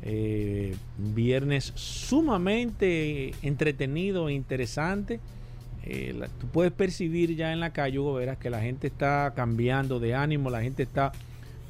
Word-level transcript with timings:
eh, 0.03 0.75
viernes 0.99 1.73
sumamente 1.77 3.35
entretenido 3.43 4.29
e 4.29 4.33
interesante. 4.33 5.21
Eh, 5.85 6.21
tú 6.41 6.49
puedes 6.49 6.73
percibir 6.73 7.37
ya 7.37 7.53
en 7.53 7.61
la 7.61 7.73
calle, 7.73 8.01
Hugo, 8.01 8.15
verás 8.15 8.39
que 8.39 8.51
la 8.51 8.61
gente 8.61 8.89
está 8.89 9.33
cambiando 9.35 10.01
de 10.01 10.15
ánimo, 10.15 10.51
la 10.51 10.63
gente 10.63 10.83
está 10.83 11.13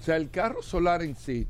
O 0.00 0.04
sea, 0.04 0.16
el 0.16 0.30
carro 0.30 0.62
solar 0.62 1.02
en 1.02 1.14
sí, 1.14 1.46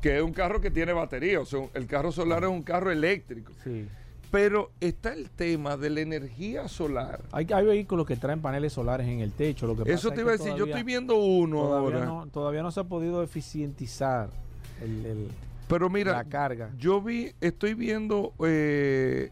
que 0.00 0.16
es 0.16 0.22
un 0.22 0.32
carro 0.32 0.60
que 0.60 0.70
tiene 0.70 0.92
batería, 0.92 1.40
o 1.40 1.44
sea, 1.44 1.60
el 1.74 1.86
carro 1.86 2.12
solar 2.12 2.44
es 2.44 2.50
un 2.50 2.62
carro 2.62 2.90
eléctrico. 2.90 3.52
Sí. 3.64 3.88
Pero 4.30 4.70
está 4.80 5.12
el 5.12 5.30
tema 5.30 5.76
de 5.76 5.88
la 5.90 6.00
energía 6.00 6.68
solar. 6.68 7.22
Hay, 7.32 7.46
hay 7.52 7.64
vehículos 7.64 8.06
que 8.06 8.16
traen 8.16 8.40
paneles 8.40 8.72
solares 8.72 9.06
en 9.08 9.20
el 9.20 9.32
techo. 9.32 9.66
Lo 9.66 9.76
que 9.76 9.90
Eso 9.92 10.08
pasa 10.08 10.14
te 10.14 10.14
es 10.14 10.20
iba 10.20 10.30
a 10.30 10.32
decir, 10.32 10.48
yo 10.50 10.54
todavía- 10.56 10.74
estoy 10.76 10.82
viendo 10.84 11.16
uno 11.16 11.56
todavía 11.62 11.94
ahora. 11.98 12.06
no, 12.06 12.26
todavía 12.28 12.62
no 12.62 12.70
se 12.70 12.80
ha 12.80 12.84
podido 12.84 13.22
eficientizar 13.22 14.28
el, 14.82 15.06
el- 15.06 15.28
Pero 15.68 15.88
mira, 15.90 16.12
la 16.12 16.24
carga. 16.24 16.70
yo 16.76 17.00
vi, 17.00 17.32
estoy 17.40 17.74
viendo 17.74 18.34
eh, 18.44 19.30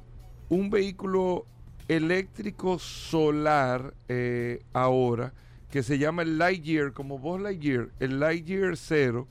un 0.49 0.71
vehículo 0.71 1.45
eléctrico 1.89 2.79
solar 2.79 3.93
eh, 4.09 4.63
ahora 4.73 5.33
que 5.75 5.83
se 5.83 5.99
llama 5.99 6.23
el 6.23 6.39
Lightyear, 6.39 6.93
como 6.93 7.19
vos 7.19 7.41
Lightyear, 7.41 7.89
el 7.99 8.21
Lightyear 8.21 8.77
Zero. 8.77 9.27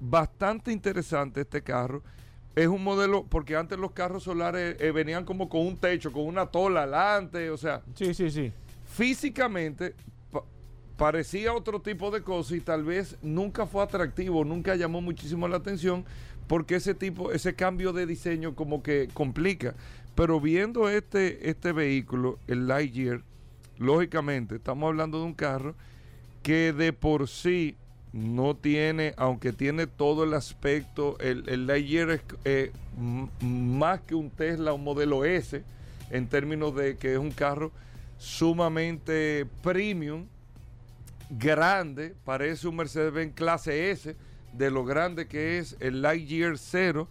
Bastante 0.00 0.70
interesante 0.70 1.40
este 1.40 1.62
carro. 1.62 2.02
Es 2.54 2.66
un 2.66 2.84
modelo, 2.84 3.24
porque 3.24 3.56
antes 3.56 3.78
los 3.78 3.92
carros 3.92 4.24
solares 4.24 4.76
eh, 4.78 4.92
venían 4.92 5.24
como 5.24 5.48
con 5.48 5.66
un 5.66 5.78
techo, 5.78 6.12
con 6.12 6.26
una 6.26 6.44
tola 6.44 6.82
adelante, 6.82 7.48
o 7.48 7.56
sea, 7.56 7.80
Sí, 7.94 8.12
sí, 8.12 8.30
sí. 8.30 8.52
físicamente 8.84 9.94
pa- 10.30 10.44
parecía 10.98 11.54
otro 11.54 11.80
tipo 11.80 12.10
de 12.10 12.20
cosa 12.20 12.54
y 12.54 12.60
tal 12.60 12.84
vez 12.84 13.16
nunca 13.22 13.64
fue 13.64 13.82
atractivo, 13.82 14.44
nunca 14.44 14.76
llamó 14.76 15.00
muchísimo 15.00 15.48
la 15.48 15.56
atención 15.56 16.04
porque 16.48 16.74
ese 16.74 16.92
tipo, 16.94 17.32
ese 17.32 17.54
cambio 17.54 17.94
de 17.94 18.04
diseño 18.04 18.54
como 18.54 18.82
que 18.82 19.08
complica. 19.14 19.74
Pero 20.14 20.38
viendo 20.38 20.90
este, 20.90 21.48
este 21.48 21.72
vehículo, 21.72 22.38
el 22.46 22.66
Lightyear, 22.68 23.22
lógicamente 23.82 24.56
estamos 24.56 24.88
hablando 24.88 25.18
de 25.18 25.24
un 25.24 25.34
carro 25.34 25.74
que 26.42 26.72
de 26.72 26.92
por 26.92 27.28
sí 27.28 27.76
no 28.12 28.54
tiene, 28.54 29.14
aunque 29.16 29.52
tiene 29.52 29.86
todo 29.86 30.24
el 30.24 30.34
aspecto, 30.34 31.18
el, 31.18 31.48
el 31.48 31.66
Lightyear 31.66 32.10
es 32.10 32.20
eh, 32.44 32.72
más 33.40 34.00
que 34.02 34.14
un 34.14 34.30
Tesla, 34.30 34.72
un 34.72 34.84
modelo 34.84 35.24
S, 35.24 35.62
en 36.10 36.28
términos 36.28 36.74
de 36.74 36.96
que 36.96 37.12
es 37.12 37.18
un 37.18 37.30
carro 37.30 37.72
sumamente 38.18 39.46
premium, 39.62 40.26
grande, 41.30 42.14
parece 42.24 42.68
un 42.68 42.76
Mercedes-Benz 42.76 43.34
clase 43.34 43.90
S, 43.90 44.14
de 44.52 44.70
lo 44.70 44.84
grande 44.84 45.26
que 45.26 45.58
es 45.58 45.76
el 45.80 46.02
Lightyear 46.02 46.58
Zero, 46.58 47.08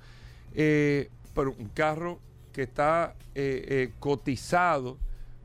eh, 0.54 1.10
pero 1.34 1.56
un 1.58 1.70
carro 1.70 2.20
que 2.54 2.64
está 2.64 3.16
eh, 3.34 3.66
eh, 3.68 3.92
cotizado 4.00 4.98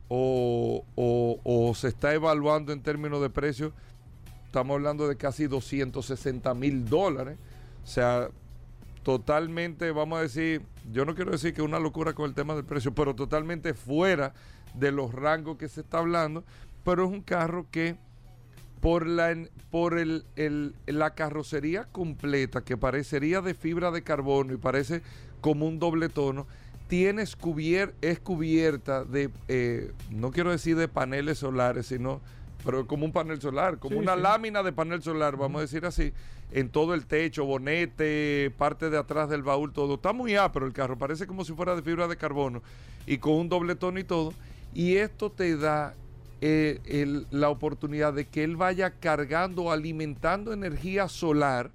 o, 0.09 0.83
o- 0.95 1.75
se 1.75 1.89
está 1.89 2.13
evaluando 2.13 2.71
en 2.73 2.81
términos 2.81 3.21
de 3.21 3.29
precio, 3.29 3.73
estamos 4.45 4.75
hablando 4.75 5.07
de 5.07 5.17
casi 5.17 5.47
260 5.47 6.53
mil 6.53 6.85
dólares, 6.85 7.37
o 7.83 7.87
sea, 7.87 8.29
totalmente, 9.03 9.91
vamos 9.91 10.19
a 10.19 10.21
decir, 10.23 10.61
yo 10.91 11.05
no 11.05 11.15
quiero 11.15 11.31
decir 11.31 11.53
que 11.53 11.61
una 11.61 11.79
locura 11.79 12.13
con 12.13 12.25
el 12.25 12.33
tema 12.35 12.55
del 12.55 12.65
precio, 12.65 12.93
pero 12.93 13.15
totalmente 13.15 13.73
fuera 13.73 14.33
de 14.73 14.91
los 14.91 15.13
rangos 15.13 15.57
que 15.57 15.69
se 15.69 15.81
está 15.81 15.99
hablando, 15.99 16.43
pero 16.83 17.05
es 17.05 17.11
un 17.11 17.21
carro 17.21 17.67
que 17.71 17.95
por 18.81 19.07
la, 19.07 19.35
por 19.71 19.97
el, 19.97 20.25
la 20.85 21.15
carrocería 21.15 21.85
completa, 21.85 22.61
que 22.63 22.77
parecería 22.77 23.41
de 23.41 23.53
fibra 23.53 23.91
de 23.91 24.03
carbono 24.03 24.53
y 24.53 24.57
parece 24.57 25.01
como 25.41 25.67
un 25.67 25.79
doble 25.79 26.09
tono, 26.09 26.45
tiene 26.87 27.23
es 27.23 27.35
cubierta 27.35 29.03
de, 29.03 29.29
eh, 29.47 29.91
no 30.09 30.31
quiero 30.31 30.51
decir 30.51 30.75
de 30.77 30.87
paneles 30.87 31.39
solares, 31.39 31.87
sino, 31.87 32.21
pero 32.65 32.87
como 32.87 33.05
un 33.05 33.11
panel 33.11 33.41
solar, 33.41 33.77
como 33.77 33.97
una 33.97 34.15
lámina 34.15 34.63
de 34.63 34.71
panel 34.71 35.01
solar, 35.01 35.35
vamos 35.35 35.59
a 35.59 35.61
decir 35.61 35.85
así, 35.85 36.13
en 36.51 36.69
todo 36.69 36.93
el 36.93 37.05
techo, 37.05 37.45
bonete, 37.45 38.53
parte 38.57 38.89
de 38.89 38.97
atrás 38.97 39.29
del 39.29 39.43
baúl, 39.43 39.73
todo. 39.73 39.95
Está 39.95 40.13
muy 40.13 40.35
pero 40.53 40.65
el 40.65 40.73
carro, 40.73 40.97
parece 40.97 41.27
como 41.27 41.43
si 41.43 41.53
fuera 41.53 41.75
de 41.75 41.81
fibra 41.81 42.07
de 42.07 42.15
carbono 42.15 42.61
y 43.05 43.17
con 43.17 43.33
un 43.33 43.49
doble 43.49 43.75
tono 43.75 43.99
y 43.99 44.05
todo. 44.05 44.33
Y 44.73 44.95
esto 44.95 45.29
te 45.29 45.57
da 45.57 45.93
eh, 46.39 47.25
la 47.31 47.49
oportunidad 47.49 48.13
de 48.13 48.27
que 48.27 48.43
él 48.43 48.55
vaya 48.55 48.91
cargando, 48.91 49.71
alimentando 49.71 50.53
energía 50.53 51.09
solar 51.09 51.71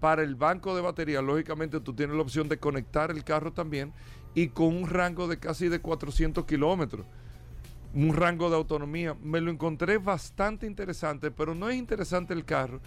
para 0.00 0.22
el 0.22 0.34
banco 0.34 0.74
de 0.74 0.82
batería. 0.82 1.22
Lógicamente 1.22 1.80
tú 1.80 1.94
tienes 1.94 2.16
la 2.16 2.22
opción 2.22 2.48
de 2.48 2.58
conectar 2.58 3.10
el 3.10 3.24
carro 3.24 3.52
también 3.52 3.92
y 4.34 4.48
con 4.48 4.76
un 4.76 4.88
rango 4.88 5.28
de 5.28 5.38
casi 5.38 5.68
de 5.68 5.80
400 5.80 6.44
kilómetros. 6.44 7.06
Un 7.94 8.14
rango 8.14 8.48
de 8.50 8.56
autonomía. 8.56 9.16
Me 9.20 9.40
lo 9.40 9.50
encontré 9.50 9.98
bastante 9.98 10.66
interesante, 10.66 11.30
pero 11.30 11.54
no 11.54 11.68
es 11.68 11.76
interesante 11.76 12.32
el 12.34 12.44
carro, 12.44 12.80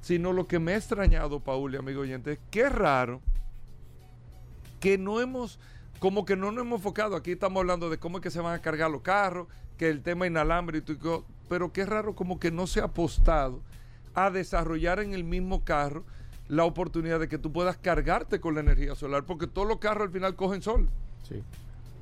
sino 0.00 0.32
lo 0.32 0.46
que 0.46 0.58
me 0.58 0.72
ha 0.72 0.76
extrañado, 0.76 1.40
Paul 1.40 1.74
y 1.74 1.76
amigo 1.76 2.00
oyente, 2.00 2.32
es 2.32 2.40
que 2.50 2.68
raro 2.68 3.20
que 4.80 4.98
no 4.98 5.20
hemos, 5.20 5.60
como 6.00 6.24
que 6.24 6.36
no 6.36 6.50
nos 6.50 6.64
hemos 6.64 6.78
enfocado. 6.78 7.14
Aquí 7.14 7.32
estamos 7.32 7.60
hablando 7.60 7.90
de 7.90 7.98
cómo 7.98 8.18
es 8.18 8.22
que 8.22 8.30
se 8.30 8.40
van 8.40 8.54
a 8.54 8.62
cargar 8.62 8.90
los 8.90 9.02
carros, 9.02 9.46
que 9.76 9.88
el 9.88 10.02
tema 10.02 10.26
inalámbrico, 10.26 11.24
pero 11.48 11.72
qué 11.72 11.86
raro 11.86 12.14
como 12.14 12.40
que 12.40 12.50
no 12.50 12.66
se 12.66 12.80
ha 12.80 12.84
apostado 12.84 13.62
a 14.14 14.30
desarrollar 14.30 14.98
en 15.00 15.14
el 15.14 15.22
mismo 15.22 15.64
carro 15.64 16.04
la 16.50 16.64
oportunidad 16.64 17.20
de 17.20 17.28
que 17.28 17.38
tú 17.38 17.52
puedas 17.52 17.76
cargarte 17.76 18.40
con 18.40 18.54
la 18.54 18.60
energía 18.60 18.96
solar, 18.96 19.24
porque 19.24 19.46
todos 19.46 19.68
los 19.68 19.78
carros 19.78 20.08
al 20.08 20.12
final 20.12 20.34
cogen 20.34 20.60
sol. 20.60 20.88
Sí. 21.22 21.42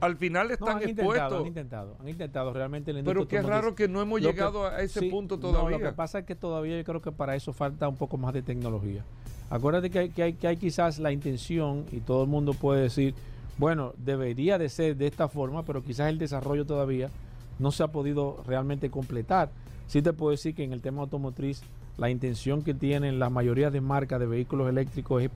Al 0.00 0.16
final 0.16 0.50
están 0.50 0.82
expuestos. 0.82 1.08
Intentado, 1.08 1.40
han 1.40 1.46
intentado, 1.46 1.96
han 2.00 2.08
intentado 2.08 2.52
realmente. 2.54 2.94
Pero 3.04 3.28
qué 3.28 3.42
raro 3.42 3.74
que 3.74 3.88
no 3.88 4.00
hemos 4.00 4.22
llegado 4.22 4.66
a 4.66 4.80
ese 4.80 5.02
punto 5.10 5.38
todavía. 5.38 5.78
lo 5.78 5.84
que 5.84 5.92
pasa 5.92 6.20
es 6.20 6.24
que 6.24 6.34
todavía 6.34 6.78
yo 6.78 6.84
creo 6.84 7.02
que 7.02 7.12
para 7.12 7.36
eso 7.36 7.52
falta 7.52 7.88
un 7.88 7.96
poco 7.96 8.16
más 8.16 8.32
de 8.32 8.40
tecnología. 8.40 9.04
Acuérdate 9.50 9.90
que 9.90 9.98
hay, 9.98 10.10
que 10.10 10.22
hay, 10.22 10.32
que 10.32 10.46
hay 10.46 10.56
quizás 10.56 10.98
la 10.98 11.12
intención 11.12 11.84
y 11.92 12.00
todo 12.00 12.22
el 12.22 12.28
mundo 12.28 12.54
puede 12.54 12.82
decir, 12.82 13.14
bueno, 13.58 13.92
debería 13.98 14.56
de 14.56 14.70
ser 14.70 14.96
de 14.96 15.08
esta 15.08 15.28
forma, 15.28 15.62
pero 15.64 15.82
quizás 15.82 16.08
el 16.08 16.18
desarrollo 16.18 16.64
todavía 16.64 17.10
no 17.58 17.70
se 17.70 17.82
ha 17.82 17.88
podido 17.88 18.42
realmente 18.46 18.88
completar. 18.88 19.50
Sí 19.88 20.00
te 20.00 20.12
puedo 20.14 20.30
decir 20.30 20.54
que 20.54 20.64
en 20.64 20.72
el 20.72 20.80
tema 20.80 21.02
automotriz, 21.02 21.62
la 21.98 22.08
intención 22.08 22.62
que 22.62 22.74
tienen 22.74 23.18
la 23.18 23.28
mayoría 23.28 23.70
de 23.70 23.80
marcas 23.80 24.20
de 24.20 24.26
vehículos 24.26 24.68
eléctricos 24.68 25.22
es 25.22 25.30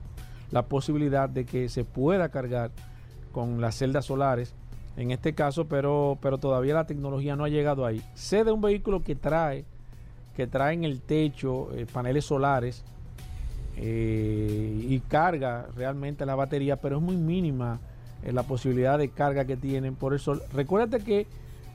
la 0.51 0.63
posibilidad 0.63 1.29
de 1.29 1.45
que 1.45 1.69
se 1.69 1.83
pueda 1.83 2.29
cargar 2.29 2.71
con 3.31 3.61
las 3.61 3.75
celdas 3.75 4.05
solares 4.05 4.55
en 4.95 5.11
este 5.11 5.33
caso, 5.33 5.65
pero, 5.65 6.17
pero 6.21 6.37
todavía 6.37 6.75
la 6.75 6.85
tecnología 6.85 7.35
no 7.35 7.45
ha 7.45 7.49
llegado 7.49 7.85
ahí. 7.85 8.01
Sé 8.13 8.43
de 8.43 8.51
un 8.51 8.61
vehículo 8.61 9.01
que 9.01 9.15
trae, 9.15 9.65
que 10.35 10.45
trae 10.45 10.73
en 10.73 10.83
el 10.83 11.01
techo 11.01 11.69
eh, 11.73 11.87
paneles 11.91 12.25
solares 12.25 12.83
eh, 13.75 14.85
y 14.87 14.99
carga 14.99 15.67
realmente 15.75 16.25
la 16.25 16.35
batería, 16.35 16.75
pero 16.75 16.97
es 16.97 17.01
muy 17.01 17.17
mínima 17.17 17.79
eh, 18.23 18.31
la 18.31 18.43
posibilidad 18.43 18.99
de 18.99 19.09
carga 19.09 19.45
que 19.45 19.57
tienen 19.57 19.95
por 19.95 20.13
el 20.13 20.19
sol. 20.19 20.43
Recuérdate 20.53 21.03
que 21.03 21.25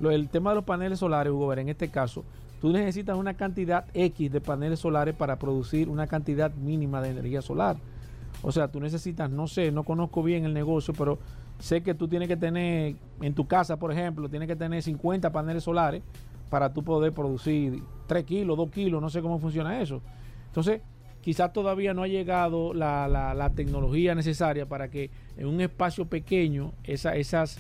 el 0.01 0.29
tema 0.29 0.51
de 0.51 0.57
los 0.57 0.65
paneles 0.65 1.01
solares, 1.01 1.33
Hugo, 1.33 1.53
en 1.53 1.69
este 1.69 1.89
caso, 1.89 2.25
tú 2.61 2.71
necesitas 2.73 3.17
una 3.17 3.35
cantidad 3.35 3.87
X 3.95 4.31
de 4.31 4.41
paneles 4.41 4.81
solares 4.81 5.15
para 5.15 5.39
producir 5.39 5.89
una 5.89 6.07
cantidad 6.07 6.53
mínima 6.55 7.01
de 7.01 7.11
energía 7.11 7.43
solar. 7.43 7.77
O 8.43 8.53
sea, 8.53 8.69
tú 8.69 8.81
necesitas, 8.81 9.31
no 9.31 9.47
sé, 9.47 9.73
no 9.73 9.85
conozco 9.85 10.23
bien 10.23 10.45
el 10.45 10.55
negocio, 10.55 10.95
pero 10.95 11.19
sé 11.59 11.83
que 11.83 11.95
tú 11.95 12.09
tienes 12.09 12.29
que 12.29 12.37
tener, 12.37 12.97
en 13.21 13.35
tu 13.35 13.47
casa, 13.47 13.77
por 13.77 13.93
ejemplo, 13.93 14.29
tienes 14.29 14.49
que 14.49 14.57
tener 14.57 14.83
50 14.83 15.31
paneles 15.33 15.65
solares 15.65 16.03
para 16.51 16.73
tú 16.73 16.83
poder 16.83 17.13
producir 17.13 17.83
3 18.07 18.25
kilos, 18.25 18.57
2 18.57 18.71
kilos, 18.71 19.03
no 19.03 19.11
sé 19.11 19.21
cómo 19.23 19.39
funciona 19.39 19.81
eso. 19.81 20.01
Entonces, 20.47 20.81
quizás 21.21 21.53
todavía 21.53 21.95
no 21.95 22.03
ha 22.03 22.09
llegado 22.09 22.73
la, 22.73 23.53
tecnología 23.55 24.15
necesaria 24.15 24.67
para 24.67 24.89
que 24.89 25.11
en 25.37 25.47
un 25.47 25.61
espacio 25.61 26.07
pequeño 26.07 26.73
esa, 26.85 27.17
esas 27.17 27.59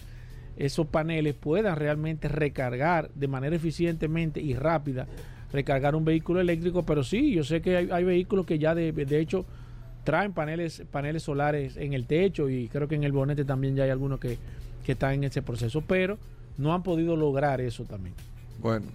esos 0.58 0.88
paneles 0.88 1.34
puedan 1.34 1.76
realmente 1.76 2.28
recargar 2.28 3.10
de 3.14 3.28
manera 3.28 3.54
eficientemente 3.54 4.40
y 4.40 4.54
rápida, 4.54 5.06
recargar 5.52 5.94
un 5.94 6.04
vehículo 6.04 6.40
eléctrico, 6.40 6.82
pero 6.82 7.04
sí, 7.04 7.32
yo 7.32 7.44
sé 7.44 7.62
que 7.62 7.76
hay, 7.76 8.04
vehículos 8.04 8.44
que 8.44 8.58
ya 8.58 8.74
de, 8.74 8.92
de, 8.92 9.20
hecho 9.20 9.46
traen 10.02 10.32
paneles, 10.32 10.82
paneles 10.90 11.22
solares 11.22 11.76
en 11.76 11.92
el 11.92 12.06
techo 12.06 12.50
y 12.50 12.68
creo 12.68 12.88
que 12.88 12.96
en 12.96 13.04
el 13.04 13.12
bonete 13.12 13.44
también 13.44 13.76
ya 13.76 13.84
hay 13.84 13.90
algunos 13.90 14.18
que, 14.18 14.36
que 14.84 14.92
están 14.92 15.14
en 15.14 15.24
ese 15.24 15.42
proceso, 15.42 15.80
pero 15.86 16.18
no 16.58 16.74
han 16.74 16.82
podido 16.82 17.14
lograr 17.14 17.60
eso 17.60 17.84
también. 17.84 18.16
Bueno, 18.60 18.86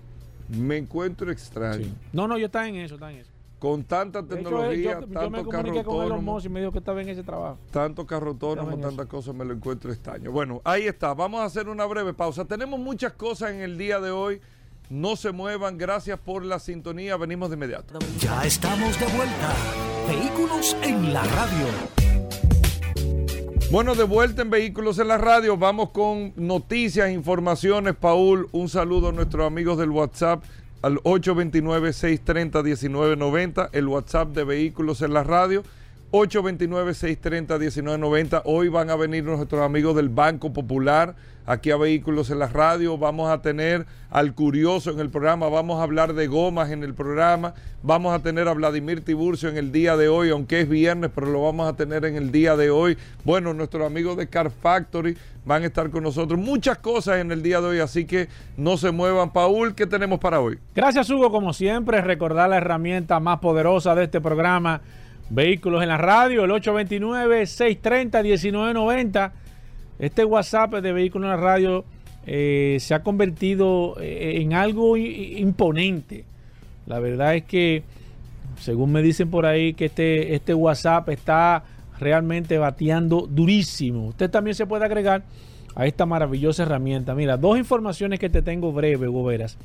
me 0.50 0.76
encuentro 0.76 1.32
extraño. 1.32 1.88
No, 2.12 2.28
no, 2.28 2.38
yo 2.38 2.48
está 2.48 2.68
en 2.68 2.76
eso, 2.76 2.96
está 2.96 3.10
en 3.10 3.20
eso 3.20 3.33
con 3.64 3.86
tanta 3.86 4.22
tecnología, 4.22 5.00
yo, 5.00 5.08
tanto 5.08 5.30
me 5.30 5.48
carro 5.48 5.72
autónomo, 5.72 6.38
y 6.38 6.50
me 6.50 6.60
dijo 6.60 6.74
que 6.74 6.80
estaba 6.80 7.02
en 7.02 7.08
ese 7.08 7.24
trabajo. 7.24 7.58
Tanto 7.72 8.06
carro 8.06 8.32
autónomo, 8.32 8.78
tantas 8.78 9.06
cosas, 9.06 9.34
me 9.34 9.46
lo 9.46 9.54
encuentro 9.54 9.90
extraño. 9.90 10.34
Bueno, 10.34 10.60
ahí 10.66 10.84
está. 10.84 11.14
Vamos 11.14 11.40
a 11.40 11.46
hacer 11.46 11.70
una 11.70 11.86
breve 11.86 12.14
pausa. 12.14 12.44
Tenemos 12.44 12.78
muchas 12.78 13.14
cosas 13.14 13.52
en 13.52 13.62
el 13.62 13.78
día 13.78 14.02
de 14.02 14.12
hoy. 14.12 14.42
No 14.90 15.16
se 15.16 15.32
muevan. 15.32 15.78
Gracias 15.78 16.20
por 16.20 16.44
la 16.44 16.60
sintonía. 16.60 17.16
Venimos 17.16 17.52
de 17.52 17.56
inmediato. 17.56 18.00
Ya 18.20 18.44
estamos 18.44 19.00
de 19.00 19.06
vuelta. 19.06 19.54
Vehículos 20.10 20.76
en 20.82 21.14
la 21.14 21.24
radio. 21.24 21.68
Bueno, 23.72 23.96
de 23.96 24.04
vuelta 24.04 24.42
en 24.42 24.50
Vehículos 24.50 25.00
en 25.00 25.08
la 25.08 25.18
Radio, 25.18 25.56
vamos 25.56 25.92
con 25.92 26.34
noticias, 26.36 27.10
informaciones. 27.12 27.96
Paul, 27.96 28.50
un 28.52 28.68
saludo 28.68 29.08
a 29.08 29.12
nuestros 29.14 29.48
amigos 29.48 29.78
del 29.78 29.90
WhatsApp 29.90 30.44
al 30.84 31.02
829-630-1990, 31.04 33.70
el 33.72 33.88
WhatsApp 33.88 34.36
de 34.36 34.44
Vehículos 34.44 35.02
en 35.02 35.14
la 35.14 35.24
Radio, 35.24 35.64
829-630-1990. 36.12 38.44
Hoy 38.46 38.68
van 38.68 38.92
a 38.92 38.96
venir 38.96 39.24
nuestros 39.24 39.62
amigos 39.62 39.96
del 39.96 40.10
Banco 40.10 40.54
Popular 40.54 41.16
aquí 41.46 41.72
a 41.72 41.78
Vehículos 41.78 42.30
en 42.30 42.40
la 42.40 42.48
Radio. 42.48 42.98
Vamos 42.98 43.30
a 43.30 43.42
tener 43.42 43.86
al 44.10 44.34
Curioso 44.36 44.92
en 44.92 45.00
el 45.00 45.10
programa, 45.10 45.48
vamos 45.50 45.80
a 45.80 45.84
hablar 45.84 46.14
de 46.14 46.28
gomas 46.28 46.70
en 46.70 46.84
el 46.84 46.94
programa, 46.94 47.56
vamos 47.82 48.14
a 48.14 48.20
tener 48.20 48.48
a 48.48 48.54
Vladimir 48.54 49.04
Tiburcio 49.04 49.50
en 49.50 49.58
el 49.58 49.72
día 49.72 49.98
de 49.98 50.08
hoy, 50.08 50.30
aunque 50.30 50.62
es 50.62 50.70
viernes, 50.70 51.10
pero 51.14 51.32
lo 51.32 51.42
vamos 51.42 51.68
a 51.68 51.76
tener 51.76 52.06
en 52.06 52.16
el 52.16 52.32
día 52.32 52.56
de 52.56 52.70
hoy. 52.70 52.96
Bueno, 53.24 53.56
nuestros 53.56 53.84
amigos 53.86 54.16
de 54.18 54.28
Car 54.28 54.52
Factory 54.52 55.18
van 55.46 55.64
a 55.64 55.66
estar 55.66 55.90
con 55.90 56.04
nosotros. 56.04 56.40
Muchas 56.40 56.78
cosas 56.78 57.18
en 57.18 57.32
el 57.32 57.42
día 57.42 57.60
de 57.60 57.68
hoy, 57.68 57.80
así 57.80 58.06
que 58.06 58.28
no 58.56 58.78
se 58.78 58.92
muevan. 58.92 59.34
Paul, 59.34 59.74
¿qué 59.74 59.88
tenemos 59.88 60.20
para 60.20 60.40
hoy? 60.40 60.60
Gracias, 60.76 61.10
Hugo. 61.10 61.32
Como 61.32 61.54
siempre, 61.54 62.00
recordar 62.02 62.52
la 62.52 62.58
herramienta 62.58 63.20
más 63.20 63.40
poderosa 63.40 63.96
de 63.96 64.04
este 64.04 64.22
programa. 64.22 64.82
Vehículos 65.30 65.82
en 65.82 65.90
la 65.90 65.98
radio, 65.98 66.44
el 66.44 66.52
829-630-1990 66.52 69.32
este 70.06 70.26
WhatsApp 70.26 70.76
de 70.76 70.92
Vehículos 70.92 71.26
en 71.28 71.32
la 71.32 71.38
Radio 71.38 71.86
eh, 72.26 72.78
se 72.80 72.94
ha 72.94 73.04
convertido 73.04 73.96
eh, 74.02 74.42
en 74.42 74.54
algo 74.54 74.98
imponente. 74.98 76.26
La 76.86 77.00
verdad 77.00 77.36
es 77.36 77.44
que, 77.44 77.84
según 78.60 78.92
me 78.92 79.02
dicen 79.02 79.30
por 79.30 79.46
ahí, 79.46 79.74
que 79.74 79.86
este, 79.86 80.36
este 80.36 80.54
WhatsApp 80.54 81.08
está 81.10 81.64
realmente 82.00 82.58
bateando 82.58 83.28
durísimo. 83.30 84.08
Usted 84.08 84.30
también 84.30 84.56
se 84.56 84.66
puede 84.66 84.84
agregar 84.84 85.24
a 85.76 85.86
esta 85.86 86.06
maravillosa 86.06 86.64
herramienta. 86.64 87.16
Mira, 87.16 87.38
dos 87.38 87.58
informaciones 87.58 88.20
que 88.20 88.30
te 88.30 88.42
tengo 88.42 88.74
breve, 88.74 89.08
Goberas. 89.08 89.58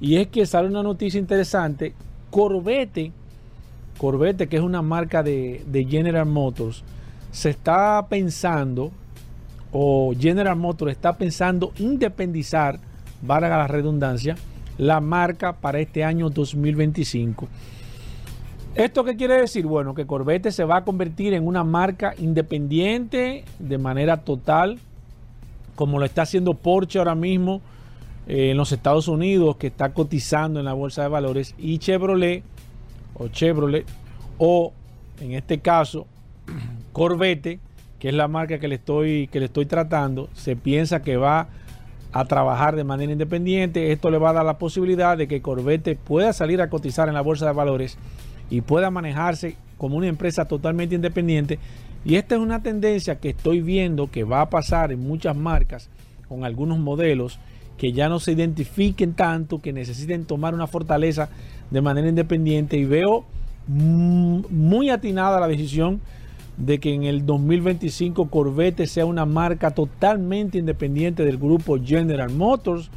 Y 0.00 0.16
es 0.16 0.28
que 0.28 0.46
sale 0.46 0.68
una 0.68 0.82
noticia 0.82 1.20
interesante. 1.20 1.94
Corvette, 2.30 3.12
Corvette, 3.98 4.48
que 4.48 4.56
es 4.56 4.62
una 4.62 4.80
marca 4.82 5.22
de 5.22 5.86
General 5.88 6.26
Motors, 6.26 6.82
se 7.30 7.50
está 7.50 8.06
pensando 8.08 8.90
o 9.76 10.14
General 10.16 10.54
Motors 10.54 10.92
está 10.92 11.18
pensando 11.18 11.72
independizar, 11.78 12.78
valga 13.22 13.48
la 13.48 13.66
redundancia, 13.66 14.36
la 14.78 15.00
marca 15.00 15.54
para 15.54 15.80
este 15.80 16.04
año 16.04 16.30
2025. 16.30 17.48
¿Esto 18.76 19.02
qué 19.02 19.16
quiere 19.16 19.40
decir? 19.40 19.66
Bueno, 19.66 19.92
que 19.92 20.06
Corvette 20.06 20.52
se 20.52 20.62
va 20.62 20.76
a 20.76 20.84
convertir 20.84 21.34
en 21.34 21.44
una 21.44 21.64
marca 21.64 22.14
independiente 22.18 23.44
de 23.58 23.78
manera 23.78 24.18
total, 24.18 24.78
como 25.74 25.98
lo 25.98 26.04
está 26.04 26.22
haciendo 26.22 26.54
Porsche 26.54 27.00
ahora 27.00 27.16
mismo 27.16 27.60
eh, 28.28 28.52
en 28.52 28.56
los 28.56 28.70
Estados 28.70 29.08
Unidos, 29.08 29.56
que 29.56 29.66
está 29.66 29.92
cotizando 29.92 30.60
en 30.60 30.66
la 30.66 30.72
bolsa 30.72 31.02
de 31.02 31.08
valores, 31.08 31.52
y 31.58 31.78
Chevrolet, 31.78 32.44
o 33.14 33.26
Chevrolet, 33.26 33.86
o 34.38 34.72
en 35.20 35.32
este 35.32 35.58
caso, 35.58 36.06
Corvette, 36.92 37.58
que 38.04 38.10
es 38.10 38.14
la 38.14 38.28
marca 38.28 38.58
que 38.58 38.68
le 38.68 38.74
estoy, 38.74 39.28
que 39.28 39.40
le 39.40 39.46
estoy 39.46 39.64
tratando, 39.64 40.28
se 40.34 40.56
piensa 40.56 41.00
que 41.00 41.16
va 41.16 41.48
a 42.12 42.26
trabajar 42.26 42.76
de 42.76 42.84
manera 42.84 43.10
independiente. 43.10 43.92
Esto 43.92 44.10
le 44.10 44.18
va 44.18 44.28
a 44.28 44.32
dar 44.34 44.44
la 44.44 44.58
posibilidad 44.58 45.16
de 45.16 45.26
que 45.26 45.40
Corvette 45.40 45.96
pueda 45.96 46.34
salir 46.34 46.60
a 46.60 46.68
cotizar 46.68 47.08
en 47.08 47.14
la 47.14 47.22
bolsa 47.22 47.46
de 47.46 47.52
valores 47.54 47.96
y 48.50 48.60
pueda 48.60 48.90
manejarse 48.90 49.56
como 49.78 49.96
una 49.96 50.08
empresa 50.08 50.44
totalmente 50.44 50.94
independiente. 50.94 51.58
Y 52.04 52.16
esta 52.16 52.34
es 52.34 52.42
una 52.42 52.62
tendencia 52.62 53.20
que 53.20 53.30
estoy 53.30 53.62
viendo 53.62 54.10
que 54.10 54.24
va 54.24 54.42
a 54.42 54.50
pasar 54.50 54.92
en 54.92 55.00
muchas 55.00 55.34
marcas 55.34 55.88
con 56.28 56.44
algunos 56.44 56.78
modelos 56.78 57.38
que 57.78 57.94
ya 57.94 58.10
no 58.10 58.20
se 58.20 58.32
identifiquen 58.32 59.14
tanto, 59.14 59.62
que 59.62 59.72
necesiten 59.72 60.26
tomar 60.26 60.52
una 60.52 60.66
fortaleza 60.66 61.30
de 61.70 61.80
manera 61.80 62.06
independiente. 62.06 62.76
Y 62.76 62.84
veo 62.84 63.24
muy 63.66 64.90
atinada 64.90 65.40
la 65.40 65.48
decisión 65.48 66.02
de 66.56 66.78
que 66.78 66.94
en 66.94 67.04
el 67.04 67.26
2025 67.26 68.28
Corvette 68.28 68.86
sea 68.86 69.06
una 69.06 69.26
marca 69.26 69.72
totalmente 69.72 70.58
independiente 70.58 71.24
del 71.24 71.38
grupo 71.38 71.78
General 71.82 72.30
Motors. 72.30 72.90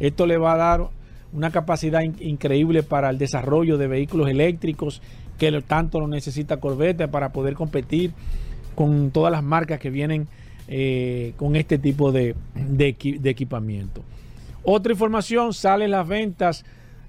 Esto 0.00 0.26
le 0.26 0.36
va 0.36 0.54
a 0.54 0.56
dar 0.56 0.88
una 1.32 1.50
capacidad 1.50 2.02
increíble 2.02 2.82
para 2.82 3.10
el 3.10 3.18
desarrollo 3.18 3.78
de 3.78 3.86
vehículos 3.86 4.28
eléctricos 4.28 5.02
que 5.38 5.50
tanto 5.62 6.00
lo 6.00 6.08
necesita 6.08 6.58
Corvette 6.58 7.08
para 7.08 7.32
poder 7.32 7.54
competir 7.54 8.12
con 8.74 9.10
todas 9.10 9.32
las 9.32 9.42
marcas 9.42 9.78
que 9.78 9.90
vienen 9.90 10.28
eh, 10.68 11.34
con 11.36 11.56
este 11.56 11.78
tipo 11.78 12.12
de, 12.12 12.34
de 12.54 13.30
equipamiento. 13.30 14.02
Otra 14.62 14.92
información, 14.92 15.52
salen 15.52 15.90
las 15.90 16.08
ventas 16.08 16.64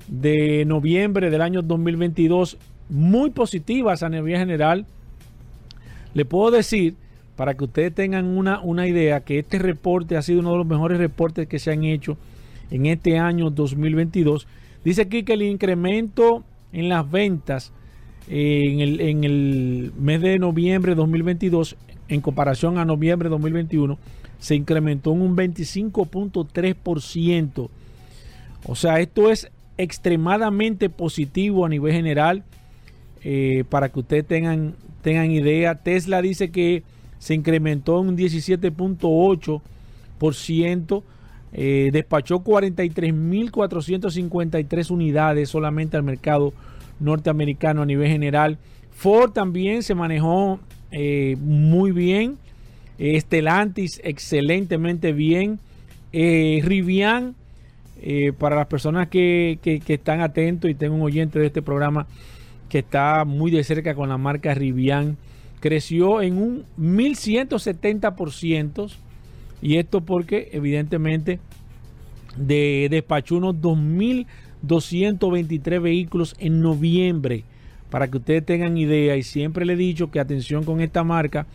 de 0.08 0.66
noviembre 0.66 1.30
del 1.30 1.42
año 1.42 1.62
2022 1.62 2.58
muy 2.90 3.32
positivas 3.32 4.04
a 4.04 4.10
nivel 4.10 4.38
general 4.38 4.86
le 6.16 6.26
puedo 6.26 6.50
decir, 6.50 6.96
para 7.36 7.54
que 7.54 7.66
ustedes 7.66 7.94
tengan 7.94 8.26
una, 8.26 8.60
una 8.62 8.88
idea, 8.88 9.20
que 9.20 9.38
este 9.38 9.60
reporte 9.60 10.18
ha 10.18 10.24
sido 10.24 10.40
uno 10.40 10.54
de 10.54 10.58
los 10.60 10.66
mejores 10.66 10.98
reportes 10.98 11.48
que 11.48 11.60
se 11.60 11.72
han 11.72 11.84
hecho 11.84 12.18
en 12.72 12.88
este 12.88 13.20
año 13.20 13.52
2022. 13.52 14.48
Dice 14.84 15.04
aquí 15.04 15.22
que 15.24 15.34
el 15.34 15.44
incremento 15.44 16.44
en 16.72 16.90
las 16.90 17.12
ventas 17.12 17.72
eh, 18.30 18.64
en, 18.66 18.80
el, 18.80 19.02
en, 19.02 19.24
el, 19.24 19.94
mes 20.00 20.20
de 20.22 20.40
noviembre 20.40 20.94
de 20.94 20.96
2022 20.96 21.76
en 22.08 22.22
comparación 22.22 22.80
a 22.80 22.86
noviembre 22.86 23.28
de 23.28 23.32
2021 23.32 23.98
se 24.40 24.56
incrementó 24.56 25.12
en 25.12 25.22
un 25.22 25.36
25.3%. 25.36 27.70
O 28.68 28.76
sea, 28.76 29.00
esto 29.00 29.30
es 29.30 29.52
extremadamente 29.78 30.90
positivo 30.90 31.66
a 31.66 31.70
nivel 31.70 31.94
general 31.94 32.44
eh, 33.24 33.64
para 33.70 33.90
que 33.90 34.00
ustedes 34.00 34.26
tengan 34.26 34.74
tengan 35.06 35.30
idea. 35.30 35.76
Tesla 35.76 36.24
dice 36.24 36.50
que 36.50 36.82
se 37.20 37.36
incrementó 37.36 38.02
en 38.02 38.08
un 38.10 38.18
17.8%, 38.18 41.04
eh, 41.54 41.92
despachó 41.94 42.44
43.453 42.44 44.90
unidades 44.90 45.50
solamente 45.50 45.96
al 45.96 46.02
mercado 46.02 46.54
norteamericano 47.00 47.84
a 47.84 47.86
nivel 47.86 48.10
general. 48.10 48.58
Ford 48.96 49.32
también 49.32 49.84
se 49.84 49.94
manejó 49.94 50.60
eh, 50.92 51.38
muy 51.40 51.92
bien. 51.92 52.40
Estelantis 52.98 54.02
excelentemente 54.04 55.14
bien. 55.14 55.60
Eh, 56.14 56.62
Rivian, 56.64 57.36
eh, 58.02 58.34
para 58.36 58.56
las 58.56 58.66
personas 58.66 59.08
que, 59.10 59.60
que, 59.62 59.84
están 59.94 60.22
atentos 60.22 60.72
y 60.72 60.74
tengo 60.74 60.96
un 60.96 61.04
oyente 61.04 61.38
de 61.38 61.46
este 61.46 61.62
programa, 61.62 62.08
que 62.70 62.80
está 62.80 63.26
muy 63.26 63.52
de 63.52 63.64
cerca 63.64 63.94
con 63.96 64.10
la 64.10 64.18
marca 64.18 64.54
Rivian, 64.54 65.16
creció 65.60 66.22
en 66.22 66.38
un 66.38 66.66
1170%. 66.80 68.92
Y 69.62 69.78
esto 69.78 70.02
porque 70.02 70.50
evidentemente 70.52 71.40
de, 72.38 72.88
despachó 72.92 73.38
unos 73.38 73.56
2.223 73.56 75.82
vehículos 75.82 76.36
en 76.40 76.62
noviembre. 76.62 77.46
Para 77.90 78.10
que 78.10 78.18
ustedes 78.18 78.46
tengan 78.46 78.78
idea, 78.78 79.16
y 79.16 79.24
siempre 79.24 79.66
le 79.66 79.74
he 79.74 79.78
dicho 79.78 80.12
que 80.12 80.20
atención 80.20 80.66
con 80.66 80.82
esta 80.82 81.04
marca, 81.04 81.48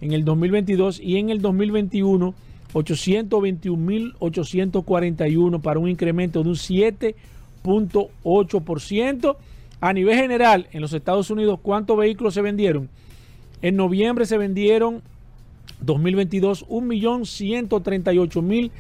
en 0.02 0.12
el 0.12 0.26
2022 0.26 1.00
y 1.00 1.16
en 1.18 1.30
el 1.30 1.42
2021, 1.42 2.34
821.841 2.74 5.62
para 5.62 5.80
un 5.80 5.88
incremento 5.88 6.44
de 6.44 6.50
un 6.50 6.56
7.8%. 6.56 9.38
A 9.80 9.94
nivel 9.94 10.18
general, 10.18 10.68
en 10.72 10.82
los 10.82 10.92
Estados 10.94 11.30
Unidos, 11.30 11.60
¿cuántos 11.62 11.96
vehículos 11.96 12.34
se 12.34 12.42
vendieron? 12.42 12.90
En 13.62 13.76
noviembre 13.76 14.26
se 14.26 14.40
vendieron 14.40 15.04
2022 15.82 16.66
1.138.000 16.68 18.72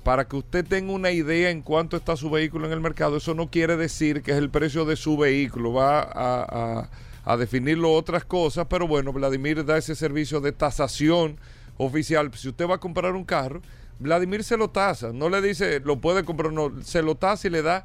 Para 0.02 0.26
que 0.26 0.36
usted 0.36 0.64
tenga 0.64 0.94
una 0.94 1.10
idea 1.10 1.50
en 1.50 1.60
cuánto 1.60 1.98
está 1.98 2.16
su 2.16 2.30
vehículo 2.30 2.64
en 2.66 2.72
el 2.72 2.80
mercado, 2.80 3.18
eso 3.18 3.34
no 3.34 3.50
quiere 3.50 3.76
decir 3.76 4.22
que 4.22 4.30
es 4.30 4.38
el 4.38 4.48
precio 4.48 4.86
de 4.86 4.96
su 4.96 5.18
vehículo. 5.18 5.74
Va 5.74 6.00
a 6.00 6.88
a 7.26 7.37
definirlo 7.37 7.92
otras 7.92 8.25
cosas, 8.25 8.66
pero 8.71 8.87
bueno, 8.87 9.12
Vladimir 9.12 9.64
da 9.64 9.76
ese 9.76 9.97
servicio 9.97 10.40
de 10.40 10.52
tasación 10.52 11.38
oficial. 11.76 12.30
Si 12.35 12.49
usted 12.49 12.68
va 12.68 12.76
a 12.76 12.78
comprar 12.78 13.14
un 13.14 13.25
carro, 13.25 13.61
Vladimir 13.99 14.45
se 14.45 14.56
lo 14.56 14.71
tasa, 14.71 15.12
no 15.12 15.28
le 15.28 15.42
dice 15.42 15.80
lo 15.80 16.00
puede 16.00 16.25
comprar, 16.25 16.52
no, 16.52 16.73
se 16.83 17.02
lo 17.02 17.16
tasa 17.16 17.49
y 17.49 17.50
le 17.50 17.62
da 17.62 17.85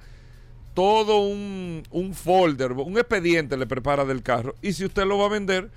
todo 0.76 1.22
un, 1.22 1.82
un 1.90 2.14
folder, 2.14 2.74
un 2.74 2.98
expediente 3.00 3.58
le 3.58 3.66
prepara 3.66 4.06
del 4.06 4.22
carro. 4.22 4.54
Y 4.62 4.74
si 4.74 4.86
usted 4.86 5.06
lo 5.06 5.18
va 5.18 5.26
a 5.26 5.30
vender, 5.30 5.72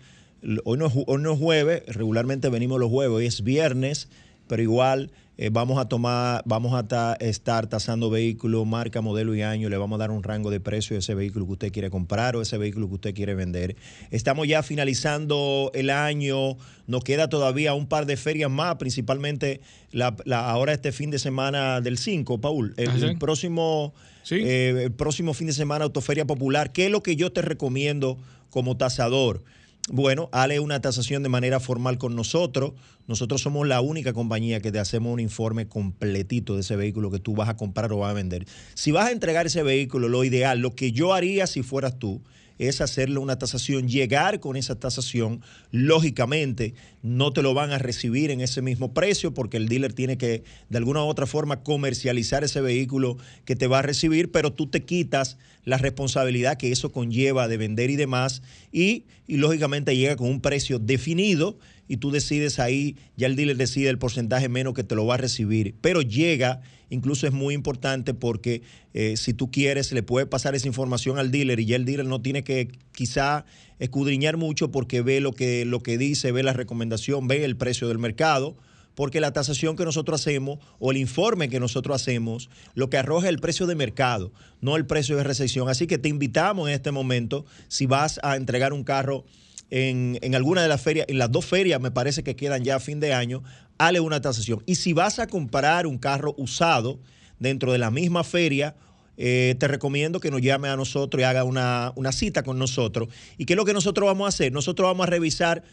hoy 0.63 0.77
no, 0.77 0.87
es, 0.87 0.93
hoy 0.95 1.21
no 1.21 1.33
es 1.33 1.39
jueves, 1.39 1.83
regularmente 1.87 2.49
venimos 2.49 2.79
los 2.79 2.89
jueves, 2.89 3.15
hoy 3.15 3.25
es 3.25 3.43
viernes, 3.43 4.09
pero 4.47 4.61
igual 4.61 5.11
eh, 5.39 5.49
vamos 5.51 5.77
a 5.77 5.87
tomar, 5.87 6.41
vamos 6.45 6.73
a 6.73 6.87
ta, 6.87 7.15
estar 7.19 7.67
tasando 7.67 8.09
vehículos, 8.09 8.65
marca, 8.65 9.01
modelo 9.01 9.35
y 9.35 9.43
año, 9.43 9.69
le 9.69 9.77
vamos 9.77 9.97
a 9.97 9.99
dar 9.99 10.11
un 10.11 10.23
rango 10.23 10.49
de 10.49 10.59
precio 10.59 10.95
de 10.95 10.99
ese 10.99 11.13
vehículo 11.13 11.45
que 11.45 11.51
usted 11.51 11.71
quiere 11.71 11.89
comprar 11.89 12.35
o 12.35 12.41
ese 12.41 12.57
vehículo 12.57 12.87
que 12.87 12.95
usted 12.95 13.13
quiere 13.13 13.35
vender. 13.35 13.75
Estamos 14.09 14.47
ya 14.47 14.63
finalizando 14.63 15.69
el 15.75 15.89
año, 15.89 16.57
nos 16.87 17.03
queda 17.03 17.29
todavía 17.29 17.73
un 17.73 17.87
par 17.87 18.05
de 18.05 18.17
ferias 18.17 18.49
más, 18.49 18.77
principalmente 18.77 19.61
la, 19.91 20.15
la, 20.25 20.49
ahora 20.49 20.73
este 20.73 20.91
fin 20.91 21.11
de 21.11 21.19
semana 21.19 21.81
del 21.81 21.97
5, 21.97 22.39
Paul, 22.41 22.73
el, 22.77 22.89
¿Ah, 22.89 22.95
sí? 22.97 23.05
el 23.05 23.17
próximo... 23.17 23.93
Sí. 24.23 24.35
Eh, 24.43 24.83
el 24.83 24.91
próximo 24.91 25.33
fin 25.33 25.47
de 25.47 25.53
semana 25.53 25.85
Autoferia 25.85 26.25
Popular. 26.25 26.73
¿Qué 26.73 26.87
es 26.87 26.91
lo 26.91 27.01
que 27.01 27.15
yo 27.15 27.31
te 27.31 27.41
recomiendo 27.41 28.17
como 28.49 28.75
tasador? 28.75 29.41
Bueno, 29.89 30.27
hale 30.33 30.59
una 30.59 30.81
tasación 30.81 31.23
de 31.23 31.29
manera 31.29 31.61
formal 31.61 31.97
con 31.97 32.13
nosotros. 32.13 32.73
Nosotros 33.07 33.41
somos 33.41 33.65
la 33.65 33.79
única 33.79 34.11
compañía 34.11 34.59
que 34.59 34.69
te 34.69 34.79
hacemos 34.79 35.13
un 35.13 35.21
informe 35.21 35.69
completito 35.69 36.55
de 36.55 36.61
ese 36.61 36.75
vehículo 36.75 37.09
que 37.09 37.19
tú 37.19 37.35
vas 37.35 37.47
a 37.47 37.55
comprar 37.55 37.93
o 37.93 37.99
vas 37.99 38.11
a 38.11 38.13
vender. 38.13 38.45
Si 38.73 38.91
vas 38.91 39.07
a 39.07 39.11
entregar 39.11 39.45
ese 39.45 39.63
vehículo, 39.63 40.09
lo 40.09 40.25
ideal, 40.25 40.59
lo 40.59 40.75
que 40.75 40.91
yo 40.91 41.13
haría 41.13 41.47
si 41.47 41.63
fueras 41.63 41.97
tú, 41.97 42.21
es 42.59 42.81
hacerle 42.81 43.19
una 43.19 43.37
tasación, 43.37 43.87
llegar 43.87 44.39
con 44.39 44.55
esa 44.55 44.79
tasación, 44.79 45.41
lógicamente 45.71 46.73
no 47.01 47.31
te 47.31 47.41
lo 47.41 47.53
van 47.53 47.71
a 47.71 47.77
recibir 47.77 48.31
en 48.31 48.41
ese 48.41 48.61
mismo 48.61 48.93
precio 48.93 49.33
porque 49.33 49.57
el 49.57 49.67
dealer 49.67 49.93
tiene 49.93 50.17
que 50.17 50.43
de 50.69 50.77
alguna 50.77 51.03
u 51.03 51.07
otra 51.07 51.25
forma 51.25 51.63
comercializar 51.63 52.43
ese 52.43 52.61
vehículo 52.61 53.17
que 53.45 53.55
te 53.55 53.67
va 53.67 53.79
a 53.79 53.83
recibir, 53.83 54.31
pero 54.31 54.53
tú 54.53 54.67
te 54.67 54.83
quitas 54.83 55.37
la 55.63 55.77
responsabilidad 55.77 56.57
que 56.57 56.71
eso 56.71 56.91
conlleva 56.91 57.47
de 57.47 57.57
vender 57.57 57.89
y 57.89 57.95
demás 57.95 58.41
y, 58.71 59.05
y 59.27 59.37
lógicamente 59.37 59.95
llega 59.95 60.15
con 60.15 60.29
un 60.29 60.41
precio 60.41 60.79
definido 60.79 61.57
y 61.87 61.97
tú 61.97 62.11
decides 62.11 62.59
ahí, 62.59 62.97
ya 63.15 63.27
el 63.27 63.35
dealer 63.35 63.57
decide 63.57 63.89
el 63.89 63.97
porcentaje 63.97 64.49
menos 64.49 64.73
que 64.73 64.83
te 64.83 64.95
lo 64.95 65.05
va 65.05 65.15
a 65.15 65.17
recibir, 65.17 65.75
pero 65.81 66.01
llega, 66.01 66.61
incluso 66.89 67.27
es 67.27 67.33
muy 67.33 67.53
importante 67.53 68.13
porque 68.13 68.61
eh, 68.93 69.17
si 69.17 69.33
tú 69.33 69.51
quieres 69.51 69.91
le 69.91 70.03
puedes 70.03 70.27
pasar 70.27 70.55
esa 70.55 70.67
información 70.67 71.17
al 71.17 71.31
dealer 71.31 71.59
y 71.59 71.65
ya 71.65 71.75
el 71.75 71.85
dealer 71.85 72.05
no 72.05 72.21
tiene 72.21 72.43
que 72.43 72.69
quizá 72.91 73.45
escudriñar 73.79 74.37
mucho 74.37 74.71
porque 74.71 75.01
ve 75.01 75.21
lo 75.21 75.33
que, 75.33 75.65
lo 75.65 75.81
que 75.81 75.97
dice, 75.97 76.31
ve 76.31 76.43
la 76.43 76.53
recomendación, 76.53 77.27
ve 77.27 77.45
el 77.45 77.57
precio 77.57 77.87
del 77.87 77.99
mercado 77.99 78.57
porque 78.97 79.21
la 79.21 79.31
tasación 79.31 79.75
que 79.75 79.85
nosotros 79.85 80.19
hacemos 80.19 80.57
o 80.79 80.89
el 80.89 80.97
informe 80.97 81.49
que 81.49 81.59
nosotros 81.59 82.01
hacemos, 82.01 82.49
lo 82.73 82.89
que 82.89 82.97
arroja 82.97 83.29
el 83.29 83.37
precio 83.37 83.67
de 83.67 83.75
mercado, 83.75 84.31
no 84.59 84.75
el 84.75 84.87
precio 84.87 85.15
de 85.15 85.23
recepción. 85.23 85.69
Así 85.69 85.85
que 85.85 85.99
te 85.99 86.09
invitamos 86.09 86.67
en 86.67 86.73
este 86.73 86.89
momento, 86.89 87.45
si 87.67 87.85
vas 87.85 88.19
a 88.23 88.37
entregar 88.37 88.73
un 88.73 88.83
carro 88.83 89.23
en, 89.69 90.17
en, 90.21 90.35
alguna 90.35 90.61
de 90.61 90.67
las 90.67 90.81
ferias, 90.81 91.05
en 91.09 91.17
las 91.17 91.31
dos 91.31 91.45
ferias 91.45 91.81
me 91.81 91.91
parece 91.91 92.23
que 92.23 92.35
quedan 92.35 92.63
ya 92.63 92.77
a 92.77 92.79
fin 92.79 92.99
de 92.99 93.13
año, 93.13 93.43
hale 93.77 93.99
una 93.99 94.21
tasación. 94.21 94.63
Y 94.65 94.75
si 94.75 94.93
vas 94.93 95.19
a 95.19 95.27
comprar 95.27 95.87
un 95.87 95.97
carro 95.97 96.33
usado 96.37 96.99
dentro 97.39 97.71
de 97.71 97.77
la 97.77 97.91
misma 97.91 98.23
feria, 98.23 98.75
eh, 99.17 99.55
te 99.57 99.67
recomiendo 99.67 100.19
que 100.19 100.29
nos 100.29 100.41
llame 100.41 100.67
a 100.69 100.75
nosotros 100.75 101.19
y 101.19 101.23
haga 101.23 101.43
una, 101.43 101.91
una, 101.95 102.11
cita 102.11 102.43
con 102.43 102.59
nosotros. 102.59 103.09
¿Y 103.37 103.45
qué 103.45 103.53
es 103.53 103.57
lo 103.57 103.65
que 103.65 103.73
nosotros 103.73 104.05
vamos 104.05 104.25
a 104.25 104.29
hacer? 104.29 104.51
Nosotros 104.51 104.87
vamos 104.87 105.07
a 105.07 105.09
revisar 105.09 105.63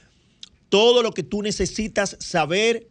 todo 0.70 1.02
lo 1.02 1.12
que 1.12 1.22
tú 1.22 1.42
necesitas 1.42 2.16
saber 2.20 2.88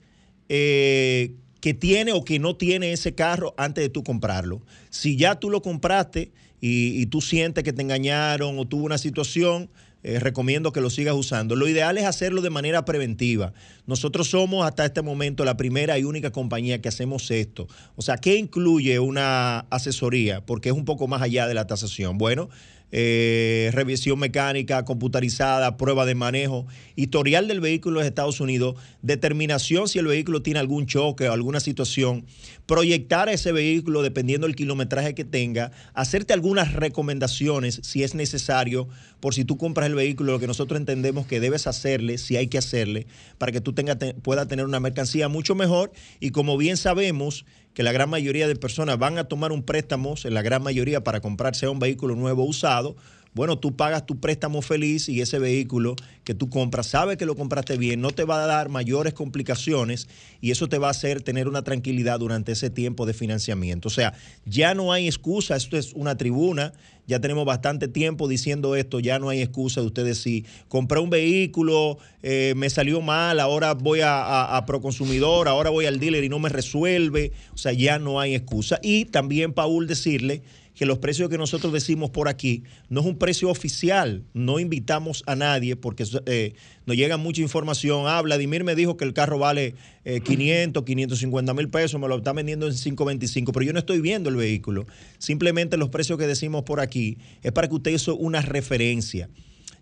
eh, 0.49 1.33
que 1.59 1.73
tiene 1.73 2.13
o 2.13 2.23
que 2.23 2.37
no 2.37 2.55
tiene 2.55 2.93
ese 2.93 3.15
carro 3.15 3.55
antes 3.57 3.83
de 3.83 3.89
tú 3.89 4.03
comprarlo. 4.03 4.61
Si 4.91 5.17
ya 5.17 5.39
tú 5.39 5.49
lo 5.49 5.63
compraste 5.63 6.31
y, 6.61 7.01
y 7.01 7.07
tú 7.07 7.21
sientes 7.21 7.63
que 7.63 7.73
te 7.73 7.81
engañaron 7.81 8.59
o 8.59 8.65
tuvo 8.65 8.85
una 8.85 8.99
situación, 8.99 9.71
eh, 10.03 10.19
recomiendo 10.19 10.73
que 10.73 10.81
lo 10.81 10.89
sigas 10.89 11.15
usando. 11.15 11.55
Lo 11.55 11.67
ideal 11.67 11.97
es 11.97 12.05
hacerlo 12.05 12.41
de 12.41 12.49
manera 12.49 12.85
preventiva. 12.85 13.53
Nosotros 13.85 14.29
somos 14.29 14.65
hasta 14.65 14.85
este 14.85 15.01
momento 15.01 15.45
la 15.45 15.57
primera 15.57 15.97
y 15.97 16.03
única 16.03 16.31
compañía 16.31 16.81
que 16.81 16.89
hacemos 16.89 17.31
esto. 17.31 17.67
O 17.95 18.01
sea, 18.01 18.17
¿qué 18.17 18.35
incluye 18.35 18.99
una 18.99 19.59
asesoría? 19.69 20.45
Porque 20.45 20.69
es 20.69 20.75
un 20.75 20.85
poco 20.85 21.07
más 21.07 21.21
allá 21.21 21.47
de 21.47 21.53
la 21.53 21.67
tasación. 21.67 22.17
Bueno, 22.17 22.49
eh, 22.95 23.71
revisión 23.73 24.19
mecánica, 24.19 24.85
computarizada, 24.85 25.77
prueba 25.77 26.05
de 26.05 26.13
manejo, 26.13 26.67
historial 26.95 27.47
del 27.47 27.59
vehículo 27.59 27.99
en 27.99 28.05
Estados 28.05 28.39
Unidos, 28.39 28.75
determinación 29.01 29.87
si 29.87 29.97
el 29.97 30.05
vehículo 30.05 30.43
tiene 30.43 30.59
algún 30.59 30.85
choque 30.85 31.27
o 31.27 31.33
alguna 31.33 31.59
situación, 31.59 32.27
proyectar 32.67 33.29
ese 33.29 33.51
vehículo 33.51 34.03
dependiendo 34.03 34.45
del 34.45 34.55
kilometraje 34.55 35.15
que 35.15 35.25
tenga, 35.25 35.71
hacerte 35.95 36.33
algunas 36.33 36.73
recomendaciones 36.73 37.79
si 37.81 38.03
es 38.03 38.13
necesario, 38.13 38.87
por 39.19 39.33
si 39.33 39.43
tú 39.43 39.57
compras 39.57 39.87
el 39.87 39.95
vehículo, 39.95 40.33
lo 40.33 40.39
que 40.39 40.45
nosotros 40.45 40.79
entendemos 40.79 41.25
que 41.25 41.39
debes 41.39 41.65
hacerle, 41.65 42.19
si 42.19 42.37
hay 42.37 42.45
que 42.45 42.59
hacerle, 42.59 43.07
para 43.39 43.51
que 43.51 43.59
tú 43.59 43.73
puedas 44.21 44.47
tener 44.47 44.65
una 44.65 44.79
mercancía 44.79 45.29
mucho 45.29 45.55
mejor. 45.55 45.91
Y 46.19 46.29
como 46.29 46.57
bien 46.57 46.77
sabemos, 46.77 47.45
que 47.73 47.83
la 47.83 47.91
gran 47.91 48.09
mayoría 48.09 48.47
de 48.47 48.55
personas 48.55 48.97
van 48.99 49.17
a 49.17 49.25
tomar 49.25 49.51
un 49.51 49.63
préstamo, 49.63 50.15
en 50.23 50.33
la 50.33 50.41
gran 50.41 50.61
mayoría 50.61 51.03
para 51.03 51.21
comprarse 51.21 51.67
un 51.67 51.79
vehículo 51.79 52.15
nuevo 52.15 52.43
usado, 52.43 52.95
bueno, 53.33 53.57
tú 53.57 53.75
pagas 53.75 54.05
tu 54.05 54.19
préstamo 54.19 54.61
feliz 54.61 55.09
y 55.09 55.21
ese 55.21 55.39
vehículo 55.39 55.95
que 56.23 56.33
tú 56.33 56.49
compras, 56.49 56.87
sabes 56.87 57.17
que 57.17 57.25
lo 57.25 57.35
compraste 57.35 57.77
bien, 57.77 57.99
no 57.99 58.11
te 58.11 58.23
va 58.23 58.43
a 58.43 58.47
dar 58.47 58.69
mayores 58.69 59.13
complicaciones 59.13 60.07
y 60.39 60.51
eso 60.51 60.69
te 60.69 60.77
va 60.77 60.87
a 60.87 60.91
hacer 60.91 61.21
tener 61.21 61.47
una 61.47 61.63
tranquilidad 61.63 62.19
durante 62.19 62.51
ese 62.51 62.69
tiempo 62.69 63.05
de 63.05 63.13
financiamiento. 63.13 63.87
O 63.87 63.91
sea, 63.91 64.13
ya 64.45 64.75
no 64.75 64.93
hay 64.93 65.07
excusa, 65.07 65.55
esto 65.55 65.77
es 65.77 65.93
una 65.93 66.15
tribuna, 66.15 66.73
ya 67.05 67.19
tenemos 67.19 67.43
bastante 67.43 67.87
tiempo 67.87 68.27
diciendo 68.27 68.75
esto, 68.75 68.99
ya 68.99 69.19
no 69.19 69.29
hay 69.29 69.41
excusa 69.41 69.81
de 69.81 69.87
ustedes 69.87 70.19
si 70.19 70.45
compré 70.69 70.99
un 70.99 71.09
vehículo, 71.09 71.97
eh, 72.21 72.53
me 72.55 72.69
salió 72.69 73.01
mal, 73.01 73.39
ahora 73.39 73.73
voy 73.73 74.01
a, 74.01 74.21
a, 74.21 74.57
a, 74.57 74.65
Proconsumidor, 74.65 75.47
ahora 75.47 75.69
voy 75.69 75.85
al 75.85 75.99
dealer 75.99 76.23
y 76.23 76.29
no 76.29 76.39
me 76.39 76.49
resuelve, 76.49 77.33
o 77.53 77.57
sea, 77.57 77.73
ya 77.73 77.99
no 77.99 78.21
hay 78.21 78.35
excusa. 78.35 78.79
Y 78.81 79.05
también, 79.05 79.51
Paul, 79.51 79.87
decirle 79.87 80.43
que 80.75 80.85
los 80.85 80.99
precios 80.99 81.29
que 81.29 81.37
nosotros 81.37 81.71
decimos 81.73 82.09
por 82.09 82.27
aquí 82.27 82.63
no 82.89 83.01
es 83.01 83.05
un 83.05 83.17
precio 83.17 83.49
oficial, 83.49 84.23
no 84.33 84.59
invitamos 84.59 85.23
a 85.27 85.35
nadie 85.35 85.75
porque 85.75 86.05
eh, 86.25 86.53
nos 86.85 86.97
llega 86.97 87.17
mucha 87.17 87.41
información. 87.41 88.05
Ah, 88.07 88.21
Vladimir 88.21 88.63
me 88.63 88.75
dijo 88.75 88.97
que 88.97 89.05
el 89.05 89.13
carro 89.13 89.37
vale 89.37 89.75
eh, 90.05 90.21
500, 90.21 90.83
550 90.83 91.53
mil 91.53 91.69
pesos, 91.69 91.99
me 91.99 92.07
lo 92.07 92.17
está 92.17 92.33
vendiendo 92.33 92.67
en 92.67 92.73
525, 92.73 93.51
pero 93.51 93.65
yo 93.65 93.73
no 93.73 93.79
estoy 93.79 94.01
viendo 94.01 94.29
el 94.29 94.35
vehículo. 94.35 94.85
Simplemente 95.17 95.77
los 95.77 95.89
precios 95.89 96.17
que 96.17 96.27
decimos 96.27 96.63
por 96.63 96.79
aquí 96.79 97.17
es 97.41 97.51
para 97.51 97.67
que 97.67 97.75
usted 97.75 97.91
hizo 97.91 98.15
una 98.15 98.41
referencia 98.41 99.29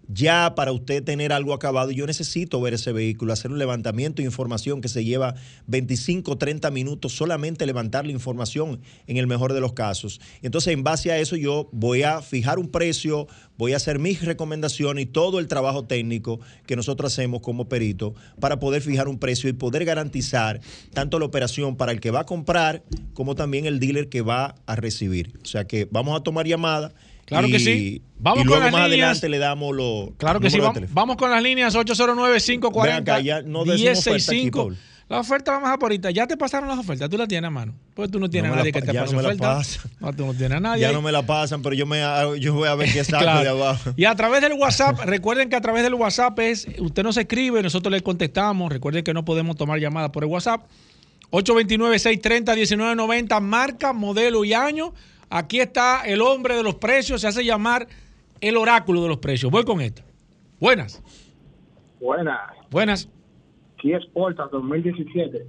ya 0.07 0.55
para 0.55 0.71
usted 0.71 1.03
tener 1.03 1.31
algo 1.31 1.53
acabado, 1.53 1.91
yo 1.91 2.05
necesito 2.05 2.59
ver 2.59 2.73
ese 2.73 2.91
vehículo, 2.91 3.33
hacer 3.33 3.51
un 3.51 3.59
levantamiento 3.59 4.21
de 4.21 4.25
información 4.25 4.81
que 4.81 4.87
se 4.87 5.05
lleva 5.05 5.35
25, 5.67 6.37
30 6.37 6.71
minutos, 6.71 7.13
solamente 7.13 7.65
levantar 7.65 8.05
la 8.05 8.11
información 8.11 8.81
en 9.07 9.17
el 9.17 9.27
mejor 9.27 9.53
de 9.53 9.61
los 9.61 9.73
casos. 9.73 10.19
Entonces, 10.41 10.73
en 10.73 10.83
base 10.83 11.11
a 11.11 11.17
eso, 11.17 11.35
yo 11.35 11.69
voy 11.71 12.03
a 12.03 12.21
fijar 12.21 12.59
un 12.59 12.69
precio, 12.69 13.27
voy 13.57 13.73
a 13.73 13.77
hacer 13.77 13.99
mis 13.99 14.23
recomendaciones 14.25 15.03
y 15.03 15.07
todo 15.07 15.39
el 15.39 15.47
trabajo 15.47 15.85
técnico 15.85 16.39
que 16.65 16.75
nosotros 16.75 17.13
hacemos 17.13 17.41
como 17.41 17.69
perito 17.69 18.13
para 18.39 18.59
poder 18.59 18.81
fijar 18.81 19.07
un 19.07 19.19
precio 19.19 19.49
y 19.49 19.53
poder 19.53 19.85
garantizar 19.85 20.61
tanto 20.93 21.19
la 21.19 21.25
operación 21.25 21.77
para 21.77 21.91
el 21.91 21.99
que 21.99 22.11
va 22.11 22.21
a 22.21 22.25
comprar 22.25 22.83
como 23.13 23.35
también 23.35 23.65
el 23.65 23.79
dealer 23.79 24.09
que 24.09 24.21
va 24.21 24.55
a 24.65 24.75
recibir. 24.75 25.39
O 25.41 25.45
sea 25.45 25.65
que 25.65 25.87
vamos 25.89 26.19
a 26.19 26.23
tomar 26.23 26.47
llamada. 26.47 26.93
Claro 27.31 27.47
y, 27.47 27.51
que 27.53 27.59
sí. 27.61 28.01
Vamos 28.19 28.43
y 28.43 28.45
luego 28.45 28.61
con 28.61 28.65
las 28.65 28.73
más 28.73 28.89
líneas. 28.89 29.07
adelante 29.07 29.29
le 29.29 29.37
damos 29.37 29.73
los. 29.73 30.09
Claro 30.17 30.41
que 30.41 30.49
sí. 30.49 30.59
Vamos, 30.59 30.81
vamos, 30.91 31.15
con 31.15 31.31
las 31.31 31.41
líneas 31.41 31.73
809-540-1065. 31.75 34.75
la 35.07 35.21
oferta 35.21 35.53
vamos 35.53 35.69
a 35.69 35.77
por 35.77 35.91
ahorita. 35.91 36.11
Ya 36.11 36.27
te 36.27 36.35
pasaron 36.35 36.67
las 36.67 36.77
ofertas. 36.77 37.09
Tú 37.09 37.17
la 37.17 37.27
tienes 37.27 37.47
a 37.47 37.49
mano. 37.49 37.73
Pues 37.93 38.11
tú 38.11 38.19
no 38.19 38.29
tienes 38.29 38.49
no 38.49 38.55
a 38.55 38.57
nadie 38.57 38.73
que 38.73 38.81
te 38.81 38.91
ya 38.91 39.03
pase 39.03 39.15
no 39.15 39.21
me 39.21 39.27
oferta. 39.29 39.47
La 39.47 39.55
pasan. 39.55 39.91
No, 40.01 40.13
tú 40.13 40.25
no 40.25 40.33
tienes 40.33 40.57
a 40.57 40.59
nadie. 40.59 40.81
Ya 40.81 40.91
no 40.91 41.01
me 41.01 41.13
la 41.13 41.25
pasan, 41.25 41.61
pero 41.61 41.73
yo, 41.73 41.85
me, 41.85 42.01
yo 42.37 42.53
voy 42.53 42.67
a 42.67 42.75
ver 42.75 42.91
qué 42.91 43.01
Claro. 43.05 43.43
de 43.43 43.47
abajo. 43.47 43.93
Y 43.95 44.03
a 44.03 44.13
través 44.13 44.41
del 44.41 44.51
WhatsApp, 44.51 44.99
recuerden 45.05 45.49
que 45.49 45.55
a 45.55 45.61
través 45.61 45.83
del 45.83 45.93
WhatsApp 45.93 46.37
es, 46.39 46.67
usted 46.79 47.03
nos 47.03 47.15
escribe, 47.15 47.63
nosotros 47.63 47.93
le 47.93 48.01
contestamos. 48.01 48.73
Recuerden 48.73 49.05
que 49.05 49.13
no 49.13 49.23
podemos 49.23 49.55
tomar 49.55 49.79
llamadas 49.79 50.09
por 50.09 50.25
el 50.25 50.29
WhatsApp. 50.29 50.63
829-630-1990, 51.31 53.39
marca, 53.39 53.93
modelo 53.93 54.43
y 54.43 54.53
año. 54.53 54.93
Aquí 55.31 55.61
está 55.61 56.01
el 56.05 56.21
hombre 56.21 56.55
de 56.57 56.63
los 56.63 56.75
precios, 56.75 57.21
se 57.21 57.27
hace 57.27 57.43
llamar 57.45 57.87
el 58.41 58.57
oráculo 58.57 59.01
de 59.01 59.07
los 59.07 59.17
precios. 59.19 59.51
Voy 59.51 59.63
con 59.63 59.79
esta. 59.81 60.03
Buenas. 60.59 61.01
Buenas. 61.99 62.37
Buenas. 62.69 63.09
Kia 63.77 63.99
Sportage 64.01 64.49
2017. 64.51 65.45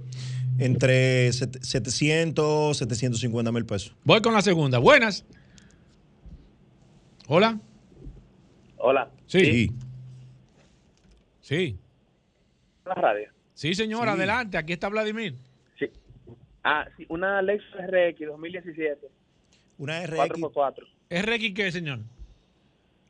Entre 0.59 1.31
set- 1.33 1.61
700, 1.61 2.77
750 2.77 3.51
mil 3.51 3.65
pesos. 3.65 3.95
Voy 4.05 4.21
con 4.21 4.33
la 4.33 4.41
segunda. 4.41 4.77
Buenas. 4.79 5.25
Hola. 7.27 7.59
Hola. 8.77 9.09
Sí. 9.25 9.71
Sí. 11.41 11.77
La 12.85 12.93
radio. 12.95 13.29
Sí, 13.53 13.73
señor, 13.75 14.03
Sí. 14.03 14.09
adelante. 14.09 14.57
Aquí 14.57 14.73
está 14.73 14.89
Vladimir. 14.89 15.35
Sí. 15.79 15.87
Ah, 16.63 16.85
sí, 16.97 17.05
una 17.09 17.41
Lexus 17.41 17.69
RX 17.87 18.27
2017. 18.27 19.07
Una 19.77 20.05
RX. 20.05 20.17
4x4. 20.17 20.83
¿RX 21.09 21.53
qué, 21.53 21.71
señor? 21.71 21.99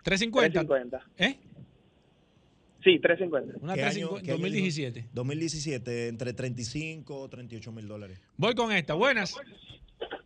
350. 0.04 0.60
350. 0.65 1.04
¿Eh? 1.17 1.39
Sí, 2.84 2.99
350. 2.99 3.60
Una 3.63 3.76
¿Qué 3.76 3.82
350, 3.82 4.15
año- 4.19 4.26
qué 4.26 4.32
año 4.32 4.39
2017. 4.41 4.99
dijo? 5.02 5.10
2017, 5.13 6.08
entre 6.10 6.34
35 6.34 7.17
o 7.21 7.30
38 7.30 7.71
mil 7.71 7.88
dólares. 7.88 8.21
Voy 8.38 8.54
con 8.56 8.71
esta. 8.73 8.93
Buenas. 8.93 9.36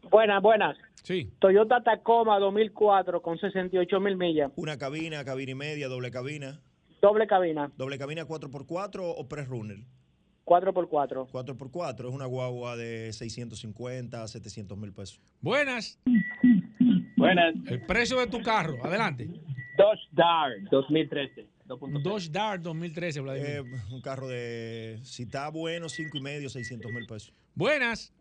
Buenas, 0.10 0.42
buenas. 0.42 0.78
Sí. 1.04 1.32
Toyota 1.40 1.84
Tacoma 1.84 2.40
2004 2.40 3.22
con 3.22 3.38
68 3.38 4.00
mil 4.00 4.18
millas. 4.18 4.52
Una 4.56 4.78
cabina, 4.78 5.24
cabina 5.24 5.52
y 5.52 5.56
media, 5.56 5.88
doble 5.88 6.10
cabina. 6.12 6.60
Doble 7.02 7.28
cabina. 7.28 7.72
Doble 7.78 7.98
cabina 8.00 8.26
4x4 8.26 9.02
o 9.16 9.28
press-runner. 9.28 9.78
4x4. 10.48 11.28
4x4 11.30 12.08
es 12.08 12.16
una 12.16 12.26
guagua 12.26 12.78
de 12.78 13.12
650, 13.12 14.28
700 14.28 14.78
mil 14.78 14.94
pesos. 14.94 15.20
Buenas. 15.42 16.00
Buenas. 17.18 17.54
El 17.66 17.86
precio 17.86 18.18
de 18.20 18.28
tu 18.28 18.42
carro. 18.42 18.78
Adelante. 18.84 19.30
Dodge 19.78 20.08
Dart 20.14 20.56
2013. 20.72 21.46
2.0. 21.68 22.02
Dodge 22.02 22.32
Dart 22.32 22.62
2013, 22.62 23.20
Vladimir. 23.20 23.50
Eh, 23.50 23.64
un 23.92 24.02
carro 24.02 24.30
de, 24.30 25.00
si 25.04 25.24
está 25.24 25.50
bueno, 25.50 25.90
5 25.90 26.18
y 26.18 26.22
medio, 26.22 26.50
600 26.50 26.92
mil 26.94 27.06
pesos. 27.06 27.34
Buenas. 27.54 28.14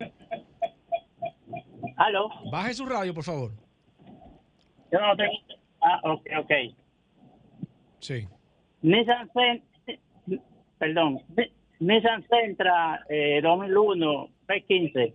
¿Aló? 1.95 2.29
Baje 2.51 2.73
su 2.73 2.85
radio, 2.85 3.13
por 3.13 3.23
favor. 3.23 3.51
Yo 4.91 4.99
no 4.99 5.15
tengo. 5.15 5.33
Ah, 5.81 6.01
ok, 6.03 6.21
ok. 6.41 6.51
Sí. 7.99 8.27
Nissan 8.81 9.29
Perdón. 10.77 11.21
Ni- 11.79 11.87
Nissan 11.95 12.25
Sentra 12.27 13.05
eh, 13.09 13.39
2001 13.41 14.29
P15. 14.47 15.13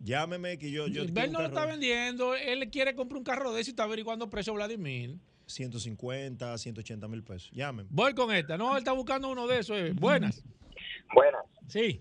Llámeme 0.00 0.58
que 0.58 0.70
yo, 0.70 0.86
yo 0.86 1.04
no 1.04 1.40
lo 1.40 1.46
está 1.46 1.64
vendiendo. 1.66 2.34
Él 2.34 2.68
quiere 2.70 2.94
comprar 2.94 3.18
un 3.18 3.24
carro 3.24 3.52
de 3.52 3.62
ese 3.62 3.70
y 3.70 3.72
está 3.72 3.84
averiguando 3.84 4.28
precio 4.28 4.52
Vladimir. 4.52 5.16
150, 5.46 6.56
180 6.58 7.08
mil 7.08 7.22
pesos. 7.22 7.50
Llámeme. 7.52 7.88
Voy 7.92 8.14
con 8.14 8.34
esta. 8.34 8.56
No, 8.56 8.72
él 8.72 8.78
está 8.78 8.92
buscando 8.92 9.30
uno 9.30 9.46
de 9.46 9.58
esos. 9.60 9.76
eh. 9.78 9.92
Buenas. 9.94 10.42
Buenas. 11.14 11.42
Sí. 11.68 12.00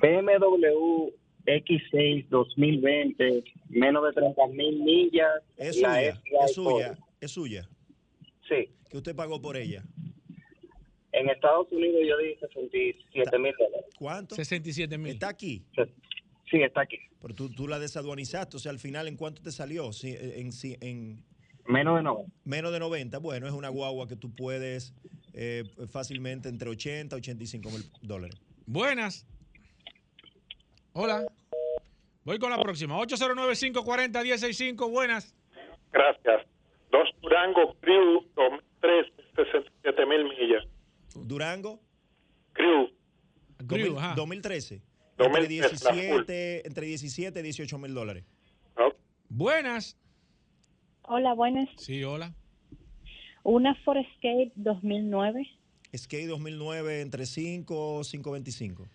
BMW 0.00 1.10
X6 1.46 2.28
2020, 2.28 3.44
menos 3.68 4.04
de 4.04 4.12
30 4.12 4.46
mil 4.48 4.82
millas. 4.82 5.30
Es 5.56 5.76
La 5.80 5.94
suya, 5.94 6.20
es 6.44 6.52
suya, 6.52 6.98
es 7.20 7.30
suya. 7.30 7.68
Sí. 8.48 8.68
¿Qué 8.90 8.96
usted 8.96 9.14
pagó 9.16 9.40
por 9.40 9.56
ella? 9.56 9.82
En 11.16 11.28
Estados 11.30 11.68
Unidos 11.70 12.00
yo 12.08 12.18
di 12.18 12.34
67 12.36 13.38
mil 13.38 13.54
dólares. 13.58 13.86
¿Cuánto? 13.98 14.34
67 14.34 14.98
mil. 14.98 15.12
Está 15.12 15.28
aquí. 15.28 15.62
Sí, 16.50 16.60
está 16.60 16.80
aquí. 16.82 16.98
Pero 17.22 17.34
tú, 17.34 17.48
tú 17.50 17.68
la 17.68 17.78
desaduanizaste, 17.78 18.56
o 18.56 18.60
sea, 18.60 18.70
al 18.72 18.78
final, 18.80 19.06
¿en 19.08 19.16
cuánto 19.16 19.40
te 19.40 19.52
salió? 19.52 19.92
Si, 19.92 20.14
en, 20.18 20.50
si- 20.52 20.76
en 20.80 21.24
Menos 21.66 21.96
de 21.96 22.02
90. 22.02 22.32
menos 22.44 22.72
de 22.72 22.78
90, 22.80 23.18
bueno, 23.18 23.46
es 23.46 23.52
una 23.52 23.68
guagua 23.68 24.06
que 24.08 24.16
tú 24.16 24.34
puedes 24.34 24.92
eh, 25.32 25.62
fácilmente 25.90 26.48
entre 26.48 26.68
80 26.68 27.14
y 27.16 27.18
85 27.18 27.70
mil 27.70 27.82
dólares. 28.02 28.36
Buenas. 28.66 29.26
Hola. 30.92 31.24
Voy 32.24 32.38
con 32.38 32.50
la 32.50 32.58
próxima. 32.58 32.98
809-540-1065. 32.98 34.90
Buenas. 34.90 35.34
Gracias. 35.92 36.46
Dos 36.90 37.08
Durango 37.22 37.74
Crew 37.80 38.24
2003, 38.36 39.06
67 39.36 40.06
mil 40.06 40.24
millas. 40.24 40.64
Durango, 41.14 41.80
Crew. 42.52 42.88
Crew, 43.66 43.94
2000 43.94 43.98
ajá. 43.98 44.14
2013. 44.16 44.82
2013, 45.16 45.66
Entre 45.68 45.84
la 45.84 45.90
full. 45.90 46.24
17, 46.26 46.66
entre 46.66 46.86
17 46.86 47.40
y 47.40 47.42
18 47.42 47.78
mil 47.78 47.94
dólares. 47.94 48.24
¿no? 48.76 48.88
Buenas. 49.28 49.96
Hola, 51.02 51.34
buenas. 51.34 51.68
Sí, 51.76 52.02
hola. 52.02 52.34
Una 53.42 53.74
Forescape 53.84 54.52
2009. 54.56 55.46
Skate 55.96 56.26
2009 56.26 57.00
entre 57.02 57.26
5 57.26 58.00
525. 58.10 58.88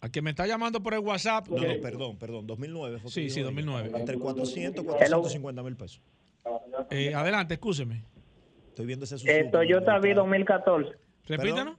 Al 0.00 0.10
que 0.10 0.20
me 0.20 0.30
está 0.30 0.46
llamando 0.48 0.82
por 0.82 0.94
el 0.94 1.00
WhatsApp. 1.00 1.46
No, 1.48 1.56
no, 1.58 1.80
perdón, 1.80 2.16
perdón, 2.18 2.46
2009. 2.48 2.98
fue 2.98 3.10
Sí, 3.10 3.30
sí, 3.30 3.38
ella. 3.38 3.46
2009. 3.46 3.92
Entre 3.94 4.18
400 4.18 4.82
y 4.84 4.88
450 4.88 5.62
mil 5.62 5.76
pesos. 5.76 6.02
eh, 6.90 7.14
adelante, 7.14 7.54
escúcheme. 7.54 8.02
Estoy 8.70 8.86
viendo 8.86 9.04
ese 9.04 9.14
Eh, 9.14 9.18
Suzuki. 9.18 9.50
Toyota 9.52 9.96
V 9.96 10.00
Perdón. 10.00 10.24
2014. 10.24 10.90
Repítanos. 11.26 11.76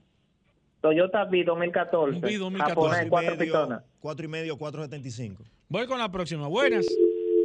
Toyota 0.80 1.24
V 1.24 1.44
2014. 1.44 2.16
Un 2.18 2.22
V 2.24 2.38
2014. 2.38 2.68
Japonés, 2.74 3.10
cuatro 3.10 3.34
y 3.34 3.36
medio, 3.38 3.52
pistonas. 3.52 3.82
cuatro 4.00 4.24
y 4.24 4.28
medio, 4.28 4.58
475. 4.58 5.44
Voy 5.68 5.86
con 5.86 5.98
la 5.98 6.10
próxima. 6.10 6.46
Buenas. 6.48 6.86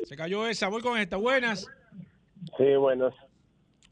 Se 0.05 0.15
cayó 0.17 0.45
esa. 0.47 0.67
Voy 0.67 0.81
con 0.81 0.97
esta. 0.97 1.17
Buenas. 1.17 1.67
Sí, 2.57 2.75
buenas. 2.77 3.13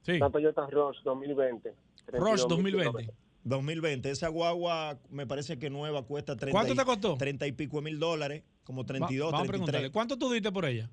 Sí. 0.03 0.13
Una 0.13 0.29
Toyota 0.29 0.67
Rush 0.69 0.97
2020. 1.03 1.73
Rush 2.07 2.45
2020. 2.47 3.09
2020. 3.43 4.09
Esa 4.09 4.27
guagua 4.27 4.97
me 5.09 5.25
parece 5.25 5.57
que 5.57 5.69
nueva 5.69 6.03
cuesta 6.03 6.35
30, 6.35 6.51
¿Cuánto 6.57 6.73
y- 6.73 6.77
te 6.77 6.83
costó? 6.85 7.15
30 7.17 7.47
y 7.47 7.51
pico 7.53 7.81
mil 7.81 7.99
dólares, 7.99 8.43
como 8.65 8.81
Va- 8.81 8.87
32, 8.87 9.31
vamos 9.31 9.47
a 9.47 9.49
preguntarle. 9.49 9.79
33. 9.89 9.93
¿Cuánto 9.93 10.17
tú 10.17 10.29
diste 10.31 10.51
por 10.51 10.65
ella? 10.65 10.89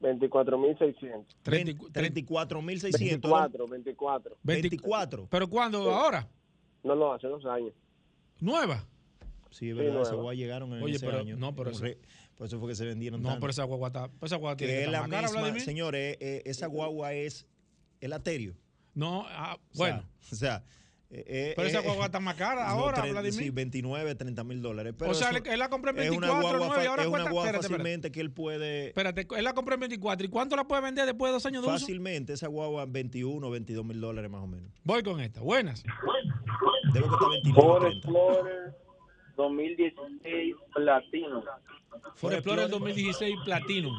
24.600. 0.00 1.24
34.600. 1.44 2.00
24, 2.00 3.66
24. 3.68 4.36
24. 4.42 5.26
¿Pero 5.30 5.48
cuándo? 5.48 5.82
Sí. 5.84 5.90
¿Ahora? 5.90 6.28
No, 6.82 6.94
no, 6.94 7.12
hace 7.12 7.26
dos 7.28 7.44
años. 7.46 7.72
¿Nueva? 8.40 8.84
Sí, 9.50 9.70
es 9.70 9.72
Sí, 9.72 9.72
verdad, 9.72 9.84
nueva. 9.90 10.02
esas 10.02 10.14
guaguas 10.14 10.36
llegaron 10.36 10.72
en 10.74 10.82
Oye, 10.82 10.96
ese 10.96 11.06
pero- 11.06 11.18
año. 11.20 11.36
no, 11.36 11.54
pero 11.54 11.70
eso- 11.70 11.82
re- 11.84 11.98
por 12.36 12.46
eso 12.48 12.58
fue 12.58 12.68
que 12.70 12.74
se 12.74 12.84
vendieron 12.84 13.22
No, 13.22 13.28
tanto. 13.28 13.40
pero 13.40 13.50
esa 13.52 13.64
guagua 13.64 13.88
está. 13.88 14.08
pues 14.08 14.30
Esa 14.32 14.36
guagua 14.36 14.56
tiene 14.56 14.72
que 14.72 14.78
que 14.80 14.84
es 14.86 14.90
la 14.90 15.08
cara, 15.08 15.28
misma, 15.30 15.60
señores, 15.60 16.16
eh, 16.20 16.42
esa 16.44 16.66
guagua 16.66 17.12
es 17.14 17.46
el 18.00 18.12
aterio. 18.12 18.56
No, 18.94 19.24
ah, 19.28 19.56
O 19.72 19.74
sea, 19.76 19.86
bueno. 19.86 20.08
O 20.32 20.34
sea, 20.34 20.64
eh, 21.16 21.24
eh, 21.26 21.52
Pero 21.56 21.68
esa 21.68 21.78
eh, 21.80 21.82
guagua 21.84 22.06
está 22.06 22.18
más 22.20 22.34
cara 22.34 22.64
no, 22.66 22.70
ahora, 22.70 23.02
tre- 23.02 23.10
Vladimir. 23.12 23.32
Sí, 23.34 23.50
29, 23.50 24.14
30 24.14 24.44
mil 24.44 24.60
dólares. 24.62 24.94
Pero 24.98 25.10
o 25.10 25.14
sea, 25.14 25.30
eso 25.30 25.42
él, 25.44 25.58
la 25.58 25.68
compró 25.68 25.90
en 25.92 25.98
es 25.98 26.10
24, 26.10 26.34
una 26.38 26.48
guagua, 26.48 26.66
9 26.68 26.82
y 26.82 26.84
fa- 26.84 26.90
ahora 26.90 27.02
es 27.02 27.08
una 27.08 27.12
cuesta. 27.18 27.30
guagua 27.30 27.44
espérate, 27.46 27.66
espérate. 27.66 27.68
fácilmente 27.82 28.12
que 28.12 28.20
él 28.20 28.30
puede... 28.32 28.86
Espérate, 28.88 29.26
él 29.36 29.44
la 29.44 29.54
compró 29.54 29.74
en 29.74 29.80
24. 29.80 30.26
¿Y 30.26 30.28
cuánto 30.28 30.56
la 30.56 30.64
puede 30.64 30.82
vender 30.82 31.06
después 31.06 31.30
de 31.30 31.32
dos 31.34 31.46
años 31.46 31.62
de 31.62 31.68
uso? 31.68 31.78
Fácilmente, 31.78 32.32
esa 32.32 32.48
guagua 32.48 32.86
21, 32.86 33.48
22 33.50 33.84
mil 33.84 34.00
dólares 34.00 34.30
más 34.30 34.42
o 34.42 34.46
menos. 34.46 34.70
Voy 34.82 35.02
con 35.02 35.20
esta. 35.20 35.40
Buenas. 35.40 35.84
Debe 36.92 37.06
costar 37.06 37.28
29, 37.30 37.54
Ford 37.62 37.82
30. 37.82 37.96
Explorer 37.96 38.74
2016 39.36 40.54
Platino. 40.74 41.42
Ford 42.16 42.32
Explorer 42.34 42.68
2016 42.70 43.36
Platinum. 43.44 43.94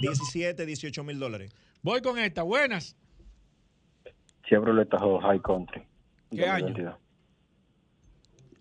17, 0.00 0.66
18 0.66 1.04
mil 1.04 1.18
dólares. 1.18 1.52
Voy 1.82 2.00
con 2.00 2.18
esta. 2.18 2.42
Buenas. 2.42 2.96
Chevrolet 4.48 4.88
Tahoe 4.88 5.20
High 5.20 5.40
Country. 5.42 5.82
¿Qué 6.30 6.46
año? 6.46 6.66
2022. 6.68 6.96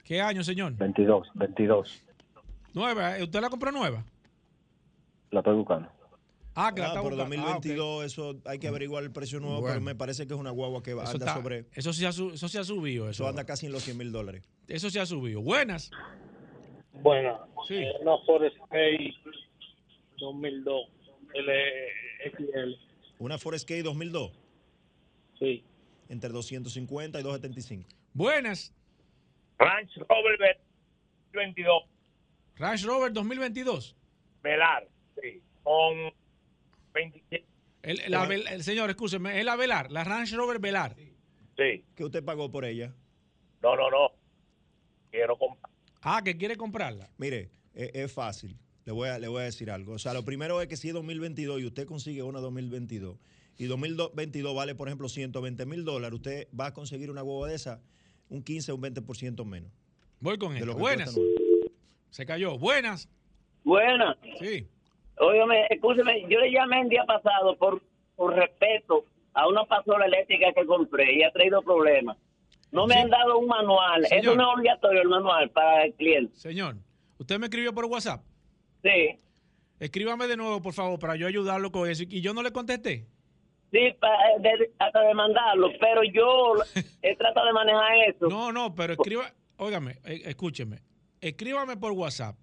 ¿Qué 0.04 0.22
año, 0.22 0.44
señor? 0.44 0.74
22, 0.78 1.28
22. 1.36 2.04
Nueva. 2.74 3.18
¿eh? 3.18 3.24
¿Usted 3.24 3.42
la 3.42 3.50
compró 3.50 3.72
nueva? 3.72 4.04
La 5.32 5.40
estoy 5.42 5.56
buscando. 5.56 5.90
Ah, 6.56 6.72
la 6.76 6.92
Ah, 6.92 7.02
por 7.02 7.12
buscando. 7.14 7.24
Ah, 7.24 7.58
ok. 7.58 7.64
2022, 7.66 8.06
eso 8.06 8.36
hay 8.46 8.58
que 8.60 8.68
averiguar 8.68 9.04
el 9.04 9.12
precio 9.12 9.40
nuevo, 9.40 9.60
Bueno. 9.62 9.74
pero 9.76 9.82
me 9.86 9.96
parece 9.96 10.26
que 10.26 10.34
es 10.34 10.40
una 10.40 10.50
guagua 10.52 10.82
que 10.82 10.92
Eso, 10.92 11.02
anda 11.02 11.14
está- 11.14 11.34
sobre. 11.36 11.66
eso, 11.74 11.94
sí 11.94 12.06
ha, 12.06 12.10
eso 12.10 12.36
sí 12.48 12.58
ha 12.58 12.64
subido. 12.64 13.04
Eso, 13.10 13.24
Eso 13.24 13.28
anda 13.28 13.46
casi 13.46 13.66
en 13.68 13.74
los 13.74 13.84
100 13.84 13.98
mil 13.98 14.12
dólares. 14.12 14.44
eso 14.68 14.90
sí 14.90 14.98
ha 14.98 15.06
subido. 15.06 15.42
Buenas. 15.42 15.92
Bueno, 17.04 17.40
Sí. 17.68 17.76
eh, 17.76 17.92
una 18.02 18.18
Ford 18.26 18.44
Escape 18.46 19.14
2002 20.20 20.88
LXL. 21.36 22.76
Una 23.20 23.38
Ford 23.38 23.56
Escape 23.56 23.84
2002, 23.84 24.32
Sí. 25.38 25.64
Entre 26.10 26.30
250 26.30 27.20
y 27.20 27.24
275. 27.24 27.90
Buenas. 28.14 28.74
Ranch 29.60 29.96
Rover 29.98 30.60
22 31.34 31.84
Range 32.58 32.86
Rover 32.86 33.14
2022. 33.14 33.96
Velar. 34.42 34.88
Sí. 35.22 35.42
Con 35.64 36.12
27. 36.94 37.46
El, 37.84 38.02
la 38.08 38.24
el 38.26 38.64
señor, 38.64 38.90
escúcheme, 38.90 39.40
es 39.40 39.46
la 39.46 39.56
Velar, 39.56 39.92
la 39.92 40.04
Range 40.04 40.36
Rover 40.36 40.60
Velar. 40.60 40.96
Sí. 41.56 41.86
¿Qué 41.96 42.04
usted 42.04 42.24
pagó 42.24 42.52
por 42.52 42.66
ella? 42.66 42.94
No, 43.62 43.76
no, 43.76 43.90
no. 43.90 44.12
Quiero 45.12 45.38
comprar. 45.38 45.72
Ah, 46.02 46.22
que 46.24 46.38
quiere 46.38 46.58
comprarla. 46.58 47.10
Mire, 47.18 47.50
es, 47.74 47.92
es 47.94 48.12
fácil. 48.12 48.58
Le 48.86 48.92
voy, 48.92 49.10
a, 49.10 49.20
le 49.20 49.28
voy 49.28 49.42
a 49.42 49.46
decir 49.46 49.70
algo. 49.70 49.94
O 49.94 50.00
sea, 50.00 50.14
lo 50.14 50.24
primero 50.24 50.62
es 50.62 50.68
que 50.68 50.78
si 50.78 50.90
es 50.90 50.94
2022 50.94 51.62
y 51.62 51.66
usted 51.66 51.86
consigue 51.86 52.24
una 52.24 52.40
2022 52.40 53.18
y 53.58 53.66
2022 53.66 54.56
vale, 54.56 54.76
por 54.76 54.88
ejemplo, 54.88 55.10
120 55.10 55.66
mil 55.66 55.84
dólares, 55.84 56.16
usted 56.16 56.48
va 56.58 56.68
a 56.68 56.74
conseguir 56.74 57.10
una 57.10 57.22
guagua 57.22 57.48
de 57.50 57.56
esa 57.56 57.82
un 58.30 58.44
15 58.44 58.72
o 58.72 58.76
un 58.76 58.82
20% 58.82 59.46
menos. 59.46 59.72
Voy 60.20 60.38
con 60.38 60.54
que 60.56 60.64
Buenas. 60.66 61.18
Se 62.10 62.26
cayó. 62.26 62.58
Buenas. 62.58 63.10
Buena. 63.64 64.18
Sí. 64.40 64.68
Óigame, 65.20 65.66
escúcheme, 65.70 66.22
yo 66.30 66.40
le 66.40 66.52
llamé 66.52 66.82
el 66.82 66.90
día 66.90 67.04
pasado 67.06 67.58
por, 67.58 67.82
por 68.16 68.36
respeto 68.36 69.06
a 69.34 69.48
una 69.48 69.66
pasola 69.66 70.06
eléctrica 70.06 70.48
que 70.56 70.66
compré 70.66 71.16
y 71.18 71.24
ha 71.24 71.32
traído 71.32 71.62
problemas. 71.62 72.18
No 72.72 72.86
me 72.86 72.96
Sí. 72.96 73.00
han 73.02 73.10
dado 73.10 73.38
un 73.40 73.48
manual. 73.48 74.06
Señor. 74.06 74.24
Eso 74.24 74.36
no 74.36 74.44
es 74.52 74.58
obligatorio 74.58 75.02
el 75.02 75.10
manual 75.10 75.50
para 75.52 75.86
el 75.86 75.94
cliente. 75.94 76.36
Señor, 76.36 76.76
usted 77.18 77.40
me 77.40 77.46
escribió 77.48 77.74
por 77.74 77.86
WhatsApp. 77.86 78.24
Sí. 78.84 79.20
Escríbame 79.80 80.28
de 80.28 80.38
nuevo, 80.38 80.62
por 80.62 80.74
favor, 80.74 81.00
para 81.00 81.16
yo 81.16 81.28
ayudarlo 81.28 81.72
con 81.72 81.90
eso. 81.90 82.04
Y 82.08 82.22
yo 82.22 82.34
no 82.34 82.42
le 82.44 82.52
contesté. 82.52 83.06
Sí, 83.72 83.80
pa- 84.00 84.18
de- 84.40 84.72
hasta 84.80 85.02
de 85.02 85.14
mandarlo, 85.14 85.70
pero 85.80 86.02
yo 86.04 86.54
he 87.02 87.16
tratado 87.16 87.48
de 87.48 87.54
manejar 87.54 87.98
eso. 88.10 88.28
No, 88.28 88.52
no, 88.52 88.74
pero 88.74 88.94
escriba, 88.94 89.34
óigame, 89.58 90.00
eh, 90.06 90.22
escúcheme, 90.26 90.82
escríbame 91.20 91.76
por 91.78 91.92
WhatsApp 91.92 92.38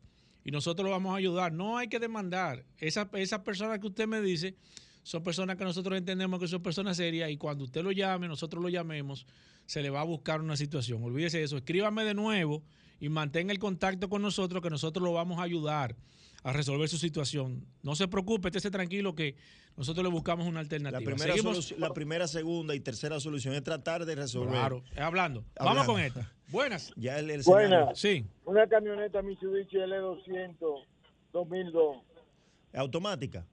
y 0.44 0.50
nosotros 0.50 0.84
lo 0.84 0.90
vamos 0.90 1.14
a 1.14 1.16
ayudar. 1.18 1.52
No 1.52 1.78
hay 1.78 1.88
que 1.88 1.98
demandar. 1.98 2.64
Esas 2.78 3.08
esas 3.14 3.40
personas 3.40 3.78
que 3.78 3.86
usted 3.86 4.06
me 4.06 4.20
dice 4.20 4.54
son 5.02 5.22
personas 5.22 5.56
que 5.56 5.64
nosotros 5.64 5.96
entendemos 5.98 6.38
que 6.40 6.48
son 6.48 6.62
personas 6.62 6.96
serias 6.96 7.30
y 7.30 7.36
cuando 7.38 7.64
usted 7.64 7.82
lo 7.82 7.92
llame, 7.92 8.28
nosotros 8.28 8.62
lo 8.62 8.68
llamemos, 8.68 9.26
se 9.66 9.82
le 9.82 9.88
va 9.90 10.00
a 10.00 10.04
buscar 10.04 10.40
una 10.42 10.56
situación. 10.56 11.02
Olvídese 11.02 11.38
de 11.38 11.44
eso. 11.44 11.56
Escríbame 11.56 12.04
de 12.04 12.14
nuevo 12.14 12.62
y 13.00 13.08
mantenga 13.08 13.52
el 13.52 13.58
contacto 13.58 14.08
con 14.10 14.20
nosotros 14.22 14.62
que 14.62 14.70
nosotros 14.70 15.02
lo 15.04 15.12
vamos 15.14 15.38
a 15.38 15.42
ayudar 15.42 15.96
a 16.44 16.52
resolver 16.52 16.88
su 16.88 16.98
situación. 16.98 17.66
No 17.82 17.96
se 17.96 18.06
preocupe, 18.06 18.50
esté 18.54 18.70
tranquilo 18.70 19.14
que 19.14 19.34
nosotros 19.76 20.04
le 20.04 20.10
buscamos 20.10 20.46
una 20.46 20.56
La 20.56 20.60
alternativa. 20.60 21.00
primera, 21.00 21.32
Seguimos- 21.34 21.54
solución- 21.56 21.80
la 21.80 21.92
primera, 21.94 22.28
segunda 22.28 22.74
y 22.74 22.80
tercera 22.80 23.18
solución 23.18 23.54
es 23.54 23.62
tratar 23.64 24.04
de 24.04 24.14
resolver. 24.14 24.52
Claro, 24.52 24.84
hablando. 24.96 25.44
Vamos 25.58 25.86
con 25.86 25.98
esta. 26.00 26.30
Buenas. 26.48 26.92
Ya 26.96 27.18
el, 27.18 27.30
el 27.30 27.42
Buenas. 27.42 27.98
Sí. 27.98 28.26
Una 28.44 28.66
camioneta 28.68 29.22
Mitsubishi 29.22 29.78
L200 29.78 30.84
2002. 31.32 31.96
automática, 32.74 33.46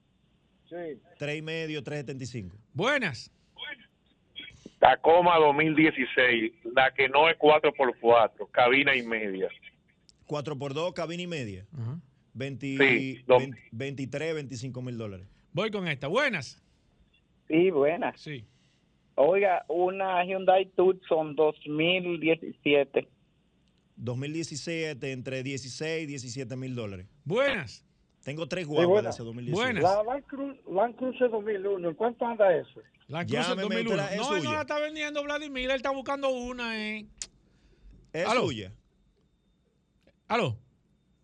Sí. 0.69 0.75
3,5, 1.19 1.81
375. 1.83 2.55
Buenas. 2.73 3.31
Tacoma 4.79 5.37
2016, 5.37 6.53
la 6.75 6.91
que 6.93 7.07
no 7.07 7.29
es 7.29 7.37
4x4, 7.37 8.49
cabina 8.51 8.95
y 8.95 9.03
media. 9.03 9.47
4x2, 10.27 10.93
cabina 10.93 11.21
y 11.23 11.27
media. 11.27 11.65
Ajá. 11.73 11.99
20, 12.33 12.77
Sí, 12.77 13.23
lo- 13.27 13.39
20 13.39 13.57
23, 13.71 14.33
25 14.35 14.81
mil 14.81 14.97
dólares. 14.97 15.27
Voy 15.53 15.69
con 15.71 15.87
esta. 15.87 16.07
Buenas. 16.07 16.61
Sí, 17.47 17.69
buenas. 17.71 18.19
Sí. 18.21 18.45
Oiga, 19.15 19.65
una 19.67 20.23
Hyundai 20.23 20.65
Tucson 20.75 21.35
2017. 21.35 23.07
2017, 23.97 25.11
entre 25.11 25.43
16 25.43 26.03
y 26.03 26.07
17 26.07 26.55
mil 26.55 26.75
dólares. 26.75 27.07
Buenas. 27.25 27.85
Tengo 28.23 28.47
tres 28.47 28.65
guaguas 28.67 28.87
buenas. 28.87 29.17
de 29.17 29.23
ese 29.23 29.23
2017. 29.23 29.81
Buenas. 29.81 29.83
La 29.83 30.03
Land 30.03 30.25
Cruiser, 30.25 30.61
Land 30.71 30.95
Cruiser 30.95 31.29
2001, 31.31 31.89
¿en 31.89 31.95
cuánto 31.95 32.25
anda 32.25 32.55
eso? 32.55 32.81
La 33.07 33.25
Cruiser 33.25 33.57
Llámeme, 33.57 33.61
2001. 33.83 34.01
esta 34.01 34.13
es 34.15 34.17
No, 34.21 34.23
él 34.29 34.33
no 34.35 34.39
suya. 34.41 34.55
la 34.55 34.61
está 34.61 34.79
vendiendo 34.79 35.23
Vladimir. 35.23 35.65
Él 35.69 35.75
está 35.75 35.91
buscando 35.91 36.29
una. 36.29 36.79
Eh. 36.79 37.05
Es 38.13 38.25
Aló. 38.27 38.41
suya. 38.43 38.71
Aló. 40.27 40.57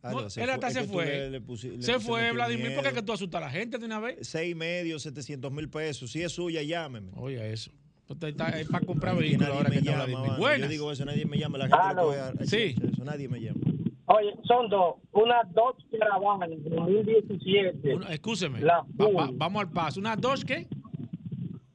Ah, 0.04 0.12
No, 0.12 0.22
no, 0.22 0.28
él 0.28 0.50
hasta 0.50 0.68
es 0.68 0.74
se 0.74 0.84
fue. 0.84 1.06
le- 1.06 1.30
le 1.32 1.42
pusi- 1.42 1.76
le- 1.76 1.82
Se 1.82 2.00
fue, 2.00 2.32
Vladimir. 2.32 2.68
¿Por 2.76 2.84
qué 2.84 2.90
miedo. 2.90 2.94
que 2.96 3.02
tú 3.02 3.14
asustas 3.14 3.42
a 3.42 3.46
la 3.46 3.52
gente 3.52 3.78
de 3.78 3.86
una 3.86 4.00
vez? 4.00 4.18
Seis 4.28 4.52
y 4.52 4.56
medio, 4.56 5.00
700 5.00 5.52
mil 5.52 5.70
pesos. 5.70 6.12
Si 6.12 6.22
es 6.22 6.32
suya, 6.32 6.62
llámeme. 6.62 7.12
Oye, 7.16 7.52
eso. 7.52 7.72
Usted 8.08 8.30
está 8.30 8.50
es 8.60 8.68
para 8.70 8.86
comprar 8.86 9.18
vehículos 9.18 9.50
ahora 9.50 9.70
me 9.70 9.76
que 9.76 9.80
está 9.80 9.92
llama, 9.92 10.04
Vladimir. 10.06 10.28
mano. 10.30 10.40
Buenas. 10.40 10.62
Yo 10.62 10.72
digo 10.72 10.92
eso, 10.92 11.04
nadie 11.04 11.26
me 11.26 11.38
llama. 11.38 11.58
La 11.58 11.66
gente 11.68 11.96
lo 11.96 12.02
coge 12.08 12.20
a- 12.20 12.28
a- 12.30 12.46
Sí. 12.46 12.76
Eso, 12.94 13.04
nadie 13.04 13.28
me 13.28 13.42
llama. 13.42 13.60
Oye, 14.06 14.34
son 14.48 14.70
dos. 14.70 14.96
Una 15.12 15.42
Dodge 15.54 15.84
Caravan 16.00 16.40
2017. 16.64 17.96
Una- 17.96 18.14
escúcheme. 18.14 18.62
La 18.62 18.86
Va- 19.00 19.10
va- 19.12 19.30
vamos 19.34 19.62
al 19.64 19.70
paso. 19.72 20.00
¿Una 20.00 20.16
Dodge 20.16 20.46
qué? 20.46 20.68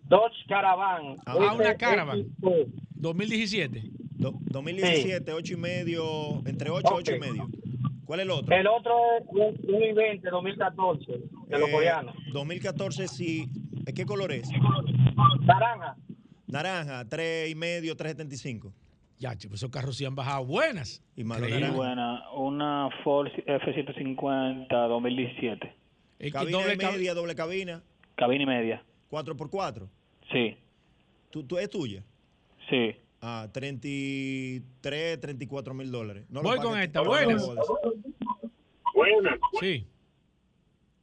Dodge 0.05 0.47
Caravan. 0.49 1.19
Ah, 1.27 1.37
una 1.37 1.53
SXO. 1.73 1.79
Caravan. 1.79 2.27
2017. 2.95 3.83
Do- 4.17 4.39
2017, 4.43 5.33
8 5.33 5.55
y 5.55 5.57
medio, 5.57 6.43
entre 6.47 6.71
8 6.71 6.89
y 6.93 6.97
8 6.99 7.15
y 7.17 7.19
medio. 7.19 7.49
¿Cuál 8.13 8.21
es 8.21 8.27
el 8.27 8.31
otro? 8.33 8.55
El 8.55 8.67
otro 8.67 8.93
es 9.21 9.25
un 9.27 9.75
un 9.75 9.81
i20 9.81 10.21
2014 10.31 11.13
de 11.13 11.59
los 11.59 11.67
Eh, 11.71 11.73
coreanos. 11.73 12.15
2014, 12.35 13.09
sí. 13.09 13.49
¿Qué 13.97 14.05
color 14.05 14.33
es? 14.33 14.51
Naranja. 15.47 15.97
Naranja, 16.47 17.09
3 17.09 17.49
y 17.51 17.55
medio, 17.55 17.97
375. 17.97 18.71
Ya, 19.19 19.35
chicos, 19.35 19.61
esos 19.61 19.71
carros 19.71 19.97
sí 19.97 20.05
han 20.05 20.15
bajado. 20.15 20.45
Buenas. 20.45 21.03
Y 21.17 21.25
malo 21.25 21.47
Increíble. 21.47 21.71
naranja. 21.71 21.79
buena. 21.79 22.31
Una 22.33 22.91
Ford 23.03 23.29
F-150 23.47 24.69
2017. 24.89 25.67
Es 26.19 26.27
que 26.27 26.33
Cabina 26.33 26.59
doble 26.59 26.75
y 26.75 26.77
cab- 26.77 26.93
media, 26.93 27.15
doble 27.15 27.35
cabina, 27.35 27.83
Cabina 28.17 28.43
y 28.43 28.47
media. 28.47 28.85
4x4. 29.11 29.89
Sí, 30.31 30.59
¿Tú, 31.31 31.45
tú, 31.45 31.57
¿Es 31.57 31.71
tuya? 31.71 32.03
sí. 32.69 32.95
Ah, 33.25 33.49
33, 33.53 35.21
34 35.21 35.75
mil 35.75 35.93
dólares. 35.93 36.25
No 36.29 36.43
Voy 36.43 36.59
con 36.59 36.77
esta, 36.79 37.03
buenas. 37.03 37.47
pagues. 37.47 37.67
Buena. 38.95 39.39
Sí. 39.61 39.87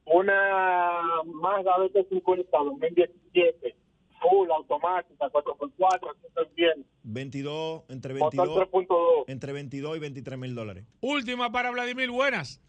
Una 0.04 1.22
Mazda 1.24 1.76
BT50 1.78 2.46
2017, 2.50 3.74
full, 4.20 4.50
automática, 4.50 5.30
4x4, 5.30 6.10
así 6.10 6.26
está 6.26 6.42
bien. 6.54 6.84
22, 7.04 7.84
entre 7.88 8.12
Motor 8.14 8.46
22, 8.68 8.86
3.2. 8.88 9.24
entre 9.28 9.52
22 9.54 9.96
y 9.96 10.00
23 10.00 10.38
mil 10.38 10.54
dólares. 10.54 10.84
Última 11.00 11.50
para 11.50 11.70
Vladimir. 11.70 12.10
Buenas. 12.10 12.60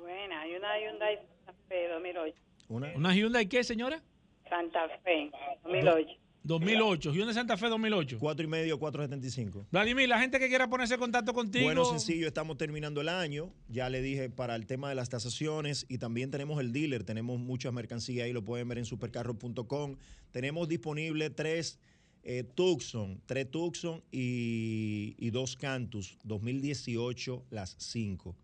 Buena, 0.00 0.40
hay 0.40 0.54
una 0.54 0.78
Hyundai 0.80 1.18
Santa 1.44 1.52
Fe 1.68 1.88
2008. 1.88 2.36
Una, 2.68 2.92
¿Una 2.96 3.14
Hyundai 3.14 3.46
qué, 3.48 3.64
señora? 3.64 4.02
Santa 4.48 4.88
Fe, 5.04 5.30
2008. 5.64 6.08
2008. 6.48 7.12
Hyundai 7.12 7.34
Santa 7.34 7.56
Fe 7.56 7.68
2008. 7.68 8.18
4 8.18 8.44
y 8.44 8.48
medio, 8.48 8.78
475. 8.78 9.66
Vladimir, 9.70 10.08
la 10.08 10.18
gente 10.18 10.38
que 10.38 10.48
quiera 10.48 10.68
ponerse 10.68 10.94
en 10.94 11.00
contacto 11.00 11.34
contigo. 11.34 11.66
Bueno, 11.66 11.84
sencillo, 11.84 12.26
estamos 12.26 12.56
terminando 12.56 13.02
el 13.02 13.10
año. 13.10 13.52
Ya 13.68 13.90
le 13.90 14.00
dije 14.00 14.30
para 14.30 14.56
el 14.56 14.66
tema 14.66 14.88
de 14.88 14.94
las 14.94 15.10
tasaciones 15.10 15.84
y 15.88 15.98
también 15.98 16.30
tenemos 16.30 16.58
el 16.60 16.72
dealer. 16.72 17.04
Tenemos 17.04 17.38
mucha 17.38 17.70
mercancía 17.70 18.24
ahí, 18.24 18.32
lo 18.32 18.42
pueden 18.44 18.66
ver 18.66 18.78
en 18.78 18.86
supercarro.com. 18.86 19.96
Tenemos 20.32 20.68
disponible 20.68 21.28
tres 21.28 21.78
eh, 22.22 22.44
Tucson, 22.44 23.20
tres 23.26 23.50
Tucson 23.50 24.02
y, 24.10 25.14
y 25.18 25.30
dos 25.30 25.56
Cantus 25.56 26.18
2018, 26.24 27.44
las 27.50 27.76
cinco. 27.78 28.34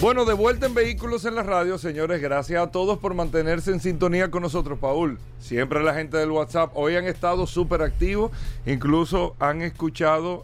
Bueno, 0.00 0.24
de 0.24 0.32
vuelta 0.32 0.64
en 0.64 0.72
Vehículos 0.72 1.26
en 1.26 1.34
la 1.34 1.42
Radio, 1.42 1.76
señores. 1.76 2.22
Gracias 2.22 2.62
a 2.62 2.70
todos 2.70 2.98
por 2.98 3.12
mantenerse 3.12 3.70
en 3.70 3.80
sintonía 3.80 4.30
con 4.30 4.40
nosotros, 4.42 4.78
Paul. 4.78 5.18
Siempre 5.40 5.82
la 5.82 5.92
gente 5.92 6.16
del 6.16 6.30
WhatsApp 6.30 6.70
hoy 6.72 6.96
han 6.96 7.04
estado 7.04 7.46
súper 7.46 7.82
activos. 7.82 8.30
Incluso 8.64 9.36
han 9.38 9.60
escuchado, 9.60 10.42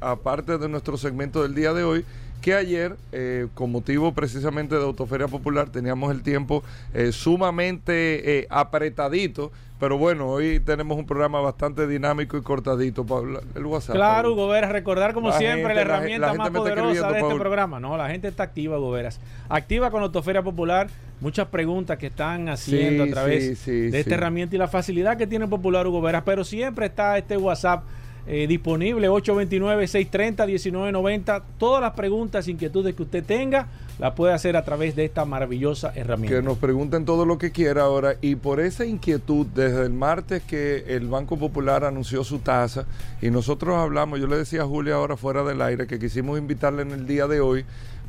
aparte 0.00 0.56
de 0.56 0.68
nuestro 0.68 0.96
segmento 0.96 1.42
del 1.42 1.56
día 1.56 1.72
de 1.72 1.82
hoy, 1.82 2.04
que 2.40 2.54
ayer, 2.54 2.96
eh, 3.10 3.48
con 3.54 3.72
motivo 3.72 4.14
precisamente 4.14 4.76
de 4.76 4.82
Autoferia 4.82 5.26
Popular, 5.26 5.70
teníamos 5.70 6.12
el 6.12 6.22
tiempo 6.22 6.62
eh, 6.94 7.10
sumamente 7.10 8.38
eh, 8.38 8.46
apretadito. 8.50 9.50
Pero 9.82 9.98
bueno, 9.98 10.28
hoy 10.28 10.60
tenemos 10.60 10.96
un 10.96 11.04
programa 11.06 11.40
bastante 11.40 11.88
dinámico 11.88 12.36
y 12.36 12.42
cortadito. 12.42 13.04
Paul, 13.04 13.40
el 13.56 13.66
WhatsApp. 13.66 13.96
Claro. 13.96 14.32
Hugo 14.32 14.46
Veras, 14.46 14.70
recordar 14.70 15.12
como 15.12 15.30
La 15.30 15.38
siempre 15.38 15.62
gente- 15.62 15.74
la 15.74 15.76
la 15.82 15.82
herramienta 15.96 16.34
más 16.34 16.50
poderosa 16.50 17.08
de 17.08 17.14
este 17.14 17.20
Paul. 17.28 17.40
programa. 17.40 17.80
No, 17.80 17.96
la 17.96 18.08
gente 18.08 18.28
está 18.28 18.44
activa, 18.44 18.78
Hugo 18.78 18.92
Veras. 18.92 19.18
Activa 19.48 19.90
con 19.90 20.04
Autoferia 20.04 20.40
Popular. 20.40 20.86
Muchas 21.20 21.48
preguntas 21.48 21.98
que 21.98 22.06
están 22.06 22.48
haciendo 22.48 23.02
Sí, 23.06 23.10
a 23.10 23.12
través 23.12 23.44
sí, 23.44 23.56
sí, 23.56 23.72
de 23.90 23.98
esta 23.98 24.14
herramienta 24.14 24.54
y 24.54 24.58
la 24.60 24.68
facilidad 24.68 25.16
que 25.16 25.26
tiene 25.26 25.48
Popular 25.48 25.84
Hugo 25.84 26.00
Veras. 26.00 26.22
Pero 26.24 26.44
siempre 26.44 26.86
está 26.86 27.18
este 27.18 27.36
WhatsApp 27.36 27.82
eh, 28.28 28.46
disponible, 28.46 29.08
829-630-1990. 29.10 31.42
Todas 31.58 31.82
las 31.82 31.90
preguntas, 31.94 32.46
inquietudes 32.46 32.94
que 32.94 33.02
usted 33.02 33.24
tenga, 33.24 33.66
la 34.02 34.16
puede 34.16 34.34
hacer 34.34 34.56
a 34.56 34.64
través 34.64 34.96
de 34.96 35.04
esta 35.04 35.24
maravillosa 35.24 35.92
herramienta. 35.94 36.36
Que 36.36 36.42
nos 36.42 36.58
pregunten 36.58 37.04
todo 37.04 37.24
lo 37.24 37.38
que 37.38 37.52
quiera 37.52 37.82
ahora. 37.82 38.16
Y 38.20 38.34
por 38.34 38.58
esa 38.58 38.84
inquietud, 38.84 39.46
desde 39.54 39.86
el 39.86 39.92
martes 39.92 40.42
que 40.42 40.84
el 40.88 41.06
Banco 41.06 41.36
Popular 41.36 41.84
anunció 41.84 42.24
su 42.24 42.40
tasa, 42.40 42.84
y 43.20 43.30
nosotros 43.30 43.76
hablamos, 43.76 44.18
yo 44.18 44.26
le 44.26 44.36
decía 44.36 44.62
a 44.62 44.66
Julia 44.66 44.96
ahora 44.96 45.16
fuera 45.16 45.44
del 45.44 45.62
aire 45.62 45.86
que 45.86 46.00
quisimos 46.00 46.36
invitarle 46.36 46.82
en 46.82 46.90
el 46.90 47.06
día 47.06 47.28
de 47.28 47.38
hoy, 47.38 47.64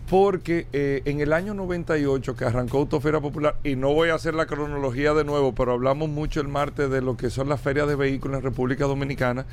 porque 0.10 0.66
eh, 0.74 1.04
en 1.06 1.22
el 1.22 1.32
año 1.32 1.54
98 1.54 2.36
que 2.36 2.46
arrancó 2.46 2.80
Autoferia 2.80 3.22
Popular, 3.22 3.58
y 3.64 3.76
no 3.76 3.94
voy 3.94 4.10
a 4.10 4.16
hacer 4.16 4.34
la 4.34 4.48
cronología 4.48 5.14
de 5.14 5.26
nuevo, 5.26 5.54
pero 5.54 5.74
hablamos 5.74 6.10
mucho 6.10 6.42
el 6.42 6.48
martes 6.48 6.90
de 6.90 7.02
lo 7.02 7.18
que 7.18 7.30
son 7.30 7.50
las 7.50 7.62
ferias 7.62 7.88
de 7.88 7.96
vehículos 7.96 8.38
en 8.38 8.44
República 8.44 8.86
Dominicana. 8.86 9.46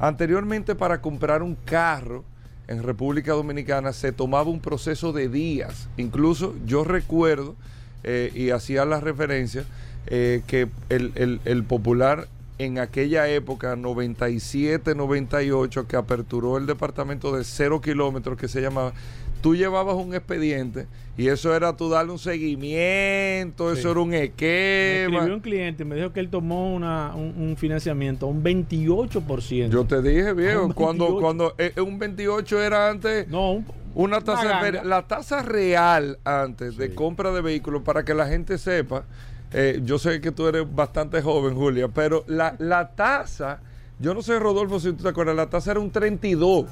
Anteriormente 0.00 0.74
para 0.74 1.00
comprar 1.00 1.44
un 1.44 1.54
carro, 1.54 2.24
en 2.68 2.82
República 2.82 3.32
Dominicana 3.32 3.92
se 3.92 4.12
tomaba 4.12 4.50
un 4.50 4.60
proceso 4.60 5.12
de 5.12 5.28
días. 5.28 5.88
Incluso 5.96 6.54
yo 6.66 6.84
recuerdo, 6.84 7.54
eh, 8.02 8.30
y 8.34 8.50
hacía 8.50 8.84
la 8.84 9.00
referencia, 9.00 9.64
eh, 10.06 10.42
que 10.46 10.68
el, 10.90 11.12
el- 11.14 11.40
el 11.44 11.64
popular 11.64 12.28
en 12.58 12.78
aquella 12.78 13.28
época, 13.28 13.74
97, 13.76 14.94
98, 14.94 15.88
que 15.88 15.96
aperturó 15.96 16.56
el 16.56 16.66
departamento 16.66 17.36
de 17.36 17.42
cero 17.44 17.80
kilómetros, 17.80 18.38
que 18.38 18.46
se 18.48 18.60
llamaba, 18.60 18.92
tú 19.44 19.54
llevabas 19.54 19.94
un 19.96 20.14
expediente 20.14 20.86
y 21.18 21.28
eso 21.28 21.54
era 21.54 21.76
tú 21.76 21.90
darle 21.90 22.12
un 22.12 22.18
seguimiento, 22.18 23.74
Sí. 23.74 23.78
eso 23.80 23.90
era 23.90 24.00
un 24.00 24.08
Me 24.08 24.24
esquema. 24.24 25.16
escribió 25.16 25.34
un 25.34 25.40
cliente 25.40 25.82
y 25.82 25.86
me 25.86 25.96
dijo 25.96 26.12
que 26.14 26.20
él 26.20 26.30
tomó 26.30 26.74
una, 26.74 27.14
un, 27.14 27.34
un 27.50 27.56
financiamiento, 27.58 28.26
un 28.26 28.42
28%. 28.42 29.68
Yo 29.68 29.84
te 29.84 30.00
dije, 30.02 30.32
viejo, 30.32 30.64
Un 30.64 30.72
cuando, 30.72 31.04
28. 31.04 31.20
cuando 31.22 31.54
eh, 31.58 31.72
un 31.80 31.98
28 31.98 32.62
era 32.62 32.88
antes 32.88 33.26
una 33.94 34.20
tasa 34.22 34.40
una 34.40 34.48
ganga. 34.50 34.60
feria. 34.64 34.84
La 34.84 35.02
tasa 35.06 35.42
real 35.42 36.18
antes 36.24 36.76
de 36.78 36.94
compra 36.94 37.30
de 37.32 37.42
vehículos, 37.42 37.82
para 37.82 38.02
que 38.04 38.14
la 38.14 38.26
gente 38.26 38.56
sepa, 38.56 39.04
eh, 39.52 39.80
yo 39.84 39.98
sé 39.98 40.20
que 40.22 40.32
tú 40.32 40.46
eres 40.48 40.64
bastante 40.74 41.20
joven, 41.20 41.54
Julia, 41.54 41.88
pero 41.88 42.24
la, 42.28 42.56
la 42.58 42.88
tasa, 42.96 43.60
yo 44.00 44.14
no 44.14 44.22
sé, 44.22 44.38
Rodolfo, 44.38 44.80
si 44.80 44.90
tú 44.94 45.02
te 45.02 45.10
acuerdas, 45.10 45.36
la 45.36 45.50
tasa 45.50 45.72
era 45.72 45.80
un 45.80 45.90
32. 45.90 46.64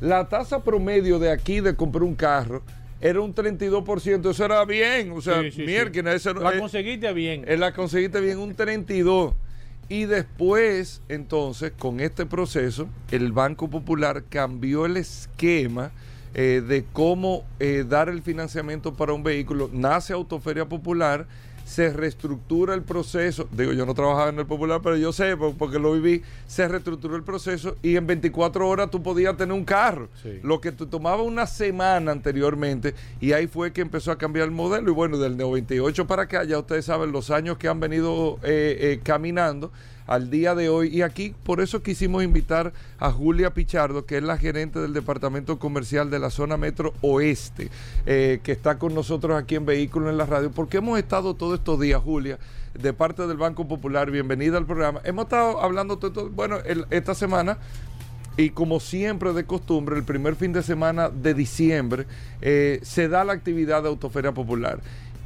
La 0.00 0.28
tasa 0.28 0.62
promedio 0.64 1.18
de 1.18 1.30
aquí 1.30 1.60
de 1.60 1.74
comprar 1.76 2.02
un 2.04 2.14
carro 2.14 2.62
era 3.00 3.20
un 3.20 3.34
32%. 3.34 4.30
Eso 4.30 4.44
era 4.44 4.64
bien. 4.64 5.12
O 5.12 5.20
sea, 5.20 5.42
Sí, 5.42 5.50
sí, 5.50 5.66
sí. 5.66 5.74
eso 6.08 6.34
La 6.34 6.54
eh, 6.54 6.58
conseguiste 6.58 7.12
bien. 7.12 7.44
eh, 7.46 7.56
la 7.56 7.72
conseguiste 7.72 8.20
bien, 8.20 8.38
un 8.38 8.54
32. 8.54 9.34
Y 9.88 10.04
después, 10.04 11.02
entonces, 11.08 11.72
con 11.76 12.00
este 12.00 12.24
proceso, 12.24 12.88
el 13.10 13.32
Banco 13.32 13.68
Popular 13.68 14.22
cambió 14.28 14.86
el 14.86 14.96
esquema 14.96 15.90
eh, 16.32 16.62
de 16.66 16.84
cómo 16.92 17.44
dar 17.88 18.08
el 18.08 18.22
financiamiento 18.22 18.94
para 18.94 19.12
un 19.12 19.24
vehículo. 19.24 19.68
Nace 19.72 20.12
Autoferia 20.12 20.64
Popular, 20.66 21.26
se 21.64 21.92
reestructura 21.92 22.74
el 22.74 22.82
proceso. 22.82 23.48
Digo, 23.52 23.72
yo 23.72 23.86
no 23.86 23.94
trabajaba 23.94 24.30
en 24.30 24.38
el 24.38 24.46
Popular, 24.46 24.80
pero 24.82 24.96
yo 24.96 25.12
sé, 25.12 25.36
po- 25.36 25.54
porque 25.56 25.78
lo 25.78 25.92
viví. 25.92 26.22
Se 26.46 26.66
reestructuró 26.66 27.14
el 27.16 27.22
proceso 27.22 27.76
y 27.82 27.96
en 27.96 28.06
24 28.06 28.68
horas 28.68 28.90
tú 28.90 29.02
podías 29.02 29.36
tener 29.36 29.52
un 29.54 29.64
carro. 29.64 30.08
Lo 30.42 30.60
que 30.60 30.72
te 30.72 30.86
tomaba 30.86 31.22
una 31.22 31.46
semana 31.46 32.12
anteriormente. 32.12 32.94
Y 33.20 33.32
ahí 33.32 33.46
fue 33.46 33.72
que 33.72 33.80
empezó 33.82 34.10
a 34.10 34.18
cambiar 34.18 34.46
el 34.46 34.50
modelo. 34.50 34.90
Y 34.90 34.94
bueno, 34.94 35.16
del 35.18 35.36
98 35.36 36.06
para 36.06 36.22
acá, 36.22 36.44
ya 36.44 36.58
ustedes 36.58 36.84
saben 36.84 37.12
los 37.12 37.30
años 37.30 37.56
que 37.58 37.68
han 37.68 37.78
venido 37.80 38.38
eh, 38.42 38.76
eh, 38.80 39.00
caminando. 39.02 39.70
Al 40.10 40.28
día 40.28 40.56
de 40.56 40.68
hoy. 40.68 40.88
Y 40.88 41.02
aquí 41.02 41.34
por 41.44 41.60
eso 41.60 41.82
quisimos 41.82 42.24
invitar 42.24 42.72
a 42.98 43.12
Julia 43.12 43.54
Pichardo, 43.54 44.04
que 44.04 44.18
es 44.18 44.22
la 44.24 44.36
gerente 44.36 44.80
del 44.80 44.92
Departamento 44.92 45.58
Comercial 45.60 46.10
de 46.10 46.18
la 46.18 46.30
Zona 46.30 46.56
Metro 46.56 46.92
Oeste, 47.00 47.70
eh, 48.06 48.40
que 48.42 48.50
está 48.50 48.76
con 48.76 48.92
nosotros 48.92 49.40
aquí 49.40 49.54
en 49.54 49.64
Vehículos 49.64 50.10
en 50.10 50.18
la 50.18 50.26
Radio, 50.26 50.50
porque 50.50 50.78
hemos 50.78 50.98
estado 50.98 51.34
todos 51.34 51.60
estos 51.60 51.78
días, 51.78 52.02
Julia, 52.02 52.40
de 52.74 52.92
parte 52.92 53.28
del 53.28 53.36
Banco 53.36 53.68
Popular, 53.68 54.10
bienvenida 54.10 54.58
al 54.58 54.66
programa. 54.66 55.00
Hemos 55.04 55.26
estado 55.26 55.62
hablando, 55.62 55.96
todo, 55.98 56.28
bueno, 56.28 56.58
esta 56.90 57.14
semana 57.14 57.58
y 58.36 58.50
como 58.50 58.80
siempre 58.80 59.32
de 59.32 59.44
costumbre, 59.44 59.96
el 59.96 60.02
primer 60.02 60.34
fin 60.34 60.52
de 60.52 60.64
semana 60.64 61.08
de 61.08 61.34
diciembre 61.34 62.06
eh, 62.42 62.80
se 62.82 63.08
da 63.08 63.22
la 63.22 63.32
actividad 63.32 63.84
de 63.84 63.88
Autoferia 63.90 64.32
Popular. 64.32 64.80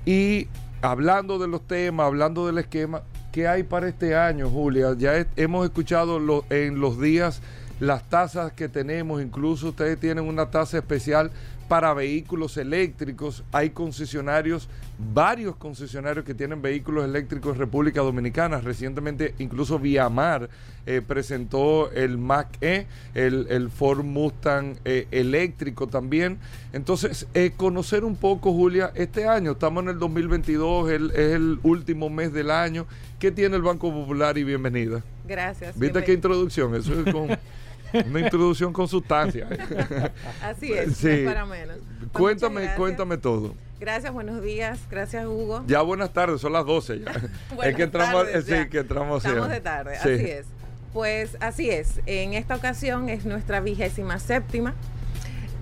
Y 0.05 0.49
hablando 0.83 1.39
de 1.39 1.49
los 1.49 1.67
temas, 1.67 2.07
hablando 2.07 2.47
del 2.47 2.59
esquema, 2.59 3.03
¿qué 3.35 3.49
hay 3.49 3.65
para 3.65 3.89
este 3.89 4.15
año, 4.15 4.49
Julia? 4.49 4.95
Ya 4.97 5.27
hemos 5.35 5.65
escuchado 5.65 6.45
en 6.51 6.79
los 6.79 7.01
días 7.01 7.41
las 7.81 8.09
tasas 8.09 8.53
que 8.53 8.69
tenemos, 8.69 9.21
incluso 9.21 9.71
ustedes 9.71 9.99
tienen 9.99 10.29
una 10.29 10.53
tasa 10.53 10.79
especial 10.79 11.33
para 11.69 11.93
vehículos 11.95 12.57
eléctricos. 12.57 13.45
Hay 13.53 13.71
concesionarios, 13.71 14.69
varios 15.13 15.57
concesionarios 15.57 16.25
que 16.25 16.35
tienen 16.35 16.63
vehículos 16.63 17.05
eléctricos 17.05 17.55
en 17.55 17.59
República 17.61 18.01
Dominicana. 18.03 18.61
Recientemente, 18.61 19.35
incluso 19.39 19.79
Viamar 19.79 20.49
eh, 20.87 21.01
presentó 21.07 21.91
el 21.93 22.19
Mac 22.19 22.49
E, 22.61 22.87
el, 23.15 23.47
el 23.51 23.71
Ford 23.71 24.05
Mustang 24.05 24.77
eh, 24.85 25.07
eléctrico 25.11 25.87
también. 25.87 26.39
Entonces, 26.73 27.27
eh, 27.35 27.53
conocer 27.57 28.05
un 28.05 28.17
poco, 28.17 28.53
Julia, 28.53 28.93
este 28.95 29.27
año, 29.27 29.53
estamos 29.53 29.83
en 29.85 29.91
el 29.91 29.99
2022, 29.99 30.91
el- 30.91 31.11
es 31.13 31.33
el 31.33 31.59
último 31.63 32.11
mes 32.11 32.33
del 32.33 32.51
año. 32.51 32.87
¿Qué 33.19 33.31
tiene 33.31 33.57
el 33.57 33.63
Banco 33.63 33.91
Popular 33.91 34.37
y 34.37 34.45
bienvenida? 34.45 35.03
Gracias. 35.27 35.79
¿Viste 35.79 36.05
qué 36.05 36.13
introducción? 36.13 36.75
Eso 36.75 36.93
es 37.01 37.13
con 37.13 37.29
una 38.07 38.21
introducción 38.21 38.73
con 38.73 38.89
sustancia. 38.89 39.49
Así 40.43 40.73
es, 40.73 40.97
Sí. 40.97 41.09
es 41.11 41.25
para 41.27 41.45
menos. 41.47 41.79
Pues 41.99 42.11
Cuéntame, 42.13 42.75
cuéntame 42.77 43.17
todo. 43.19 43.55
Gracias, 43.81 44.13
buenos 44.13 44.43
días. 44.43 44.79
Gracias, 44.91 45.27
Hugo. 45.27 45.65
Ya 45.67 45.83
buenas 45.83 46.13
tardes, 46.13 46.41
son 46.41 46.53
las 46.53 46.65
12 46.65 47.01
ya. 47.01 47.11
es 47.51 47.57
Buenas 47.57 47.75
que 47.77 47.83
entramos, 47.83 48.25
tardes, 48.27 48.45
sí, 48.47 48.69
que 48.71 48.79
entramos 48.79 49.25
Estamos 49.25 49.49
ya. 49.49 49.55
de 49.55 49.61
tarde, 49.61 49.97
Sí. 50.03 50.09
así 50.11 50.25
es. 50.31 50.47
Pues 50.93 51.37
así 51.41 51.71
es. 51.71 52.01
En 52.07 52.35
esta 52.35 52.55
ocasión 52.55 53.09
es 53.09 53.25
nuestra 53.25 53.59
vigésima 53.61 54.19
séptima 54.21 54.75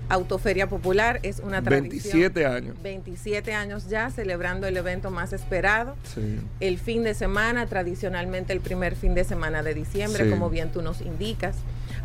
Autoferia 0.09 0.67
Popular. 0.69 1.19
Es 1.23 1.39
una 1.39 1.63
tradición. 1.63 2.19
27 2.19 2.45
años. 2.45 2.75
27 2.83 3.53
años 3.53 3.89
ya 3.89 4.11
celebrando 4.11 4.67
el 4.67 4.77
evento 4.77 5.09
más 5.09 5.33
esperado. 5.33 5.95
Sí. 6.13 6.39
El 6.59 6.77
fin 6.77 7.03
de 7.03 7.15
semana, 7.15 7.65
tradicionalmente 7.65 8.53
el 8.53 8.59
primer 8.59 8.95
fin 8.95 9.15
de 9.15 9.23
semana 9.23 9.63
de 9.63 9.73
diciembre, 9.73 10.25
Sí. 10.25 10.29
como 10.29 10.49
bien 10.51 10.71
tú 10.71 10.81
nos 10.83 11.01
indicas. 11.01 11.55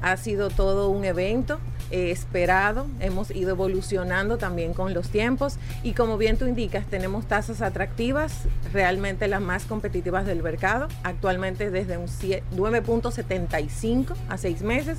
Ha 0.02 0.16
sido 0.16 0.48
todo 0.50 0.88
un 0.90 1.04
evento 1.04 1.58
eh, 1.90 2.10
esperado, 2.10 2.86
hemos 3.00 3.30
ido 3.30 3.50
evolucionando 3.50 4.36
también 4.36 4.74
con 4.74 4.92
los 4.92 5.08
tiempos 5.08 5.56
y 5.82 5.92
como 5.94 6.18
bien 6.18 6.36
tú 6.36 6.46
indicas, 6.46 6.84
tenemos 6.86 7.26
tasas 7.26 7.62
atractivas, 7.62 8.32
realmente 8.74 9.26
las 9.26 9.40
más 9.40 9.64
competitivas 9.64 10.26
del 10.26 10.42
mercado, 10.42 10.88
actualmente 11.02 11.70
desde 11.70 11.96
un 11.96 12.06
sie- 12.08 12.42
9.75 12.54 14.14
a 14.28 14.36
6 14.36 14.62
meses 14.62 14.98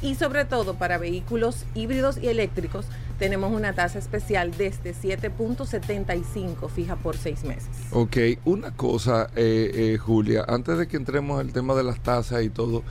y 0.00 0.14
sobre 0.14 0.46
todo 0.46 0.74
para 0.74 0.96
vehículos 0.96 1.66
híbridos 1.74 2.16
y 2.16 2.28
eléctricos 2.28 2.86
tenemos 3.18 3.52
una 3.52 3.74
tasa 3.74 3.98
especial 3.98 4.50
desde 4.56 4.94
7.75 4.94 6.70
fija 6.70 6.96
por 6.96 7.18
6 7.18 7.44
meses. 7.44 7.68
Ok, 7.92 8.16
una 8.46 8.70
cosa, 8.70 9.28
eh, 9.36 9.70
eh, 9.74 9.98
Julia, 9.98 10.44
antes 10.48 10.78
de 10.78 10.88
que 10.88 10.96
entremos 10.96 11.38
al 11.38 11.52
tema 11.52 11.74
de 11.74 11.84
las 11.84 12.00
tasas 12.00 12.42
y 12.42 12.48
todo, 12.48 12.82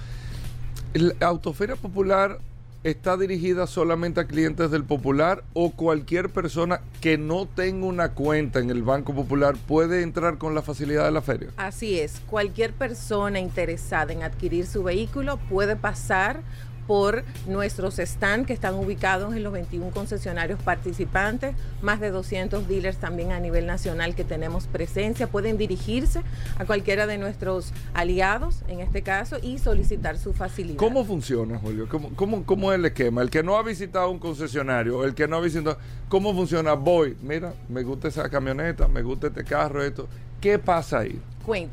¿la 0.93 1.27
Autoferia 1.27 1.75
Popular 1.75 2.39
está 2.83 3.17
dirigida 3.17 3.67
solamente 3.67 4.21
a 4.21 4.25
clientes 4.25 4.71
del 4.71 4.85
Popular 4.85 5.43
o 5.53 5.71
cualquier 5.71 6.29
persona 6.29 6.79
que 7.01 7.17
no 7.17 7.45
tenga 7.45 7.85
una 7.85 8.13
cuenta 8.13 8.59
en 8.59 8.69
el 8.69 8.83
Banco 8.83 9.13
Popular 9.13 9.55
puede 9.67 10.01
entrar 10.01 10.37
con 10.37 10.55
la 10.55 10.61
facilidad 10.61 11.05
de 11.05 11.11
la 11.11 11.21
feria? 11.21 11.49
Así 11.57 11.99
es, 11.99 12.21
cualquier 12.27 12.73
persona 12.73 13.39
interesada 13.39 14.13
en 14.13 14.23
adquirir 14.23 14.65
su 14.65 14.83
vehículo 14.83 15.37
puede 15.49 15.75
pasar 15.75 16.41
por 16.89 17.23
nuestros 17.45 17.97
stands 17.97 18.47
que 18.47 18.53
están 18.53 18.73
ubicados 18.73 19.35
en 19.35 19.43
los 19.43 19.53
21 19.53 19.91
concesionarios 19.91 20.59
participantes, 20.59 21.55
más 21.83 21.99
de 21.99 22.09
200 22.09 22.67
dealers 22.67 22.97
también 22.97 23.31
a 23.31 23.39
nivel 23.39 23.67
nacional 23.67 24.15
que 24.15 24.23
tenemos 24.23 24.65
presencia. 24.65 25.27
Pueden 25.27 25.59
dirigirse 25.59 26.23
a 26.57 26.65
cualquiera 26.65 27.05
de 27.05 27.19
nuestros 27.19 27.73
aliados, 27.93 28.63
en 28.67 28.79
este 28.79 29.03
caso, 29.03 29.37
y 29.39 29.59
solicitar 29.59 30.17
su 30.17 30.33
facilidad. 30.33 30.77
¿Cómo 30.77 31.05
funciona, 31.05 31.59
Julio? 31.59 31.87
¿Cómo, 31.87 32.09
cómo, 32.15 32.43
cómo 32.43 32.71
es 32.71 32.79
el 32.79 32.85
esquema? 32.85 33.21
El 33.21 33.29
que 33.29 33.43
no 33.43 33.55
ha 33.55 33.61
visitado 33.61 34.09
un 34.09 34.17
concesionario, 34.17 35.05
el 35.05 35.13
que 35.13 35.27
no 35.27 35.35
ha 35.35 35.41
visitado, 35.41 35.77
¿cómo 36.07 36.33
funciona? 36.33 36.73
Voy, 36.73 37.15
mira, 37.21 37.53
me 37.67 37.83
gusta 37.83 38.07
esa 38.07 38.27
camioneta, 38.29 38.87
me 38.87 39.03
gusta 39.03 39.27
este 39.27 39.43
carro, 39.43 39.83
esto. 39.83 40.07
¿Qué 40.41 40.57
pasa 40.57 41.01
ahí? 41.01 41.21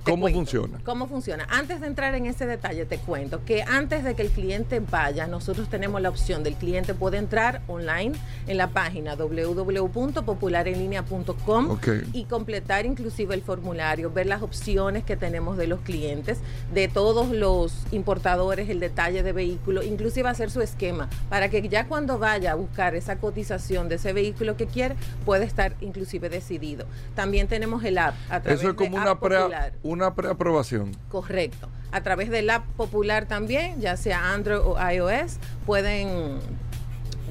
¿Cómo 0.04 0.22
cuento. 0.22 0.38
funciona? 0.38 0.80
¿Cómo 0.84 1.06
funciona? 1.06 1.46
Antes 1.50 1.82
de 1.82 1.86
entrar 1.86 2.14
en 2.14 2.24
ese 2.26 2.46
detalle, 2.46 2.86
te 2.86 2.96
cuento 2.98 3.44
que 3.44 3.62
antes 3.62 4.04
de 4.04 4.14
que 4.14 4.22
el 4.22 4.30
cliente 4.30 4.80
vaya, 4.80 5.26
nosotros 5.26 5.68
tenemos 5.68 6.00
la 6.00 6.08
opción 6.08 6.42
del 6.42 6.54
cliente 6.54 6.94
puede 6.94 7.18
entrar 7.18 7.60
online 7.66 8.14
en 8.46 8.56
la 8.56 8.68
página 8.68 9.16
www.popularenlinea.com 9.16 11.78
y 12.12 12.24
completar 12.24 12.86
inclusive 12.86 13.34
el 13.34 13.42
formulario, 13.42 14.10
ver 14.10 14.26
las 14.26 14.40
opciones 14.42 15.04
que 15.04 15.16
tenemos 15.16 15.58
de 15.58 15.66
los 15.66 15.80
clientes, 15.80 16.38
de 16.72 16.86
todos 16.88 17.28
los 17.28 17.74
importadores, 17.92 18.70
el 18.70 18.80
detalle 18.80 19.22
de 19.22 19.32
vehículo, 19.32 19.82
inclusive 19.82 20.28
hacer 20.28 20.50
su 20.50 20.62
esquema 20.62 21.08
para 21.28 21.50
que 21.50 21.68
ya 21.68 21.86
cuando 21.86 22.18
vaya 22.18 22.52
a 22.52 22.54
buscar 22.54 22.94
esa 22.94 23.16
cotización 23.16 23.88
de 23.88 23.96
ese 23.96 24.12
vehículo 24.12 24.56
que 24.56 24.66
quiere, 24.66 24.94
pueda 25.24 25.44
estar 25.44 25.74
inclusive 25.80 26.28
decidido. 26.30 26.86
También 27.14 27.48
tenemos 27.48 27.84
el 27.84 27.98
app 27.98 28.14
a 28.30 28.40
través 28.40 28.60
Eso 28.60 28.70
es 28.70 28.76
como 28.76 28.96
de 28.96 29.02
una, 29.02 29.20
pre, 29.20 29.38
Popular. 29.72 29.94
una 29.96 30.14
preaprobación. 30.14 30.92
Correcto. 31.10 31.68
A 31.92 32.02
través 32.02 32.30
del 32.30 32.50
app 32.50 32.64
popular 32.76 33.26
también, 33.26 33.80
ya 33.80 33.96
sea 33.96 34.32
Android 34.32 34.60
o 34.60 34.76
iOS, 34.90 35.38
pueden 35.64 36.38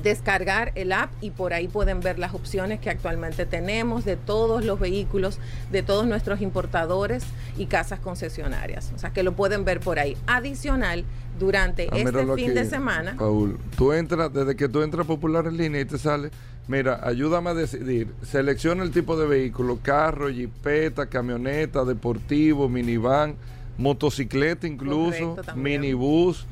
descargar 0.01 0.71
el 0.75 0.91
app 0.91 1.09
y 1.21 1.31
por 1.31 1.53
ahí 1.53 1.67
pueden 1.67 1.99
ver 1.99 2.19
las 2.19 2.33
opciones 2.33 2.79
que 2.79 2.89
actualmente 2.89 3.45
tenemos 3.45 4.05
de 4.05 4.15
todos 4.17 4.63
los 4.63 4.79
vehículos, 4.79 5.39
de 5.71 5.81
todos 5.83 6.05
nuestros 6.05 6.41
importadores 6.41 7.23
y 7.57 7.65
casas 7.65 7.99
concesionarias. 7.99 8.91
O 8.95 8.99
sea 8.99 9.11
que 9.11 9.23
lo 9.23 9.33
pueden 9.35 9.65
ver 9.65 9.79
por 9.79 9.97
ahí. 9.97 10.15
Adicional, 10.27 11.05
durante 11.39 11.89
Ah, 11.91 11.97
este 11.97 12.11
fin 12.11 12.31
aquí, 12.31 12.47
de 12.49 12.65
semana, 12.65 13.15
Paul, 13.17 13.57
tú 13.77 13.93
entras, 13.93 14.31
desde 14.31 14.55
que 14.55 14.69
tú 14.69 14.83
entras 14.83 15.05
a 15.05 15.07
Popular 15.07 15.47
en 15.47 15.57
línea 15.57 15.81
y 15.81 15.85
te 15.85 15.97
sale, 15.97 16.29
mira, 16.67 16.99
ayúdame 17.03 17.51
a 17.51 17.53
decidir, 17.53 18.13
selecciona 18.23 18.83
el 18.83 18.91
tipo 18.91 19.17
de 19.17 19.27
vehículo, 19.27 19.79
carro, 19.81 20.29
jipeta, 20.29 21.07
camioneta, 21.07 21.83
deportivo, 21.85 22.67
minivan, 22.69 23.35
motocicleta 23.77 24.67
incluso, 24.67 25.35
Correcto, 25.35 25.55
minibús, 25.55 26.45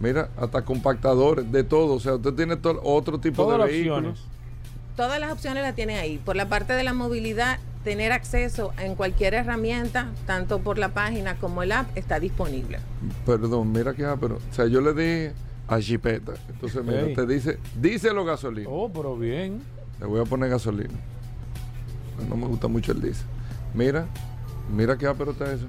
mira, 0.00 0.28
hasta 0.36 0.62
compactadores, 0.64 1.50
de 1.50 1.64
todo, 1.64 1.94
o 1.94 2.00
sea, 2.00 2.14
usted 2.14 2.32
tiene 2.34 2.56
to- 2.56 2.80
otro 2.82 3.18
tipo 3.18 3.44
Todas 3.44 3.58
de 3.58 3.64
las 3.64 3.68
vehículos. 3.72 3.98
opciones. 3.98 4.20
todas 4.96 5.20
las 5.20 5.30
opciones 5.32 5.62
las 5.62 5.74
tienen 5.74 5.98
ahí. 5.98 6.18
Por 6.18 6.36
la 6.36 6.48
parte 6.48 6.72
de 6.72 6.82
la 6.82 6.94
movilidad, 6.94 7.58
tener 7.84 8.12
acceso 8.12 8.72
en 8.78 8.94
cualquier 8.94 9.34
herramienta, 9.34 10.08
tanto 10.26 10.60
por 10.60 10.78
la 10.78 10.88
página 10.88 11.36
como 11.36 11.62
el 11.62 11.70
app, 11.72 11.86
está 11.96 12.18
disponible. 12.18 12.78
Perdón, 13.26 13.72
mira 13.72 13.92
que, 13.94 14.04
ah, 14.06 14.16
pero, 14.18 14.36
o 14.36 14.54
sea, 14.54 14.66
yo 14.66 14.80
le 14.80 14.94
di 14.94 15.32
a 15.68 15.80
jipeta, 15.80 16.34
entonces 16.48 16.84
mira, 16.84 17.02
Ey. 17.02 17.14
te 17.14 17.26
dice, 17.26 17.58
díselo 17.80 18.24
gasolina. 18.24 18.68
Oh, 18.70 18.90
pero 18.92 19.16
bien. 19.16 19.60
Le 20.00 20.06
voy 20.06 20.20
a 20.20 20.24
poner 20.24 20.50
gasolina. 20.50 20.94
No 22.28 22.36
me 22.36 22.46
gusta 22.46 22.68
mucho 22.68 22.92
el 22.92 23.00
diésel. 23.00 23.26
Mira, 23.74 24.06
mira 24.74 24.96
qué 24.96 25.12
pero 25.16 25.32
está 25.32 25.52
eso. 25.52 25.66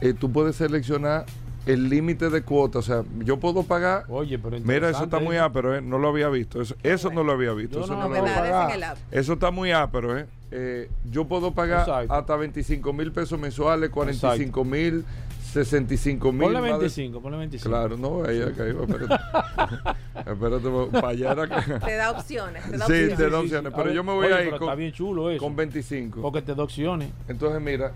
Eh, 0.00 0.14
tú 0.14 0.30
puedes 0.30 0.56
seleccionar 0.56 1.26
el 1.66 1.88
límite 1.88 2.30
de 2.30 2.42
cuota. 2.42 2.78
O 2.78 2.82
sea, 2.82 3.04
yo 3.24 3.38
puedo 3.38 3.62
pagar. 3.62 4.04
Oye, 4.08 4.38
pero 4.38 4.58
Mira, 4.60 4.88
eso 4.88 5.04
está 5.04 5.20
muy 5.20 5.36
eso. 5.36 5.44
ápero, 5.44 5.76
¿eh? 5.76 5.82
No 5.82 5.98
lo 5.98 6.08
había 6.08 6.28
visto. 6.28 6.60
Eso, 6.60 6.74
eso 6.82 7.10
no 7.10 7.22
lo 7.22 7.32
había 7.32 7.52
visto. 7.52 7.84
Eso, 7.84 7.94
no 7.94 8.08
no 8.08 8.08
lo 8.08 8.16
había. 8.26 8.94
Eso 9.10 9.34
está 9.34 9.50
muy 9.50 9.70
ápero, 9.72 10.18
¿eh? 10.18 10.26
Eh, 10.50 10.90
yo 11.10 11.26
puedo 11.26 11.52
pagar 11.52 11.80
Exacto. 11.80 12.14
hasta 12.14 12.36
25 12.36 12.92
mil 12.94 13.12
pesos 13.12 13.38
mensuales, 13.38 13.90
45 13.90 14.64
mil, 14.64 15.04
65 15.52 16.32
mil. 16.32 16.42
Ponle 16.42 16.60
más 16.60 16.70
de- 16.72 16.78
25, 16.78 17.20
ponle 17.22 17.38
25. 17.38 17.68
Claro, 17.68 17.96
no, 17.96 18.24
ahí 18.24 18.40
acá 18.42 18.66
iba, 18.68 18.82
espérate. 18.84 19.14
espérate, 20.30 20.90
para 20.92 21.08
allá 21.08 21.32
era 21.32 21.46
que- 21.64 21.72
Te 21.86 21.96
da 21.96 22.10
opciones, 22.10 22.64
te 22.70 22.76
da 22.78 22.86
Sí, 22.86 22.92
opciones. 22.92 23.16
te 23.18 23.30
da 23.30 23.40
opciones, 23.40 23.72
pero 23.74 23.90
A 23.90 23.92
yo 23.94 24.04
me 24.04 24.12
ver, 24.12 24.18
voy 24.18 24.26
oye, 24.26 24.34
a 24.34 24.38
ir 24.42 24.44
pero 24.46 24.58
con, 24.58 24.68
está 24.68 24.74
bien 24.74 24.92
chulo 24.92 25.30
eso. 25.30 25.42
con 25.44 25.56
25. 25.56 26.20
Porque 26.22 26.42
te 26.42 26.54
da 26.54 26.62
opciones. 26.62 27.08
Entonces, 27.28 27.60
mira, 27.62 27.92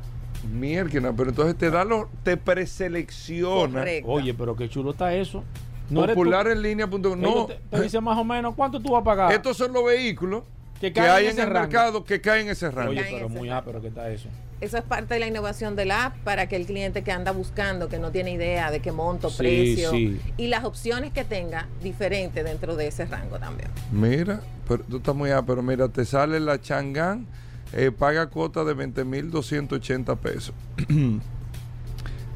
mierda, 0.53 1.12
pero 1.12 1.30
entonces 1.30 1.57
te 1.57 1.70
da 1.70 1.84
los, 1.84 2.07
te 2.22 2.36
preselecciona. 2.36 3.80
Correcto. 3.80 4.11
Oye, 4.11 4.34
pero 4.34 4.57
qué 4.57 4.68
chulo 4.68 4.92
está 4.92 5.14
eso. 5.14 5.44
No 5.90 6.07
Popular 6.07 6.48
en 6.48 6.62
línea. 6.62 6.86
punto 6.86 7.14
No, 7.14 7.46
te, 7.46 7.61
te 7.70 7.82
dice 7.82 8.00
más 8.00 8.16
o 8.16 8.24
menos 8.24 8.55
cuánto 8.55 8.80
tú 8.80 8.92
vas 8.92 9.03
a 9.03 9.05
pagar. 9.05 9.32
estos 9.32 9.57
son 9.59 9.72
los 9.74 9.84
vehículos 9.84 10.42
Que 10.80 10.90
que, 10.92 11.00
hay 11.00 11.26
en 11.26 11.38
el 11.38 11.46
rango. 11.48 11.61
mercado 11.61 12.05
que 12.05 12.20
cae 12.20 12.40
en 12.40 12.48
ese 12.48 12.70
rango. 12.70 12.92
Oye, 12.92 13.05
pero 13.11 13.28
muy 13.28 13.50
ápero 13.50 13.80
que 13.82 13.88
está 13.88 14.09
eso. 14.11 14.28
Eso 14.62 14.78
es 14.78 14.84
parte 14.84 15.14
de 15.14 15.20
la 15.20 15.26
innovación 15.26 15.74
de 15.74 15.84
la 15.86 16.04
app 16.04 16.16
para 16.18 16.48
que 16.48 16.54
el 16.54 16.66
cliente 16.66 17.02
que 17.02 17.10
anda 17.10 17.32
buscando, 17.32 17.88
que 17.88 17.98
no 17.98 18.12
tiene 18.12 18.30
idea 18.30 18.70
de 18.70 18.78
qué 18.78 18.92
monto, 18.92 19.28
Sí, 19.28 19.36
precio 19.38 19.90
sí. 19.90 20.20
y 20.36 20.46
las 20.46 20.62
opciones 20.62 21.12
que 21.12 21.24
tenga 21.24 21.66
diferente 21.82 22.44
dentro 22.44 22.76
de 22.76 22.86
ese 22.86 23.04
rango 23.06 23.40
también. 23.40 23.68
Mira, 23.90 24.40
pero 24.68 24.84
tú 24.84 24.98
estás 24.98 25.16
muy 25.16 25.30
pero 25.44 25.64
mira, 25.64 25.88
te 25.88 26.04
sale 26.04 26.38
la 26.38 26.60
Chang'an, 26.60 27.26
eh, 27.72 27.90
paga 27.90 28.28
cuota 28.28 28.62
de 28.62 28.76
20.280 28.76 30.16
pesos. 30.18 30.54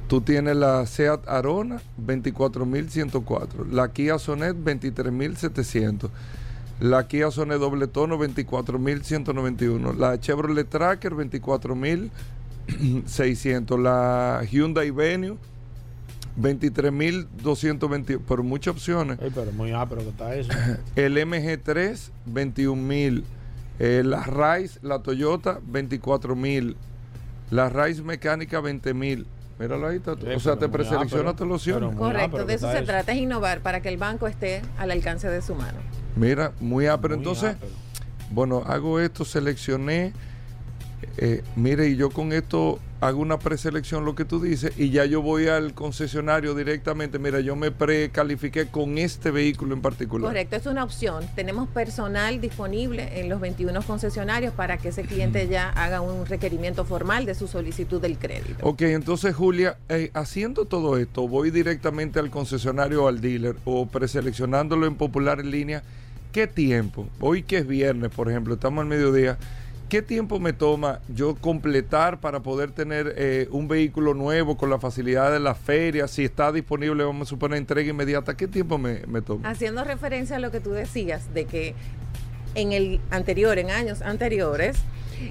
tú 0.08 0.20
tienes 0.20 0.56
la 0.56 0.84
Seat 0.84 1.28
Arona, 1.28 1.80
24.104. 2.04 3.70
La 3.70 3.92
Kia 3.92 4.18
Sonet, 4.18 4.56
23.700. 4.56 6.10
La 6.80 7.06
Kia 7.08 7.30
Sonet 7.30 7.58
doble 7.58 7.86
tono, 7.86 8.18
24.191. 8.18 9.96
La 9.96 10.20
Chevrolet 10.20 10.68
Tracker, 10.68 11.12
24.600. 11.12 13.80
La 13.80 14.44
Hyundai 14.44 14.90
Venue, 14.90 15.38
23.220. 16.38 18.20
Pero 18.28 18.42
muchas 18.42 18.74
opciones. 18.74 19.16
Pero 19.18 19.50
muy 19.52 19.72
ápero 19.72 20.02
que 20.02 20.10
está 20.10 20.34
eso. 20.34 20.52
El 20.96 21.16
MG3, 21.16 22.10
21 22.26 22.82
mil. 22.82 23.24
Eh, 23.78 24.02
la 24.04 24.24
Rise, 24.24 24.78
la 24.82 24.98
Toyota, 25.00 25.60
24 25.66 26.36
mil. 26.36 26.76
La 27.50 27.70
Rise 27.70 28.02
mecánica, 28.02 28.60
20 28.60 28.92
mil. 28.92 29.26
Míralo 29.58 29.88
ahí, 29.88 29.96
está. 29.96 30.14
Sí, 30.14 30.26
o 30.34 30.40
sea, 30.40 30.56
te 30.56 30.68
preselecciona 30.68 31.34
pero 31.34 31.90
muy 31.90 31.96
Correcto, 31.96 32.44
de 32.44 32.54
eso 32.54 32.66
está 32.66 32.80
se 32.80 32.84
trata, 32.84 33.12
es 33.12 33.18
innovar 33.18 33.60
para 33.60 33.80
que 33.80 33.88
el 33.88 33.96
banco 33.96 34.26
esté 34.26 34.60
al 34.76 34.90
alcance 34.90 35.28
de 35.28 35.40
su 35.40 35.54
mano. 35.54 35.78
Mira, 36.16 36.52
muy 36.60 36.86
ápero. 36.86 37.14
Muy 37.16 37.22
Entonces, 37.24 37.56
ápero. 37.56 37.72
bueno, 38.30 38.62
hago 38.66 38.98
esto, 39.00 39.24
seleccioné. 39.24 40.12
eh, 41.18 41.42
mire, 41.54 41.88
y 41.88 41.96
yo 41.96 42.10
con 42.10 42.32
esto 42.32 42.80
hago 43.00 43.20
una 43.20 43.38
preselección, 43.38 44.04
lo 44.06 44.14
que 44.14 44.24
tú 44.24 44.40
dices, 44.40 44.72
y 44.78 44.90
ya 44.90 45.04
yo 45.04 45.20
voy 45.20 45.48
al 45.48 45.74
concesionario 45.74 46.54
directamente. 46.54 47.18
Mira, 47.18 47.40
yo 47.40 47.54
me 47.54 47.70
precalifiqué 47.70 48.68
con 48.68 48.96
este 48.96 49.30
vehículo 49.30 49.74
en 49.74 49.82
particular. 49.82 50.28
Correcto, 50.30 50.56
es 50.56 50.66
una 50.66 50.82
opción. 50.82 51.24
Tenemos 51.34 51.68
personal 51.68 52.40
disponible 52.40 53.20
en 53.20 53.28
los 53.28 53.40
21 53.40 53.82
concesionarios 53.82 54.54
para 54.54 54.78
que 54.78 54.88
ese 54.88 55.02
cliente 55.02 55.46
ya 55.48 55.68
haga 55.70 56.00
un 56.00 56.24
requerimiento 56.26 56.84
formal 56.86 57.26
de 57.26 57.34
su 57.34 57.46
solicitud 57.46 58.00
del 58.00 58.18
crédito. 58.18 58.66
Ok, 58.66 58.82
entonces 58.82 59.34
Julia, 59.34 59.76
eh, 59.90 60.10
haciendo 60.14 60.64
todo 60.64 60.96
esto, 60.96 61.28
voy 61.28 61.50
directamente 61.50 62.18
al 62.18 62.30
concesionario 62.30 63.04
o 63.04 63.08
al 63.08 63.20
dealer 63.20 63.56
o 63.66 63.86
preseleccionándolo 63.86 64.86
en 64.86 64.94
popular 64.96 65.40
en 65.40 65.50
línea. 65.50 65.82
¿Qué 66.36 66.46
tiempo? 66.46 67.08
Hoy 67.18 67.42
que 67.42 67.56
es 67.56 67.66
viernes, 67.66 68.10
por 68.10 68.28
ejemplo, 68.28 68.52
estamos 68.52 68.82
al 68.82 68.88
mediodía. 68.88 69.38
¿Qué 69.88 70.02
tiempo 70.02 70.38
me 70.38 70.52
toma 70.52 71.00
yo 71.08 71.34
completar 71.34 72.20
para 72.20 72.40
poder 72.40 72.72
tener 72.72 73.14
eh, 73.16 73.48
un 73.52 73.68
vehículo 73.68 74.12
nuevo 74.12 74.58
con 74.58 74.68
la 74.68 74.78
facilidad 74.78 75.32
de 75.32 75.40
la 75.40 75.54
feria? 75.54 76.06
Si 76.06 76.26
está 76.26 76.52
disponible, 76.52 77.04
vamos 77.04 77.28
a 77.28 77.30
suponer 77.30 77.56
entrega 77.56 77.88
inmediata. 77.88 78.36
¿Qué 78.36 78.48
tiempo 78.48 78.76
me, 78.76 79.00
me 79.06 79.22
toma? 79.22 79.48
Haciendo 79.48 79.82
referencia 79.82 80.36
a 80.36 80.38
lo 80.38 80.50
que 80.50 80.60
tú 80.60 80.72
decías 80.72 81.32
de 81.32 81.46
que 81.46 81.74
en 82.54 82.72
el 82.72 83.00
anterior, 83.10 83.56
en 83.56 83.70
años 83.70 84.02
anteriores, 84.02 84.76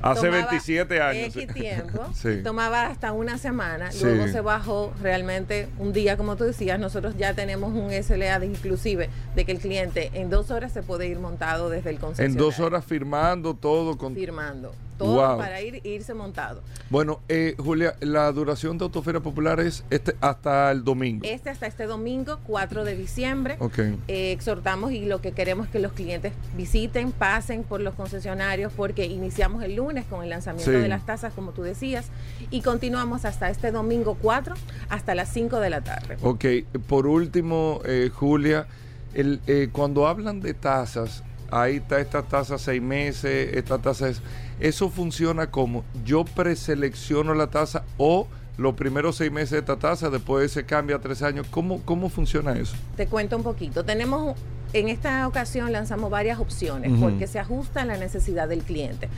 Hace 0.01 0.27
tomaba 0.27 0.47
27 0.49 1.01
años. 1.01 1.35
X 1.35 1.53
tiempo, 1.53 2.05
Sí. 2.13 2.41
tomaba 2.43 2.87
hasta 2.87 3.11
una 3.11 3.37
semana, 3.37 3.91
Sí. 3.91 4.03
luego 4.05 4.27
se 4.27 4.41
bajó 4.41 4.93
realmente 5.01 5.67
un 5.79 5.93
día, 5.93 6.17
como 6.17 6.35
tú 6.35 6.43
decías, 6.43 6.79
nosotros 6.79 7.15
ya 7.17 7.33
tenemos 7.33 7.73
un 7.73 7.91
SLA 7.91 8.39
de 8.39 8.45
inclusive 8.47 9.09
de 9.35 9.45
que 9.45 9.51
el 9.51 9.59
cliente 9.59 10.11
en 10.13 10.29
dos 10.29 10.51
horas 10.51 10.71
se 10.71 10.83
puede 10.83 11.07
ir 11.07 11.19
montado 11.19 11.69
desde 11.69 11.89
el 11.89 11.95
En 11.95 12.01
concesionario. 12.01 12.43
dos 12.45 12.59
horas 12.59 12.85
firmando 12.85 13.53
todo 13.55 13.97
con... 13.97 14.13
Firmando. 14.15 14.73
Todo 14.97 15.15
Wow. 15.15 15.37
para 15.37 15.61
ir 15.61 15.81
irse 15.85 16.13
montado. 16.13 16.61
Bueno, 16.89 17.19
eh, 17.27 17.55
Julia, 17.57 17.95
la 17.99 18.31
duración 18.31 18.77
de 18.77 18.85
Autoferia 18.85 19.19
Popular 19.21 19.59
es 19.59 19.83
este 19.89 20.15
hasta 20.21 20.71
el 20.71 20.83
domingo. 20.83 21.25
Este 21.27 21.49
hasta 21.49 21.67
este 21.67 21.85
domingo, 21.85 22.39
4 22.47 22.85
de 22.85 22.95
diciembre. 22.95 23.57
Ok. 23.59 23.79
Eh, 24.07 24.31
exhortamos 24.31 24.91
y 24.91 25.05
lo 25.05 25.19
que 25.21 25.31
queremos 25.33 25.65
es 25.67 25.71
que 25.71 25.79
los 25.79 25.91
clientes 25.93 26.33
visiten, 26.55 27.11
pasen 27.11 27.63
por 27.63 27.81
los 27.81 27.93
concesionarios 27.95 28.71
porque 28.73 29.05
iniciamos 29.05 29.63
el 29.63 29.75
lunes 29.75 30.05
con 30.05 30.23
el 30.23 30.29
lanzamiento 30.29 30.71
Sí. 30.71 30.77
de 30.77 30.87
las 30.87 31.05
tasas, 31.05 31.33
como 31.33 31.51
tú 31.51 31.63
decías, 31.63 32.07
y 32.49 32.61
continuamos 32.61 33.25
hasta 33.25 33.49
este 33.49 33.71
domingo 33.71 34.17
4 34.21 34.55
hasta 34.89 35.13
las 35.15 35.29
5 35.29 35.59
de 35.59 35.69
la 35.69 35.81
tarde. 35.81 36.17
Ok, 36.21 36.45
por 36.87 37.07
último, 37.07 37.81
eh, 37.85 38.09
Julia, 38.13 38.67
el, 39.13 39.41
eh, 39.47 39.69
cuando 39.71 40.07
hablan 40.07 40.39
de 40.41 40.53
tasas, 40.53 41.23
ahí 41.51 41.77
está 41.77 41.99
esta 41.99 42.21
tasa 42.23 42.57
seis 42.57 42.81
meses, 42.81 43.53
esta 43.55 43.77
tasa 43.77 44.09
es... 44.09 44.21
Eso 44.59 44.89
funciona 44.89 45.51
como 45.51 45.83
yo 46.03 46.25
preselecciono 46.25 47.33
la 47.33 47.47
tasa 47.47 47.83
o 47.97 48.27
los 48.57 48.75
primeros 48.75 49.17
seis 49.17 49.31
meses 49.31 49.51
de 49.51 49.59
esta 49.59 49.77
tasa, 49.77 50.09
después 50.09 50.51
se 50.51 50.65
cambia 50.65 50.95
a 50.95 50.99
tres 50.99 51.21
años. 51.21 51.45
¿Cómo, 51.49 51.81
cómo 51.83 52.09
funciona 52.09 52.53
eso? 52.57 52.75
Te 52.95 53.07
cuento 53.07 53.35
un 53.35 53.43
poquito. 53.43 53.83
Tenemos, 53.83 54.37
en 54.71 54.87
esta 54.87 55.27
ocasión 55.27 55.71
lanzamos 55.71 56.09
varias 56.09 56.39
opciones 56.39 56.91
porque 56.99 57.27
se 57.27 57.39
ajusta 57.39 57.81
a 57.81 57.85
la 57.85 57.97
necesidad 57.97 58.47
del 58.47 58.63
cliente 58.63 59.09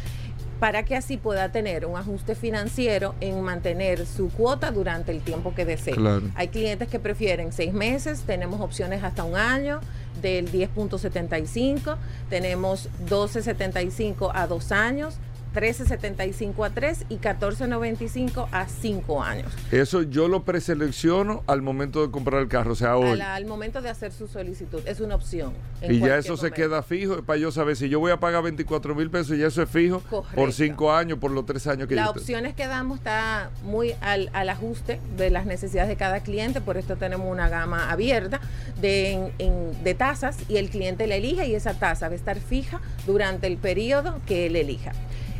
para 0.60 0.84
que 0.84 0.96
así 0.96 1.18
pueda 1.18 1.52
tener 1.52 1.86
un 1.86 1.98
ajuste 1.98 2.36
financiero 2.36 3.16
en 3.22 3.42
mantener 3.42 4.06
su 4.06 4.30
cuota 4.30 4.72
durante 4.72 5.12
el 5.12 5.22
tiempo 5.22 5.54
que 5.54 5.66
desee. 5.66 5.94
Claro. 5.94 6.24
Hay 6.36 6.48
clientes 6.48 6.88
que 6.88 7.00
prefieren 7.00 7.52
seis 7.52 7.74
meses, 7.74 8.24
tenemos 8.26 8.60
opciones 8.62 9.04
hasta 9.04 9.24
un 9.24 9.36
año 9.36 9.82
del 10.22 10.52
10.75, 10.52 11.98
tenemos 12.30 12.90
12.75 13.08 14.32
a 14.34 14.48
dos 14.48 14.72
años, 14.72 15.20
13.75 15.58 16.66
a 16.66 16.70
3 16.70 17.06
y 17.10 17.18
14.95 17.18 18.48
a 18.52 18.68
5 18.68 19.24
años. 19.24 19.52
Eso 19.72 20.04
yo 20.04 20.28
lo 20.28 20.44
preselecciono 20.44 21.44
al 21.48 21.62
momento 21.62 22.06
de 22.06 22.12
comprar 22.12 22.42
el 22.42 22.48
carro, 22.48 22.74
o 22.74 22.76
sea, 22.76 22.96
hoy. 22.96 23.10
Al, 23.10 23.22
al 23.22 23.46
momento 23.46 23.82
de 23.82 23.90
hacer 23.90 24.12
su 24.12 24.28
solicitud, 24.28 24.82
es 24.86 25.00
una 25.00 25.16
opción. 25.16 25.54
Y 25.82 26.00
ya 26.00 26.18
eso 26.18 26.38
se 26.38 26.52
queda 26.52 26.84
fijo 26.84 27.24
para 27.24 27.38
yo 27.40 27.52
saber 27.52 27.76
si 27.76 27.90
yo 27.90 28.00
voy 28.00 28.12
a 28.12 28.20
pagar 28.20 28.44
24 28.44 28.94
mil 28.96 29.10
pesos 29.10 29.36
y 29.38 29.44
eso 29.44 29.62
es 29.62 29.70
fijo 29.70 30.00
por 30.02 30.24
Correcto. 30.26 30.52
cinco 30.52 30.92
años, 30.94 31.18
por 31.20 31.32
los 31.32 31.46
tres 31.46 31.66
años 31.68 31.88
que 31.88 31.96
Las 31.96 32.10
opciones 32.10 32.54
que 32.56 32.68
damos 32.68 33.00
está 33.00 33.50
muy 33.64 33.94
al, 34.02 34.30
al 34.34 34.50
ajuste 34.50 35.00
de 35.18 35.30
las 35.30 35.46
necesidades 35.46 35.90
de 35.90 35.96
cada 35.96 36.20
cliente, 36.22 36.62
por 36.62 36.78
esto 36.78 36.96
tenemos 36.98 37.28
una 37.32 37.50
gama 37.50 37.92
abierta 37.92 38.40
de, 38.82 39.12
en- 39.12 39.32
en- 39.40 39.84
de 39.84 39.94
tasas 39.94 40.38
y 40.48 40.58
el 40.58 40.70
cliente 40.70 41.08
la 41.08 41.16
elige 41.16 41.48
y 41.48 41.56
esa 41.56 41.74
tasa 41.74 42.08
va 42.08 42.14
a 42.14 42.16
estar 42.16 42.40
fija 42.40 42.80
durante 43.06 43.48
el 43.48 43.58
periodo 43.58 44.20
que 44.26 44.48
él 44.48 44.56
elija. 44.56 44.92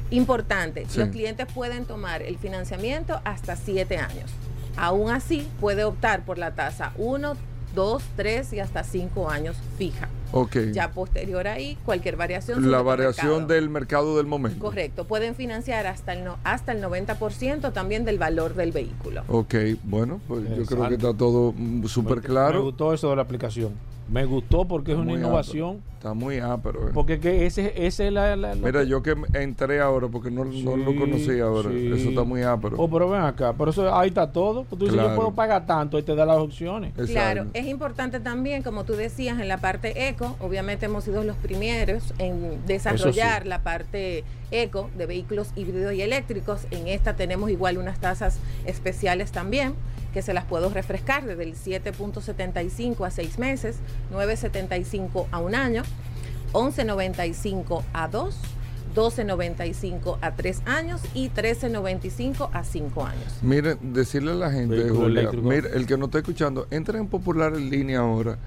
Importante, 0.10 0.86
Sí. 0.88 1.00
los 1.00 1.10
clientes 1.10 1.48
pueden 1.54 1.86
tomar 1.86 2.22
el 2.22 2.38
financiamiento 2.38 3.20
hasta 3.26 3.56
siete 3.56 3.98
años. 3.98 4.30
Aún 4.78 5.12
así, 5.12 5.48
puede 5.60 5.84
optar 5.84 6.24
por 6.24 6.38
la 6.38 6.52
tasa 6.56 6.92
1, 6.98 7.36
2, 7.76 8.04
3 8.16 8.54
y 8.54 8.60
hasta 8.60 8.84
5 8.84 9.30
años 9.30 9.58
fija. 9.78 10.08
Ya 10.74 10.92
posterior 10.92 11.48
ahí, 11.48 11.78
cualquier 11.86 12.16
variación. 12.18 12.70
La 12.70 12.82
variación 12.82 13.28
mercado. 13.28 13.48
del 13.48 13.70
mercado 13.70 14.18
del 14.18 14.26
momento. 14.28 14.60
Correcto, 14.60 15.06
pueden 15.06 15.36
financiar 15.36 15.88
hasta 15.88 16.14
el, 16.14 16.24
no, 16.24 16.38
hasta 16.44 16.72
el 16.74 16.84
90% 16.84 17.72
también 17.74 18.06
del 18.06 18.18
valor 18.20 18.54
del 18.54 18.72
vehículo. 18.72 19.24
Ok, 19.28 19.56
bueno, 19.84 20.20
pues 20.28 20.44
yo 20.56 20.66
creo 20.66 20.88
que 20.90 20.96
está 20.96 21.14
todo 21.14 21.54
mm, 21.56 21.86
súper 21.86 22.18
Me 22.18 22.24
claro. 22.24 22.64
gustó 22.64 22.94
eso 22.94 23.10
de 23.10 23.16
la 23.16 23.22
aplicación. 23.24 23.72
Me 24.10 24.24
gustó 24.24 24.64
porque 24.66 24.94
es 24.94 24.98
una 24.98 25.12
innovación. 25.14 25.70
ápero. 25.82 25.98
Está 25.98 26.14
muy 26.14 26.38
ápero. 26.38 26.88
eh. 26.88 26.92
Porque 26.94 27.20
que 27.20 27.46
ese, 27.46 27.74
ese 27.86 28.08
es 28.08 28.14
la, 28.14 28.38
Mira, 28.56 28.84
que- 28.84 28.88
yo 28.88 29.04
que 29.04 29.16
entré 29.34 29.82
ahora 29.82 30.08
porque 30.08 30.32
no, 30.32 30.46
no 30.46 30.78
lo 30.78 30.96
conocía 30.96 31.44
ahora. 31.44 31.70
sí. 31.72 31.92
Eso 31.94 32.10
está 32.10 32.24
muy 32.24 32.42
ápero. 32.42 32.78
Oh, 32.80 32.88
pero 32.90 33.10
ven 33.10 33.20
acá, 33.24 33.54
pero 33.58 33.72
eso 33.72 33.94
ahí 33.94 34.08
está 34.08 34.32
todo. 34.32 34.64
Tú 34.70 34.78
dices, 34.78 34.94
Claro. 34.94 35.10
yo 35.10 35.16
puedo 35.18 35.32
pagar 35.34 35.66
tanto 35.66 36.00
y 36.00 36.04
te 36.04 36.16
da 36.16 36.26
las 36.26 36.38
opciones. 36.38 36.94
Claro, 37.08 37.48
es 37.54 37.66
importante 37.66 38.22
también, 38.22 38.64
como 38.64 38.86
tú 38.86 38.94
decías, 38.94 39.42
en 39.42 39.50
la 39.50 39.58
parte 39.58 40.08
eco, 40.18 40.36
obviamente 40.40 40.86
hemos 40.88 41.04
sido 41.04 41.24
los 41.24 41.38
primeros 41.38 42.14
en 42.18 42.66
desarrollar 42.66 43.46
la 43.46 43.62
parte 43.62 44.24
eco 44.50 44.90
de 44.98 45.06
vehículos 45.06 45.50
híbridos 45.56 45.94
y 45.94 46.02
eléctricos. 46.02 46.62
En 46.72 46.88
esta 46.88 47.16
tenemos 47.16 47.50
igual 47.52 47.78
unas 47.78 48.00
tasas 48.00 48.40
especiales 48.66 49.32
también 49.32 49.76
que 50.14 50.22
se 50.22 50.34
las 50.34 50.46
puedo 50.46 50.70
refrescar 50.70 51.26
desde 51.26 51.44
el 51.44 51.54
7.75 51.54 53.06
a 53.06 53.12
6 53.12 53.38
meses, 53.38 53.78
9.75 54.12 55.28
a 55.32 55.40
un 55.40 55.54
año, 55.54 55.84
11.95 56.54 57.84
a 57.94 58.08
2, 58.08 58.36
12.95 58.96 60.18
a 60.22 60.32
3 60.36 60.62
años 60.66 61.02
y 61.14 61.30
13.95 61.30 62.50
a 62.52 62.64
5 62.64 63.06
años. 63.06 63.40
Miren, 63.44 63.94
decirle 63.94 64.32
a 64.32 64.36
la 64.36 64.52
gente, 64.52 64.90
Julia, 64.90 65.30
mira, 65.34 65.70
el 65.74 65.86
que 65.86 65.98
no 65.98 66.06
está 66.06 66.20
escuchando, 66.20 66.66
entra 66.72 66.98
en 66.98 67.08
Popular 67.08 67.54
en 67.54 67.70
línea 67.70 68.00
ahora. 68.00 68.40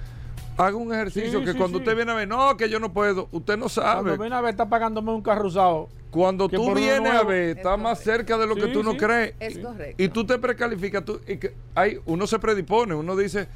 Haga 0.57 0.77
un 0.77 0.93
ejercicio 0.93 1.39
Sí, 1.41 1.45
que 1.45 1.53
sí, 1.53 1.59
cuando 1.59 1.79
sí. 1.79 1.83
usted 1.85 1.97
viene 1.97 2.13
a 2.13 2.15
ver, 2.15 2.29
no, 2.29 2.57
que 2.57 2.69
yo 2.69 2.79
no 2.79 2.93
puedo, 2.93 3.29
usted 3.33 3.57
no 3.57 3.69
sabe. 3.69 4.03
Cuando 4.11 4.23
ven 4.25 4.33
a 4.33 4.41
ver, 4.41 4.51
está 4.51 4.69
pagándome 4.69 5.13
un 5.13 5.23
carro 5.23 5.47
usado. 5.47 5.89
Cuando 6.11 6.49
tú 6.49 6.75
vienes 6.75 7.13
a 7.13 7.23
ver, 7.23 7.57
está 7.57 7.77
más 7.77 8.01
cerca 8.01 8.37
de 8.37 8.47
lo 8.47 8.57
que 8.57 8.67
Sí, 8.67 8.73
tú 8.73 8.83
no 8.83 8.97
crees. 8.97 9.35
Es 9.39 9.59
correcto. 9.59 10.03
Y 10.03 10.09
tú 10.09 10.27
te 10.27 10.39
precalificas, 10.39 11.05
tú, 11.05 11.21
y 11.27 11.37
que 11.37 11.55
hay, 11.75 11.99
uno 12.05 12.27
se 12.27 12.39
predispone, 12.39 12.95
uno 12.95 13.17
dice, 13.17 13.49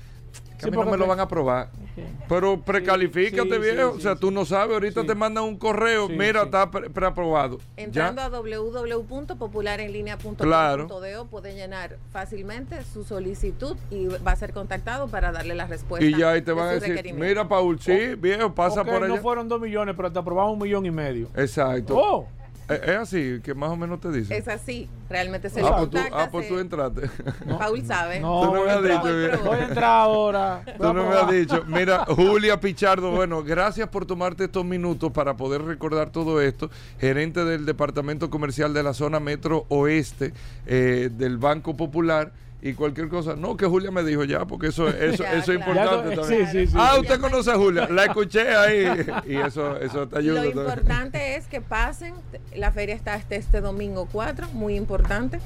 que 0.59 0.67
a 0.67 0.71
mí 0.71 0.77
no 0.77 0.85
me 0.85 0.97
lo 0.97 1.07
van 1.07 1.21
a 1.21 1.25
aprobar. 1.25 1.69
Pero 2.29 2.61
precalifícate, 2.61 3.49
Sí, 3.49 3.55
sí, 3.55 3.59
viejo. 3.61 3.93
sí, 3.93 3.99
o 3.99 4.01
sea, 4.01 4.17
tú 4.17 4.31
no 4.31 4.45
sabes. 4.45 4.75
Ahorita 4.75 5.05
te 5.05 5.15
mandan 5.15 5.45
un 5.45 5.57
correo. 5.57 6.09
Sí, 6.09 6.15
mira, 6.17 6.41
sí. 6.41 6.47
está 6.47 6.71
pre- 6.71 6.91
preaprobado. 6.91 7.59
Entrando 7.77 8.21
¿Ya? 8.23 8.27
a 8.27 8.31
www.popularenlinea.com.do 8.31 10.45
Claro. 10.45 10.89
puede 11.31 11.55
llenar 11.55 11.97
fácilmente 12.13 12.83
su 12.85 13.05
solicitud 13.05 13.77
y 13.91 14.07
va 14.07 14.33
a 14.33 14.37
ser 14.37 14.53
contactado 14.53 15.09
para 15.09 15.33
darle 15.33 15.55
la 15.55 15.67
respuesta. 15.67 16.05
Y 16.05 16.17
ya 16.19 16.31
ahí 16.31 16.43
te 16.43 16.53
van 16.53 16.69
a 16.69 16.73
decir, 16.73 17.15
mira, 17.15 17.49
Paul, 17.49 17.79
sí, 17.81 18.15
viejo, 18.19 18.55
pasa 18.55 18.85
por 18.85 18.95
allá. 19.05 19.09
no 19.09 19.17
fueron 19.19 19.49
dos 19.49 19.61
millones, 19.61 19.95
pero 19.97 20.13
te 20.13 20.19
aprobamos 20.19 20.55
un 20.55 20.59
millón 20.63 20.87
y 20.87 20.91
medio. 20.91 21.29
Exacto. 21.37 21.97
Oh. 21.97 22.29
Es, 22.69 22.81
es 22.83 22.97
así, 22.97 23.41
que 23.43 23.55
más 23.55 23.71
o 23.71 23.77
menos 23.77 24.01
te 24.01 24.11
dice. 24.11 24.37
Es 24.37 24.49
así, 24.49 24.89
realmente 25.09 25.51
se 25.51 25.61
ah, 25.61 25.81
le 25.81 25.87
pues 25.87 26.05
ah, 26.13 26.29
pues 26.31 26.49
tú 26.49 26.59
entraste. 26.59 27.11
Paul 27.59 27.85
sabe. 27.85 28.21
No, 28.21 28.41
Tú 28.43 28.55
no 28.55 28.65
me 28.65 28.71
has 28.71 28.77
entrar. 28.79 29.03
dicho, 29.03 29.15
mira. 29.15 29.37
Voy 29.45 29.59
a 29.59 29.65
entrar 29.65 29.85
ahora. 29.85 30.65
Tú 30.79 30.93
no 30.93 31.09
me 31.09 31.15
has 31.15 31.31
dicho. 31.31 31.65
Mira, 31.67 32.05
Julia 32.07 32.61
Pichardo, 32.61 33.11
bueno, 33.11 33.43
gracias 33.43 33.89
por 33.89 34.07
tomarte 34.07 34.45
estos 34.45 34.65
minutos 34.65 35.13
para 35.13 35.37
poder 35.37 35.63
recordar 35.63 36.11
todo 36.11 36.41
esto. 36.41 36.71
Gerente 36.99 37.45
del 37.45 37.67
Departamento 37.67 38.31
Comercial 38.31 38.73
de 38.73 38.83
la 38.83 38.95
Zona 38.95 39.21
Metro 39.21 39.67
Oeste 39.69 40.33
eh, 40.67 41.11
del 41.13 41.39
Banco 41.39 41.77
Popular. 41.77 42.33
Y 42.67 42.73
cualquier 42.73 43.09
cosa, 43.09 43.37
no, 43.37 43.59
que 43.59 43.67
Julia 43.67 43.91
me 43.91 44.03
dijo 44.03 44.25
ya, 44.25 44.47
porque 44.47 44.69
eso, 44.69 44.89
eso, 44.89 45.23
Ya, 45.23 45.35
eso 45.35 45.53
es 45.53 45.59
importante 45.59 46.17
Ya, 46.17 46.21
también. 46.23 46.47
sí, 46.47 46.53
sí, 46.61 46.67
sí. 46.69 46.73
ah, 46.79 46.97
usted 46.99 47.21
conoce 47.21 47.51
a 47.51 47.57
Julia, 47.57 47.87
la 47.91 48.05
escuché 48.07 48.57
ahí 48.57 48.87
y 49.29 49.37
eso, 49.37 49.77
eso 49.77 50.09
te 50.09 50.19
ayuda. 50.19 50.43
Lo 50.43 50.51
también. 50.51 50.67
importante 50.69 51.37
es 51.37 51.47
que 51.47 51.61
pasen, 51.61 52.15
la 52.57 52.73
feria 52.73 52.95
está 52.95 53.13
hasta 53.15 53.35
este 53.35 53.61
domingo 53.61 54.09
4, 54.11 54.49
muy 54.55 54.77
importante, 54.77 55.41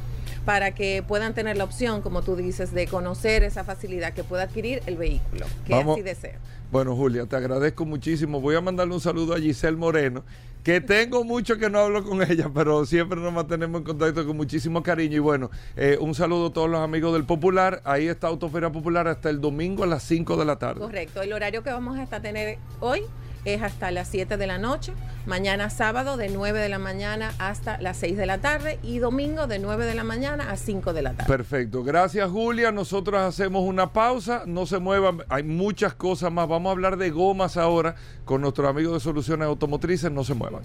para 0.44 0.74
que 0.76 1.02
puedan 1.06 1.34
tener 1.34 1.56
la 1.56 1.64
opción, 1.64 2.02
como 2.02 2.22
tú 2.22 2.36
dices, 2.36 2.72
de 2.72 2.86
conocer 2.86 3.42
esa 3.42 3.64
facilidad 3.64 4.12
que 4.12 4.22
pueda 4.22 4.44
adquirir 4.44 4.80
el 4.86 4.96
vehículo, 4.96 5.44
que 5.66 5.72
Vamos. 5.74 5.94
así 5.96 6.02
desea. 6.02 6.38
Bueno, 6.70 6.94
Julia, 6.94 7.26
te 7.26 7.34
agradezco 7.34 7.84
muchísimo. 7.84 8.40
Voy 8.40 8.54
a 8.54 8.60
mandarle 8.60 8.94
un 8.94 9.00
saludo 9.00 9.34
a 9.34 9.38
Giselle 9.40 9.76
Moreno, 9.76 10.22
que 10.62 10.80
tengo 10.80 11.24
mucho 11.24 11.56
que 11.56 11.70
no 11.70 11.78
hablo 11.80 12.04
con 12.04 12.22
ella, 12.22 12.50
pero 12.54 12.84
siempre 12.84 13.20
nos 13.20 13.32
mantenemos 13.32 13.80
en 13.80 13.84
contacto 13.84 14.26
con 14.26 14.36
muchísimo 14.36 14.82
cariño. 14.82 15.16
Y 15.16 15.20
bueno, 15.20 15.50
eh, 15.76 15.96
un 16.00 16.14
saludo 16.14 16.48
a 16.48 16.52
todos 16.52 16.68
los 16.68 16.80
amigos 16.80 17.12
del 17.12 17.24
Popular. 17.24 17.80
Ahí 17.84 18.06
está 18.06 18.28
Autoferia 18.28 18.70
Popular 18.70 19.08
hasta 19.08 19.30
el 19.30 19.40
domingo 19.40 19.84
a 19.84 19.86
las 19.86 20.02
5 20.02 20.36
de 20.36 20.44
la 20.44 20.56
tarde. 20.56 20.80
Correcto, 20.80 21.22
el 21.22 21.32
horario 21.32 21.62
que 21.62 21.70
vamos 21.70 21.98
a 21.98 22.20
tener 22.20 22.58
hoy 22.80 23.02
es 23.54 23.62
hasta 23.62 23.90
las 23.90 24.08
7 24.08 24.36
de 24.36 24.46
la 24.46 24.58
noche, 24.58 24.92
mañana 25.26 25.70
sábado 25.70 26.16
de 26.16 26.28
9 26.28 26.60
de 26.60 26.68
la 26.68 26.78
mañana 26.78 27.32
hasta 27.38 27.80
las 27.80 27.96
6 27.98 28.16
de 28.16 28.26
la 28.26 28.38
tarde 28.38 28.78
y 28.82 28.98
domingo 28.98 29.46
de 29.46 29.58
9 29.58 29.86
de 29.86 29.94
la 29.94 30.04
mañana 30.04 30.50
a 30.50 30.56
5 30.56 30.92
de 30.92 31.02
la 31.02 31.14
tarde. 31.14 31.28
Perfecto. 31.28 31.82
Gracias, 31.82 32.30
Julia. 32.30 32.72
Nosotros 32.72 33.20
hacemos 33.20 33.62
una 33.64 33.92
pausa. 33.92 34.42
No 34.46 34.66
se 34.66 34.78
muevan. 34.78 35.24
Hay 35.28 35.42
muchas 35.42 35.94
cosas 35.94 36.32
más. 36.32 36.48
Vamos 36.48 36.70
a 36.70 36.72
hablar 36.72 36.96
de 36.96 37.10
gomas 37.10 37.56
ahora 37.56 37.94
con 38.24 38.40
nuestro 38.40 38.68
amigo 38.68 38.94
de 38.94 39.00
Soluciones 39.00 39.46
Automotrices. 39.46 40.10
No 40.10 40.24
se 40.24 40.34
muevan. 40.34 40.62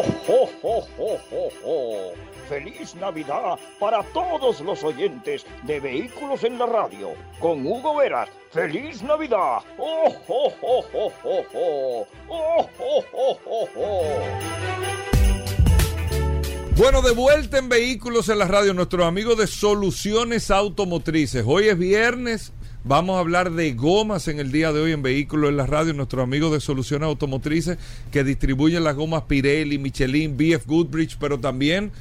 ¡Oh, 0.00 0.04
oh, 0.28 0.50
oh, 0.62 0.86
oh, 0.98 1.18
oh, 1.32 1.50
oh! 1.64 2.37
¡Feliz 2.48 2.94
Navidad 2.94 3.58
para 3.78 4.02
todos 4.02 4.60
los 4.62 4.82
oyentes 4.82 5.44
de 5.64 5.80
Vehículos 5.80 6.44
en 6.44 6.58
la 6.58 6.64
Radio! 6.64 7.10
Con 7.38 7.66
Hugo 7.66 7.96
Veras. 7.96 8.30
¡Feliz 8.50 9.02
Navidad! 9.02 9.58
¡Oh, 9.76 10.14
oh, 10.28 10.54
oh, 10.62 10.84
oh, 10.94 11.44
oh, 11.52 12.06
oh! 12.30 13.68
¡Oh! 13.76 14.08
Bueno, 16.78 17.02
de 17.02 17.10
vuelta 17.10 17.58
en 17.58 17.68
Vehículos 17.68 18.30
en 18.30 18.38
la 18.38 18.46
Radio, 18.46 18.72
nuestros 18.72 19.04
amigos 19.04 19.36
de 19.36 19.46
Soluciones 19.46 20.50
Automotrices. 20.50 21.44
Hoy 21.46 21.68
es 21.68 21.76
viernes, 21.76 22.52
vamos 22.82 23.16
a 23.16 23.20
hablar 23.20 23.50
de 23.50 23.72
gomas 23.74 24.26
en 24.28 24.38
el 24.38 24.52
día 24.52 24.72
de 24.72 24.80
hoy 24.80 24.92
en 24.92 25.02
Vehículos 25.02 25.50
en 25.50 25.58
la 25.58 25.66
Radio, 25.66 25.92
nuestros 25.92 26.22
amigos 26.22 26.52
de 26.52 26.60
Soluciones 26.60 27.08
Automotrices 27.08 27.76
que 28.10 28.24
distribuyen 28.24 28.84
las 28.84 28.96
gomas 28.96 29.24
Pirelli, 29.24 29.76
Michelin, 29.76 30.36
BF 30.38 30.66
Goodrich, 30.66 31.18
pero 31.18 31.38
también 31.38 31.92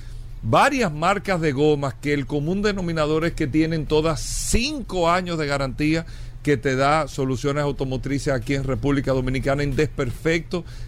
varias 0.41 0.91
marcas 0.91 1.41
de 1.41 1.51
gomas 1.51 1.93
que 1.95 2.13
el 2.13 2.25
común 2.25 2.61
denominador 2.61 3.25
es 3.25 3.33
que 3.33 3.47
tienen 3.47 3.85
todas 3.85 4.21
cinco 4.21 5.09
años 5.09 5.37
de 5.37 5.47
garantía 5.47 6.05
que 6.43 6.55
te 6.55 6.75
da 6.75 7.07
soluciones 7.07 7.63
automotrices 7.63 8.33
aquí 8.33 8.53
en 8.53 8.63
República 8.63 9.11
Dominicana 9.11 9.63
en 9.63 9.75
desperfecto 9.75 10.63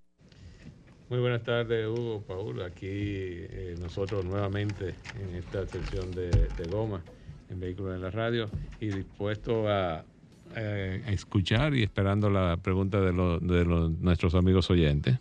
Muy 1.10 1.20
buenas 1.20 1.44
tardes, 1.44 1.88
Hugo, 1.88 2.24
Paul. 2.26 2.62
Aquí 2.62 2.88
eh, 2.88 3.76
nosotros 3.82 4.24
nuevamente 4.24 4.96
en 5.20 5.36
esta 5.36 5.66
sección 5.68 6.12
de, 6.12 6.30
de 6.30 6.64
goma 6.72 7.02
en 7.50 7.60
Vehículos 7.60 7.96
en 7.96 8.02
la 8.02 8.12
Radio 8.12 8.50
y 8.80 8.88
dispuesto 8.88 9.68
a, 9.68 10.06
eh, 10.56 11.04
escuchar 11.08 11.76
y 11.76 11.84
esperando 11.84 12.30
la 12.30 12.56
pregunta 12.58 13.02
de, 13.02 13.12
los 13.12 13.46
de 13.46 13.66
los- 13.66 13.92
nuestros 14.00 14.36
amigos 14.36 14.70
oyentes. 14.70 15.18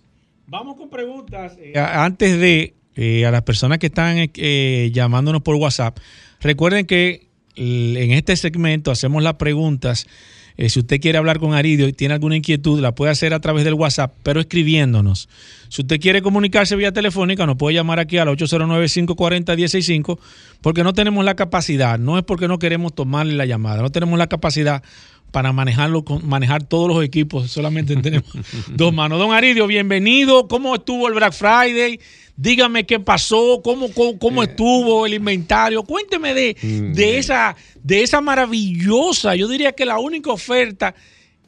Vamos 0.51 0.75
con 0.75 0.91
preguntas. 0.91 1.57
eh, 1.63 1.79
antes 1.79 2.41
de 2.41 2.75
eh, 2.97 3.25
a 3.25 3.31
las 3.31 3.43
personas 3.43 3.79
que 3.79 3.87
están 3.87 4.17
eh, 4.19 4.91
llamándonos 4.93 5.43
por 5.43 5.55
WhatsApp, 5.55 5.97
recuerden 6.41 6.87
que 6.87 7.29
en 7.55 8.11
este 8.11 8.35
segmento 8.35 8.91
hacemos 8.91 9.23
las 9.23 9.35
preguntas. 9.35 10.09
Eh, 10.57 10.69
si 10.69 10.81
usted 10.81 11.01
quiere 11.01 11.19
hablar 11.19 11.39
con 11.39 11.55
Aridio 11.55 11.87
y 11.89 11.93
tiene 11.93 12.15
alguna 12.15 12.37
inquietud, 12.37 12.81
la 12.81 12.95
puede 12.95 13.13
hacer 13.13 13.33
a 13.33 13.41
través 13.41 13.65
del 13.65 13.75
WhatsApp, 13.75 14.13
pero 14.23 14.41
escribiéndonos. 14.41 15.29
Si 15.69 15.83
usted 15.83 16.01
quiere 16.01 16.21
comunicarse 16.21 16.77
vía 16.77 16.93
telefónica, 16.93 17.47
nos 17.47 17.57
puede 17.57 17.77
llamar 17.77 17.99
aquí 17.99 18.19
al 18.19 18.29
809-540-165, 18.29 20.19
porque 20.61 20.83
no 20.85 20.93
tenemos 20.93 21.25
la 21.25 21.35
capacidad, 21.35 21.99
no 21.99 22.19
es 22.19 22.25
porque 22.25 22.49
no 22.49 22.59
queremos 22.59 22.95
tomarle 22.95 23.35
la 23.35 23.47
llamada, 23.47 23.83
no 23.83 23.91
tenemos 23.91 24.19
la 24.19 24.27
capacidad 24.27 24.83
para 25.31 25.53
manejarlo, 25.53 26.05
manejar 26.23 26.63
todos 26.65 26.89
los 26.89 27.05
equipos, 27.05 27.51
solamente 27.51 27.97
tenemos 27.97 28.31
dos 28.69 28.93
manos. 28.93 29.19
Don 29.19 29.33
Aridio, 29.33 29.67
bienvenido. 29.67 30.49
¿Cómo 30.49 30.75
estuvo 30.75 31.09
el 31.09 31.15
Black 31.15 31.33
Friday? 31.33 32.01
Dígame 32.37 32.87
qué 32.87 33.01
pasó, 33.01 33.61
cómo, 33.63 33.93
cómo, 33.93 34.19
cómo 34.19 34.43
estuvo 34.43 35.05
el 35.05 35.15
inventario. 35.15 35.83
Cuénteme 35.83 36.33
de, 36.33 36.57
de, 36.95 37.19
esa, 37.19 37.55
de 37.83 38.03
esa 38.03 38.21
maravillosa, 38.21 39.35
yo 39.37 39.47
diría 39.47 39.73
que 39.73 39.85
la 39.85 39.99
única 39.99 40.33
oferta 40.33 40.95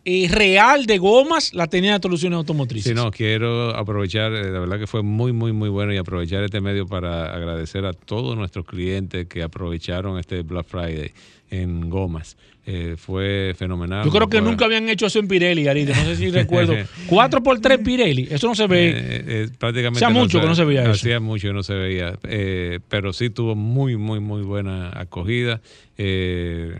eh, 0.04 0.28
real 0.28 0.84
de 0.86 0.98
gomas 0.98 1.54
la 1.54 1.68
tenía 1.68 1.98
Soluciones 2.02 2.36
Automotrices. 2.36 2.90
Sí, 2.90 2.94
no, 2.94 3.12
quiero 3.12 3.70
aprovechar, 3.76 4.32
eh, 4.32 4.50
la 4.50 4.58
verdad 4.58 4.80
que 4.80 4.88
fue 4.88 5.02
muy, 5.02 5.32
muy, 5.32 5.52
muy 5.52 5.68
bueno 5.68 5.94
y 5.94 5.96
aprovechar 5.96 6.42
este 6.42 6.60
medio 6.60 6.88
para 6.88 7.32
agradecer 7.32 7.86
a 7.86 7.92
todos 7.92 8.36
nuestros 8.36 8.66
clientes 8.66 9.28
que 9.28 9.44
aprovecharon 9.44 10.18
este 10.18 10.42
Black 10.42 10.66
Friday 10.66 11.12
en 11.50 11.88
gomas. 11.88 12.36
Eh, 12.64 12.94
fue 12.96 13.54
fenomenal. 13.58 14.04
Yo 14.04 14.10
creo 14.12 14.28
que 14.28 14.40
nunca 14.40 14.66
habían 14.66 14.88
hecho 14.88 15.06
eso 15.06 15.18
en 15.18 15.26
Pirelli, 15.26 15.66
Aridio. 15.66 15.96
No 15.96 16.04
sé 16.04 16.14
si 16.16 16.30
recuerdo. 16.30 16.74
4 17.08 17.42
por 17.42 17.58
3 17.60 17.78
Pirelli. 17.78 18.28
Eso 18.30 18.46
no 18.46 18.54
se 18.54 18.68
ve. 18.68 18.88
Eh, 18.90 18.94
eh, 19.26 19.48
prácticamente 19.58 20.04
Hacía 20.04 20.10
mucho 20.16 20.40
que 20.40 20.46
no 20.46 20.54
se 20.54 20.64
veía 20.64 20.82
eso. 20.82 20.92
Hacía 20.92 21.18
mucho 21.18 21.48
que 21.48 21.54
no 21.54 21.62
se 21.64 21.74
veía. 21.74 22.14
Eh, 22.22 22.78
pero 22.88 23.12
sí 23.12 23.30
tuvo 23.30 23.56
muy, 23.56 23.96
muy, 23.96 24.20
muy 24.20 24.42
buena 24.42 24.90
acogida. 24.96 25.60
Eh, 25.98 26.74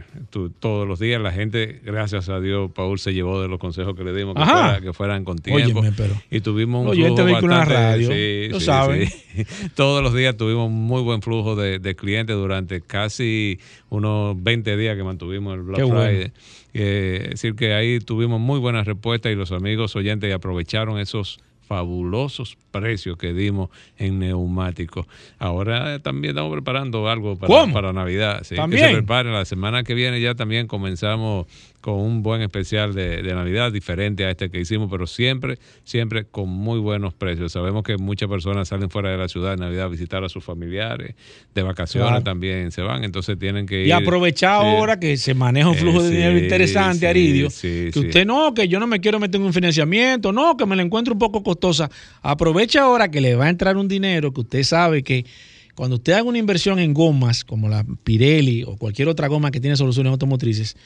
todos 0.61 0.89
los 0.89 0.99
días 0.99 1.21
la 1.21 1.33
gente, 1.33 1.81
gracias 1.85 2.29
a 2.29 2.41
Dios, 2.41 2.71
Paul 2.73 2.99
se 2.99 3.13
llevó 3.13 3.43
de 3.43 3.49
los 3.49 3.59
consejos 3.59 3.95
que 3.95 4.05
le 4.05 4.13
dimos 4.15 4.35
que, 4.35 4.43
fuera- 4.45 4.81
que 4.81 4.93
fueran 4.93 5.25
con 5.25 5.39
tiempo. 5.39 5.63
Óyeme, 5.81 5.93
pero- 5.97 6.15
y 6.31 6.41
tuvimos 6.41 6.83
un 6.85 6.89
Oye, 6.93 7.07
este 7.09 7.23
flujo 7.23 7.47
la 7.47 7.59
bastante- 7.59 7.75
radio, 7.75 8.09
sí, 8.09 8.49
lo 8.51 8.61
sí, 8.61 8.67
saben. 8.67 9.07
sí. 9.09 9.45
Todos 9.75 10.03
los 10.03 10.15
días 10.15 10.37
tuvimos 10.37 10.71
muy 10.71 11.03
buen 11.03 11.23
flujo 11.23 11.57
de, 11.57 11.79
de 11.79 11.95
clientes 11.95 12.35
durante 12.37 12.81
casi 12.81 13.59
unos 13.91 14.43
20 14.43 14.77
días 14.77 14.97
que 14.97 15.05
mantuvimos 15.05 15.55
el 15.57 15.63
Black 15.73 15.85
Qué 15.87 15.93
bueno. 15.93 16.05
Friday. 16.05 16.33
Eh, 16.75 17.21
es 17.25 17.31
decir, 17.31 17.55
que 17.55 17.75
ahí 17.75 17.99
tuvimos 17.99 18.41
muy 18.41 18.59
buenas 18.59 18.87
respuestas 18.87 19.33
y 19.33 19.35
los 19.35 19.53
amigos 19.53 19.95
oyentes 19.97 20.33
aprovecharon 20.33 20.99
esos 20.99 21.39
fabulosos 21.67 22.59
precios 22.71 23.17
que 23.17 23.33
dimos 23.33 23.71
en 23.97 24.19
neumáticos. 24.19 25.07
Ahora 25.39 25.99
también 26.01 26.33
estamos 26.33 26.53
preparando 26.53 27.09
algo 27.09 27.37
para, 27.37 27.73
para 27.73 27.93
Navidad. 27.93 28.41
sí, 28.43 28.51
que 28.51 28.61
¿También? 28.61 28.89
se 28.89 28.93
preparen. 28.93 29.33
La 29.33 29.45
semana 29.45 29.83
que 29.83 29.95
viene 29.95 30.21
ya 30.21 30.35
también 30.35 30.67
comenzamos 30.67 31.47
con 31.83 31.95
un 32.01 32.23
buen 32.23 32.41
especial 32.43 32.95
de, 32.95 33.23
de 33.23 33.35
Navidad, 33.35 33.71
diferente 33.73 34.25
a 34.25 34.31
este 34.31 34.51
que 34.51 34.61
hicimos, 34.61 34.89
pero 34.91 35.07
siempre, 35.07 35.59
siempre 35.85 36.25
con 36.25 36.49
muy 36.49 36.79
buenos 36.79 37.13
precios. 37.13 37.53
Sabemos 37.53 37.83
que 37.83 37.99
muchas 37.99 38.29
personas 38.31 38.69
salen 38.69 38.89
fuera 38.89 39.11
de 39.11 39.19
la 39.19 39.29
ciudad 39.29 39.53
en 39.53 39.59
Navidad 39.61 39.87
a 39.87 39.89
visitar 39.89 40.23
a 40.25 40.29
sus 40.31 40.43
familiares, 40.45 41.15
de 41.55 41.63
vacaciones 41.63 42.09
Claro. 42.09 42.23
también 42.25 42.71
se 42.73 42.83
van, 42.83 43.03
entonces 43.05 43.37
tienen 43.39 43.67
que 43.67 43.83
ir. 43.83 43.89
Y 43.89 43.91
aprovechar 43.93 44.63
Sí. 44.63 44.67
ahora 44.69 44.99
que 45.01 45.17
se 45.17 45.35
maneja 45.35 45.69
un 45.69 45.75
flujo 45.75 46.01
Eh, 46.01 46.05
de 46.05 46.11
dinero 46.11 46.39
interesante, 46.39 47.01
sí, 47.01 47.07
Aridio. 47.07 47.49
que 47.61 47.93
usted 47.99 48.25
no, 48.25 48.55
que 48.55 48.69
yo 48.69 48.79
no 48.81 48.87
me 48.87 49.01
quiero 49.01 49.19
meter 49.19 49.41
en 49.41 49.47
un 49.49 49.53
financiamiento, 49.53 50.33
no, 50.33 50.57
que 50.57 50.65
me 50.65 50.77
la 50.77 50.83
encuentro 50.83 51.13
un 51.15 51.19
poco 51.19 51.43
costosa. 51.43 51.91
Aprovecha 52.23 52.83
ahora 52.83 53.11
que 53.11 53.21
le 53.21 53.35
va 53.35 53.47
a 53.47 53.51
entrar 53.51 53.77
un 53.77 53.89
dinero 53.89 54.33
que 54.33 54.41
usted 54.43 54.63
sabe 54.63 55.03
que 55.03 55.27
cuando 55.75 55.97
usted 55.97 56.13
haga 56.13 56.25
una 56.25 56.37
inversión 56.39 56.79
en 56.79 56.93
gomas, 56.93 57.45
como 57.45 57.69
la 57.69 57.85
Pirelli 58.05 58.63
o 58.63 58.77
cualquier 58.77 59.09
otra 59.09 59.27
goma 59.29 59.51
que 59.51 59.59
tiene 59.59 59.75
soluciones 59.77 60.11
automotrices, 60.11 60.77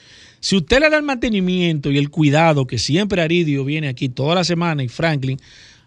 si 0.46 0.54
usted 0.54 0.78
le 0.78 0.90
da 0.90 0.96
el 0.96 1.02
mantenimiento 1.02 1.90
y 1.90 1.98
el 1.98 2.08
cuidado 2.08 2.68
que 2.68 2.78
siempre 2.78 3.20
Aridio 3.20 3.64
viene 3.64 3.88
aquí 3.88 4.08
toda 4.08 4.36
la 4.36 4.44
semana 4.44 4.84
y 4.84 4.88
Franklin 4.88 5.40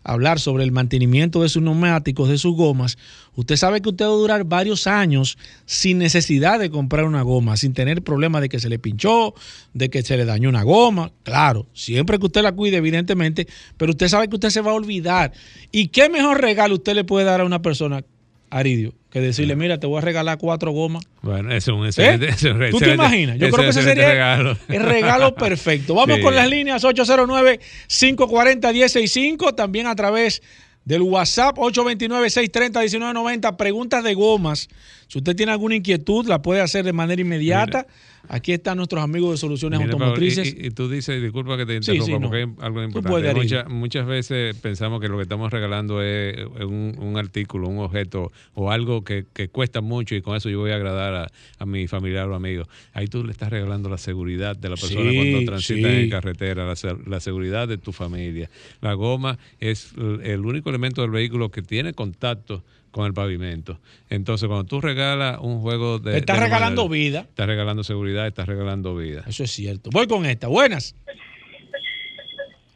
a 0.04 0.12
hablar 0.12 0.38
sobre 0.38 0.66
el 0.66 0.74
mantenimiento 0.74 1.42
de 1.42 1.48
sus 1.48 1.64
neumáticos, 1.64 2.28
de 2.28 2.38
sus 2.38 2.58
gomas, 2.58 2.98
usted 3.36 3.56
sabe 3.56 3.80
que 3.80 3.88
usted 3.88 4.04
va 4.04 4.10
a 4.10 4.16
durar 4.16 4.44
varios 4.44 4.86
años 4.86 5.38
sin 5.66 5.98
necesidad 5.98 6.60
de 6.60 6.70
comprar 6.70 7.06
una 7.06 7.22
goma, 7.22 7.56
sin 7.56 7.74
tener 7.74 8.04
problema 8.04 8.42
de 8.42 8.50
que 8.50 8.60
se 8.60 8.68
le 8.68 8.80
pinchó, 8.80 9.34
de 9.74 9.90
que 9.90 10.02
se 10.02 10.18
le 10.18 10.26
dañó 10.26 10.50
una 10.50 10.64
goma. 10.64 11.14
Claro, 11.24 11.66
siempre 11.72 12.20
que 12.20 12.26
usted 12.26 12.42
la 12.42 12.52
cuide, 12.52 12.76
evidentemente, 12.76 13.48
pero 13.78 13.92
usted 13.92 14.10
sabe 14.10 14.28
que 14.28 14.36
usted 14.36 14.50
se 14.50 14.60
va 14.60 14.72
a 14.72 14.74
olvidar. 14.74 15.32
¿Y 15.72 15.88
qué 15.88 16.10
mejor 16.10 16.42
regalo 16.42 16.76
usted 16.76 16.96
le 16.96 17.06
puede 17.06 17.24
dar 17.26 17.40
a 17.40 17.46
una 17.46 17.62
persona, 17.62 18.04
Aridio, 18.52 18.94
que 19.12 19.22
decirle, 19.22 19.56
mira, 19.56 19.80
te 19.80 19.88
voy 19.88 20.00
a 20.00 20.02
regalar 20.02 20.38
cuatro 20.38 20.72
gomas? 20.72 21.04
Bueno, 21.22 21.54
es 21.54 21.68
un 21.68 21.86
excelente. 21.86 22.28
¿Eh? 22.28 22.32
un 22.32 22.38
¿Tú 22.38 22.44
te 22.60 22.68
excelente- 22.70 22.94
imaginas? 22.96 23.38
Yo 23.38 23.50
creo 23.50 23.64
que 23.66 23.70
ese 23.70 23.80
excelente 23.80 24.02
sería 24.02 24.14
regalo. 24.14 24.58
el 24.68 24.84
regalo 24.84 25.36
perfecto. 25.46 25.94
Vamos 25.96 26.18
Sí. 26.18 26.22
con 26.24 26.36
las 26.36 26.50
líneas 26.50 26.84
809-540-165, 26.84 29.56
también 29.56 29.88
a 29.88 29.96
través 29.96 30.42
del 30.86 31.02
WhatsApp 31.04 31.58
829-630-1990. 31.58 33.56
Preguntas 33.58 34.04
de 34.04 34.14
gomas. 34.14 34.68
Si 35.10 35.18
usted 35.18 35.36
tiene 35.36 35.52
alguna 35.52 35.76
inquietud, 35.76 36.28
la 36.28 36.42
puede 36.42 36.62
hacer 36.62 36.86
de 36.86 36.94
manera 36.94 37.20
inmediata. 37.22 37.88
Aquí 38.28 38.52
están 38.52 38.78
nuestros 38.78 39.02
amigos 39.02 39.32
de 39.32 39.38
Soluciones 39.38 39.80
Mira, 39.80 39.92
Automotrices. 39.94 40.54
y, 40.54 40.66
y- 40.66 40.68
y 40.68 40.70
tú 40.70 40.88
dices, 40.88 41.20
disculpa 41.20 41.58
que 41.58 41.66
te 41.66 41.76
interrumpa, 41.78 42.06
sí, 42.06 42.12
porque 42.22 42.38
hay 42.38 42.44
algo 42.60 42.84
importante. 42.84 43.34
Mucha- 43.34 43.64
muchas 43.70 44.06
veces 44.06 44.56
pensamos 44.58 45.02
que 45.02 45.08
lo 45.08 45.16
que 45.18 45.24
estamos 45.24 45.52
regalando 45.52 46.04
es 46.04 46.38
un, 46.62 46.96
un 47.00 47.18
artículo, 47.18 47.68
un 47.70 47.80
objeto 47.80 48.32
o 48.54 48.70
algo 48.72 49.04
que, 49.04 49.26
que 49.34 49.48
cuesta 49.48 49.82
mucho 49.82 50.14
y 50.16 50.22
con 50.22 50.36
eso 50.38 50.48
yo 50.50 50.60
voy 50.60 50.70
a 50.72 50.76
agradar 50.76 51.16
a, 51.16 51.28
a 51.58 51.66
mi 51.66 51.88
familiar 51.88 52.28
o 52.30 52.36
amigo. 52.36 52.66
Ahí 52.94 53.08
tú 53.08 53.24
le 53.24 53.32
estás 53.32 53.50
regalando 53.50 53.90
la 53.90 53.98
seguridad 53.98 54.56
de 54.56 54.70
la 54.70 54.76
persona 54.76 55.10
Sí, 55.10 55.16
cuando 55.16 55.46
transita 55.52 55.92
en 55.92 56.10
carretera, 56.12 56.66
la, 56.66 56.76
la 57.08 57.20
seguridad 57.20 57.68
de 57.68 57.80
tu 57.80 57.94
familia. 57.94 58.48
La 58.82 58.94
goma 58.94 59.40
es 59.60 59.92
el 60.24 60.46
único 60.46 60.70
elemento 60.70 61.02
del 61.02 61.10
vehículo 61.10 61.50
que 61.50 61.64
tiene 61.64 61.94
contacto 61.94 62.64
con 62.92 63.06
el 63.06 63.14
pavimento. 63.14 63.80
Entonces, 64.10 64.48
cuando 64.48 64.66
tú 64.66 64.82
regalas 64.82 65.38
un 65.42 65.62
juego 65.62 66.00
de... 66.00 66.18
Estás 66.18 66.38
de 66.40 66.44
regalando 66.46 66.84
manera- 66.88 67.04
vida. 67.04 67.20
Estás 67.22 67.48
regalando 67.48 67.84
seguridad, 67.84 68.28
estás 68.28 68.48
regalando 68.48 68.96
vida. 68.96 69.24
Eso 69.28 69.44
es 69.44 69.52
cierto. 69.52 69.90
Voy 69.92 70.08
con 70.08 70.26
esta. 70.26 70.48
Buenas. 70.48 70.96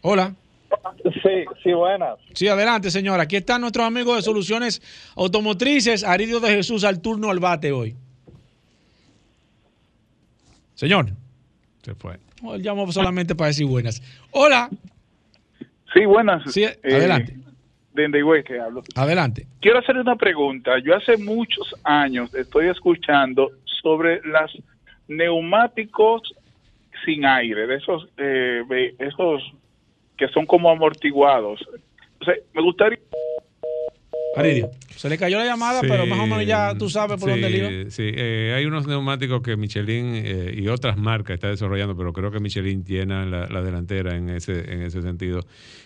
Hola. 0.01 0.36
Sí, 1.03 1.45
sí, 1.64 1.72
buenas. 1.74 2.18
Sí, 2.34 2.47
adelante, 2.47 2.91
señora. 2.91 3.24
Aquí 3.24 3.36
están 3.38 3.61
nuestros 3.61 3.86
amigos 3.86 4.16
de 4.18 4.22
Soluciones 4.22 4.82
Automotrices. 5.16 6.03
Aridio 6.03 6.39
de 6.39 6.49
Jesús 6.49 6.84
al 6.84 6.99
turno 7.01 7.30
al 7.30 7.39
bate 7.39 7.72
hoy. 7.72 7.95
Señor. 10.76 11.11
Se 11.84 11.95
fue. 11.95 12.20
Él 12.53 12.61
llamó 12.61 12.91
solamente 12.91 13.36
para 13.36 13.49
decir 13.49 13.66
buenas. 13.66 14.01
Hola. 14.32 14.70
Sí, 15.93 16.05
buenas. 16.05 16.51
Sí, 16.51 16.64
Eh, 16.64 16.78
adelante. 16.84 17.38
De 17.94 18.06
Endegüe 18.06 18.44
que 18.44 18.60
hablo. 18.60 18.82
Adelante. 18.96 19.46
Quiero 19.62 19.80
hacerle 19.80 20.02
una 20.02 20.16
pregunta. 20.16 20.80
Yo 20.80 20.96
hace 20.96 21.18
muchos 21.18 21.76
años 21.84 22.34
estoy 22.34 22.68
escuchando 22.68 23.52
sobre 23.66 24.22
las 24.26 24.52
neumáticos 25.08 26.34
sin 27.06 27.26
aire, 27.26 27.68
de 27.68 27.76
esos, 27.76 28.08
eh, 28.18 28.96
esos 29.00 29.44
que 30.18 30.28
son 30.30 30.46
como 30.46 30.70
amortiguados. 30.70 31.62
O 32.22 32.26
sea, 32.26 32.36
me 32.54 32.62
gustaría... 32.62 33.00
Aridio. 34.36 34.71
Se 34.95 35.09
le 35.09 35.17
cayó 35.17 35.38
la 35.38 35.45
llamada, 35.45 35.81
Sí, 35.81 35.88
pero 35.89 36.05
más 36.05 36.19
o 36.19 36.27
menos 36.27 36.45
ya 36.45 36.75
tú 36.77 36.89
sabes 36.89 37.19
por 37.19 37.29
sí, 37.29 37.39
dónde 37.39 37.49
le 37.49 37.57
iba. 37.57 37.91
Sí, 37.91 38.03
eh, 38.05 38.53
hay 38.55 38.65
unos 38.65 38.88
neumáticos 38.88 39.41
que 39.41 39.57
Michelin 39.57 40.13
eh, 40.15 40.55
y 40.57 40.67
otras 40.67 40.97
marcas 40.97 41.36
están 41.36 41.51
desarrollando, 41.51 41.95
pero 41.95 42.13
creo 42.13 42.31
que 42.31 42.39
Michelin 42.39 42.84
llena 42.84 43.25
la, 43.25 43.47
la 43.47 43.61
delantera 43.61 44.15
en 44.15 44.29
ese, 44.29 44.71
en 44.71 44.81
ese 44.81 45.01
sentido, 45.01 45.41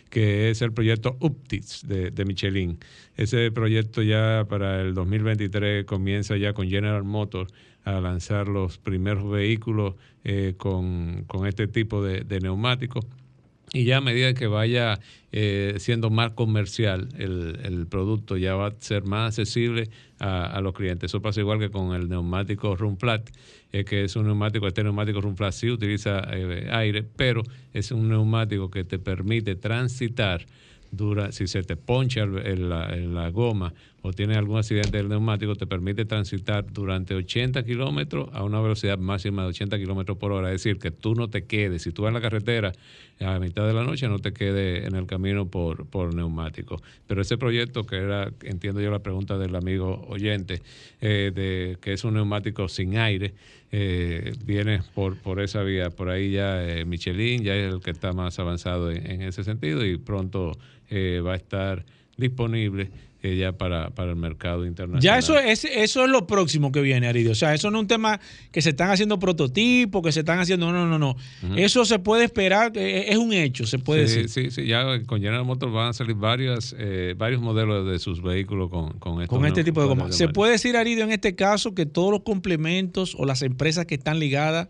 que 0.09 0.49
es 0.49 0.61
el 0.61 0.71
proyecto 0.71 1.17
Uptis 1.19 1.87
de, 1.87 2.11
de 2.11 2.25
Michelin. 2.25 2.79
Ese 3.15 3.51
proyecto 3.51 4.01
ya 4.01 4.45
para 4.47 4.81
el 4.81 4.93
2023 4.93 5.85
comienza 5.85 6.37
ya 6.37 6.53
con 6.53 6.69
General 6.69 7.03
Motors 7.03 7.53
a 7.83 8.01
lanzar 8.01 8.47
los 8.47 8.77
primeros 8.77 9.29
vehículos 9.29 9.95
eh, 10.23 10.55
con, 10.57 11.23
con 11.25 11.47
este 11.47 11.67
tipo 11.67 12.03
de, 12.03 12.21
de 12.21 12.39
neumáticos. 12.39 13.05
Y 13.73 13.83
ya 13.83 13.97
a 13.97 14.01
medida 14.01 14.33
que 14.33 14.47
vaya 14.47 14.99
eh, 15.33 15.75
siendo 15.79 16.09
más 16.09 16.31
comercial 16.31 17.09
el, 17.17 17.59
el 17.63 17.85
producto, 17.87 18.37
ya 18.37 18.55
va 18.55 18.67
a 18.67 18.75
ser 18.79 19.03
más 19.03 19.37
accesible 19.37 19.89
a, 20.19 20.45
a 20.45 20.61
los 20.61 20.73
clientes. 20.73 21.11
Eso 21.11 21.21
pasa 21.21 21.41
igual 21.41 21.59
que 21.59 21.69
con 21.69 21.93
el 21.93 22.07
neumático 22.07 22.75
Runflat, 22.77 23.29
eh, 23.73 23.83
que 23.83 24.05
es 24.05 24.15
un 24.15 24.25
neumático, 24.27 24.67
este 24.67 24.83
neumático 24.83 25.19
Runflat 25.19 25.51
sí 25.51 25.69
utiliza 25.69 26.21
eh, 26.31 26.69
aire, 26.71 27.03
pero 27.03 27.43
es 27.73 27.91
un 27.91 28.07
neumático 28.07 28.71
que 28.71 28.85
te 28.85 28.99
permite 28.99 29.55
transitar 29.55 30.45
dura, 30.91 31.33
si 31.33 31.47
se 31.47 31.61
te 31.63 31.75
poncha 31.75 32.23
el- 32.23 32.69
la, 32.69 32.95
la 32.95 33.29
goma 33.29 33.73
o 34.07 34.13
tienes 34.13 34.37
algún 34.37 34.57
accidente 34.57 34.97
del 34.97 35.09
neumático, 35.09 35.55
te 35.55 35.67
permite 35.67 36.05
transitar 36.05 36.65
durante 36.71 37.13
80 37.13 37.63
kilómetros 37.63 38.29
a 38.33 38.43
una 38.43 38.61
velocidad 38.61 38.97
máxima 38.97 39.43
de 39.43 39.49
80 39.49 39.77
kilómetros 39.77 40.17
por 40.17 40.31
hora. 40.31 40.47
Es 40.51 40.63
decir, 40.63 40.79
que 40.79 40.91
tú 40.91 41.13
no 41.13 41.29
te 41.29 41.45
quedes, 41.45 41.81
si 41.81 41.91
tú 41.91 42.03
vas 42.03 42.09
en 42.09 42.13
la 42.15 42.21
carretera 42.21 42.71
a 43.19 43.39
mitad 43.39 43.67
de 43.67 43.73
la 43.73 43.83
noche, 43.83 44.07
no 44.07 44.19
te 44.19 44.31
quedes 44.31 44.87
en 44.87 44.95
el 44.95 45.05
camino 45.05 45.47
por, 45.47 45.85
por 45.87 46.13
neumático. 46.13 46.81
Pero 47.07 47.21
ese 47.21 47.37
proyecto, 47.37 47.83
que 47.83 47.97
era, 47.97 48.31
entiendo 48.43 48.79
yo 48.79 48.91
la 48.91 48.99
pregunta 48.99 49.37
del 49.37 49.55
amigo 49.55 50.05
oyente, 50.07 50.61
eh, 51.01 51.31
de 51.33 51.77
que 51.81 51.93
es 51.93 52.03
un 52.03 52.13
neumático 52.13 52.69
sin 52.69 52.97
aire, 52.97 53.33
eh, 53.71 54.33
viene 54.45 54.81
por, 54.95 55.17
por 55.17 55.41
esa 55.41 55.63
vía. 55.63 55.89
Por 55.89 56.09
ahí 56.09 56.31
ya 56.31 56.63
eh, 56.63 56.85
Michelin 56.85 57.43
ya 57.43 57.55
es 57.55 57.73
el 57.73 57.81
que 57.81 57.91
está 57.91 58.13
más 58.13 58.39
avanzado 58.39 58.91
en, 58.91 59.05
en 59.09 59.21
ese 59.23 59.43
sentido 59.43 59.85
y 59.85 59.97
pronto 59.97 60.57
eh, 60.89 61.21
va 61.25 61.33
a 61.33 61.35
estar 61.35 61.83
disponible 62.15 62.89
eh, 63.23 63.35
ya 63.35 63.51
para, 63.51 63.89
para 63.89 64.11
el 64.11 64.15
mercado 64.15 64.65
internacional. 64.65 65.01
Ya 65.01 65.17
eso 65.17 65.39
es, 65.39 65.65
eso 65.65 66.03
es 66.03 66.09
lo 66.09 66.27
próximo 66.27 66.71
que 66.71 66.81
viene, 66.81 67.07
Aridio. 67.07 67.31
O 67.31 67.35
sea, 67.35 67.53
eso 67.55 67.71
no 67.71 67.79
es 67.79 67.81
un 67.81 67.87
tema 67.87 68.19
que 68.51 68.61
se 68.61 68.69
están 68.69 68.91
haciendo 68.91 69.17
prototipos, 69.17 70.03
que 70.03 70.11
se 70.11 70.19
están 70.19 70.39
haciendo. 70.39 70.71
No, 70.71 70.85
no, 70.85 70.99
no. 70.99 71.15
Ujú. 71.43 71.53
Eso 71.55 71.83
se 71.85 71.97
puede 71.97 72.25
esperar, 72.25 72.71
eh, 72.75 73.05
es 73.09 73.17
un 73.17 73.33
hecho, 73.33 73.65
se 73.65 73.79
puede 73.79 74.07
sí, 74.07 74.21
decir. 74.21 74.51
Sí, 74.51 74.51
sí, 74.51 74.67
ya 74.67 74.83
con 75.05 75.19
General 75.19 75.43
Motors 75.45 75.73
van 75.73 75.89
a 75.89 75.93
salir 75.93 76.15
varias, 76.15 76.75
eh, 76.77 77.15
varios 77.17 77.41
modelos 77.41 77.89
de 77.89 77.97
sus 77.97 78.21
vehículos 78.21 78.69
con, 78.69 78.99
con, 78.99 79.21
estos 79.21 79.35
Con 79.35 79.47
este 79.47 79.63
tipo 79.63 79.81
de 79.81 79.87
goma. 79.87 80.11
Se 80.11 80.29
puede 80.29 80.51
decir, 80.51 80.77
Aridio, 80.77 81.03
en 81.03 81.11
este 81.11 81.35
caso, 81.35 81.73
que 81.73 81.87
todos 81.87 82.11
los 82.11 82.21
complementos 82.21 83.15
o 83.17 83.25
las 83.25 83.41
empresas 83.41 83.85
que 83.87 83.95
están 83.95 84.19
ligadas 84.19 84.67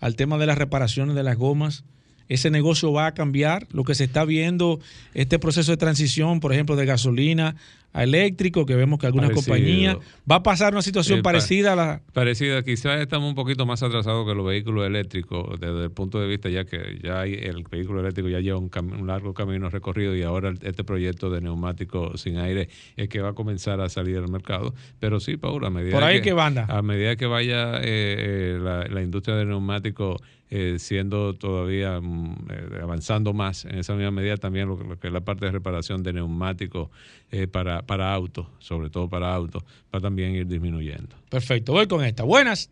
al 0.00 0.16
tema 0.16 0.36
de 0.36 0.46
las 0.46 0.58
reparaciones 0.58 1.16
de 1.16 1.22
las 1.22 1.36
gomas, 1.36 1.84
ese 2.28 2.50
negocio 2.50 2.92
va 2.92 3.06
a 3.06 3.14
cambiar. 3.14 3.66
Lo 3.72 3.84
que 3.84 3.94
se 3.94 4.04
está 4.04 4.24
viendo, 4.24 4.80
este 5.14 5.38
proceso 5.38 5.70
de 5.72 5.76
transición, 5.76 6.40
por 6.40 6.52
ejemplo, 6.52 6.76
de 6.76 6.86
gasolina 6.86 7.56
a 7.92 8.02
eléctrico, 8.02 8.66
que 8.66 8.74
vemos 8.74 8.98
que 8.98 9.06
algunas 9.06 9.30
Parecido. 9.30 9.54
compañías, 9.54 9.96
va 10.30 10.36
a 10.36 10.42
pasar 10.42 10.74
una 10.74 10.82
situación 10.82 11.20
Eh, 11.20 11.22
pa- 11.22 11.30
parecida 11.32 11.72
a 11.72 11.76
la... 11.76 12.02
Parecida, 12.12 12.62
quizás 12.62 13.00
estamos 13.00 13.26
un 13.30 13.34
poquito 13.34 13.64
más 13.64 13.82
atrasados 13.82 14.28
que 14.28 14.34
los 14.34 14.44
vehículos 14.46 14.86
eléctricos 14.86 15.58
desde 15.58 15.84
el 15.84 15.90
punto 15.90 16.20
de 16.20 16.26
vista 16.28 16.50
ya 16.50 16.66
que 16.66 16.98
ya 17.02 17.20
hay, 17.20 17.32
el 17.32 17.64
vehículo 17.70 18.00
eléctrico 18.00 18.28
ya 18.28 18.40
lleva 18.40 18.58
un, 18.58 18.70
un 19.00 19.06
largo 19.06 19.32
camino 19.32 19.70
recorrido 19.70 20.14
y 20.14 20.20
ahora 20.22 20.52
este 20.60 20.84
proyecto 20.84 21.30
de 21.30 21.40
neumáticos 21.40 22.20
sin 22.20 22.36
aire 22.36 22.68
es 22.96 23.08
que 23.08 23.20
va 23.22 23.30
a 23.30 23.32
comenzar 23.32 23.80
a 23.80 23.88
salir 23.88 24.18
al 24.18 24.28
mercado. 24.28 24.74
Pero 25.00 25.18
sí, 25.18 25.38
Paula, 25.38 25.68
a 25.68 25.70
medida 25.70 25.92
Por 25.94 26.04
ahí 26.04 26.16
que, 26.18 26.22
que 26.24 26.32
banda. 26.34 26.66
a 26.68 26.82
medida 26.82 27.16
que 27.16 27.24
vaya 27.24 27.76
eh, 27.78 27.82
eh, 27.86 28.58
la, 28.60 28.84
la 28.88 29.00
industria 29.02 29.36
de 29.36 29.46
neumáticos 29.46 30.20
eh, 30.50 30.76
siendo 30.78 31.34
todavía 31.34 32.00
mm, 32.00 32.36
eh, 32.50 32.78
avanzando 32.82 33.32
más 33.32 33.64
en 33.64 33.78
esa 33.78 33.94
misma 33.94 34.12
medida 34.12 34.36
también 34.36 34.68
lo, 34.68 34.78
que- 34.78 34.84
lo 34.84 34.98
que 34.98 35.06
es 35.08 35.12
la 35.12 35.20
parte 35.22 35.44
de 35.46 35.52
reparación 35.52 36.02
de 36.02 36.12
neumáticos 36.12 36.88
eh, 37.32 37.46
para, 37.48 37.82
para 37.82 38.12
autos, 38.12 38.46
sobre 38.58 38.88
todo 38.90 39.08
para 39.08 39.34
autos, 39.34 39.64
va 39.92 39.98
a 39.98 40.00
también 40.00 40.34
ir 40.36 40.46
disminuyendo. 40.46 41.16
Perfecto, 41.28 41.72
voy 41.72 41.86
con 41.88 42.04
esta. 42.04 42.22
Buenas. 42.22 42.70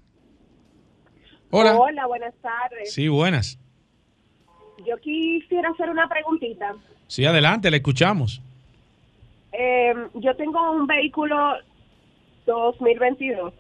Hola. 1.51 1.77
Hola, 1.77 2.07
buenas 2.07 2.35
tardes. 2.41 2.93
Sí, 2.93 3.09
buenas. 3.09 3.59
yo 4.87 4.97
quisiera 4.99 5.71
hacer 5.71 5.89
una 5.91 6.09
preguntita. 6.09 6.75
Sí, 7.07 7.25
adelante, 7.25 7.71
le 7.71 7.77
escuchamos. 7.79 8.41
Eh, 9.53 9.95
yo 10.15 10.35
tengo 10.37 10.73
un 10.73 10.87
vehículo 10.87 11.37
2022, 12.47 13.53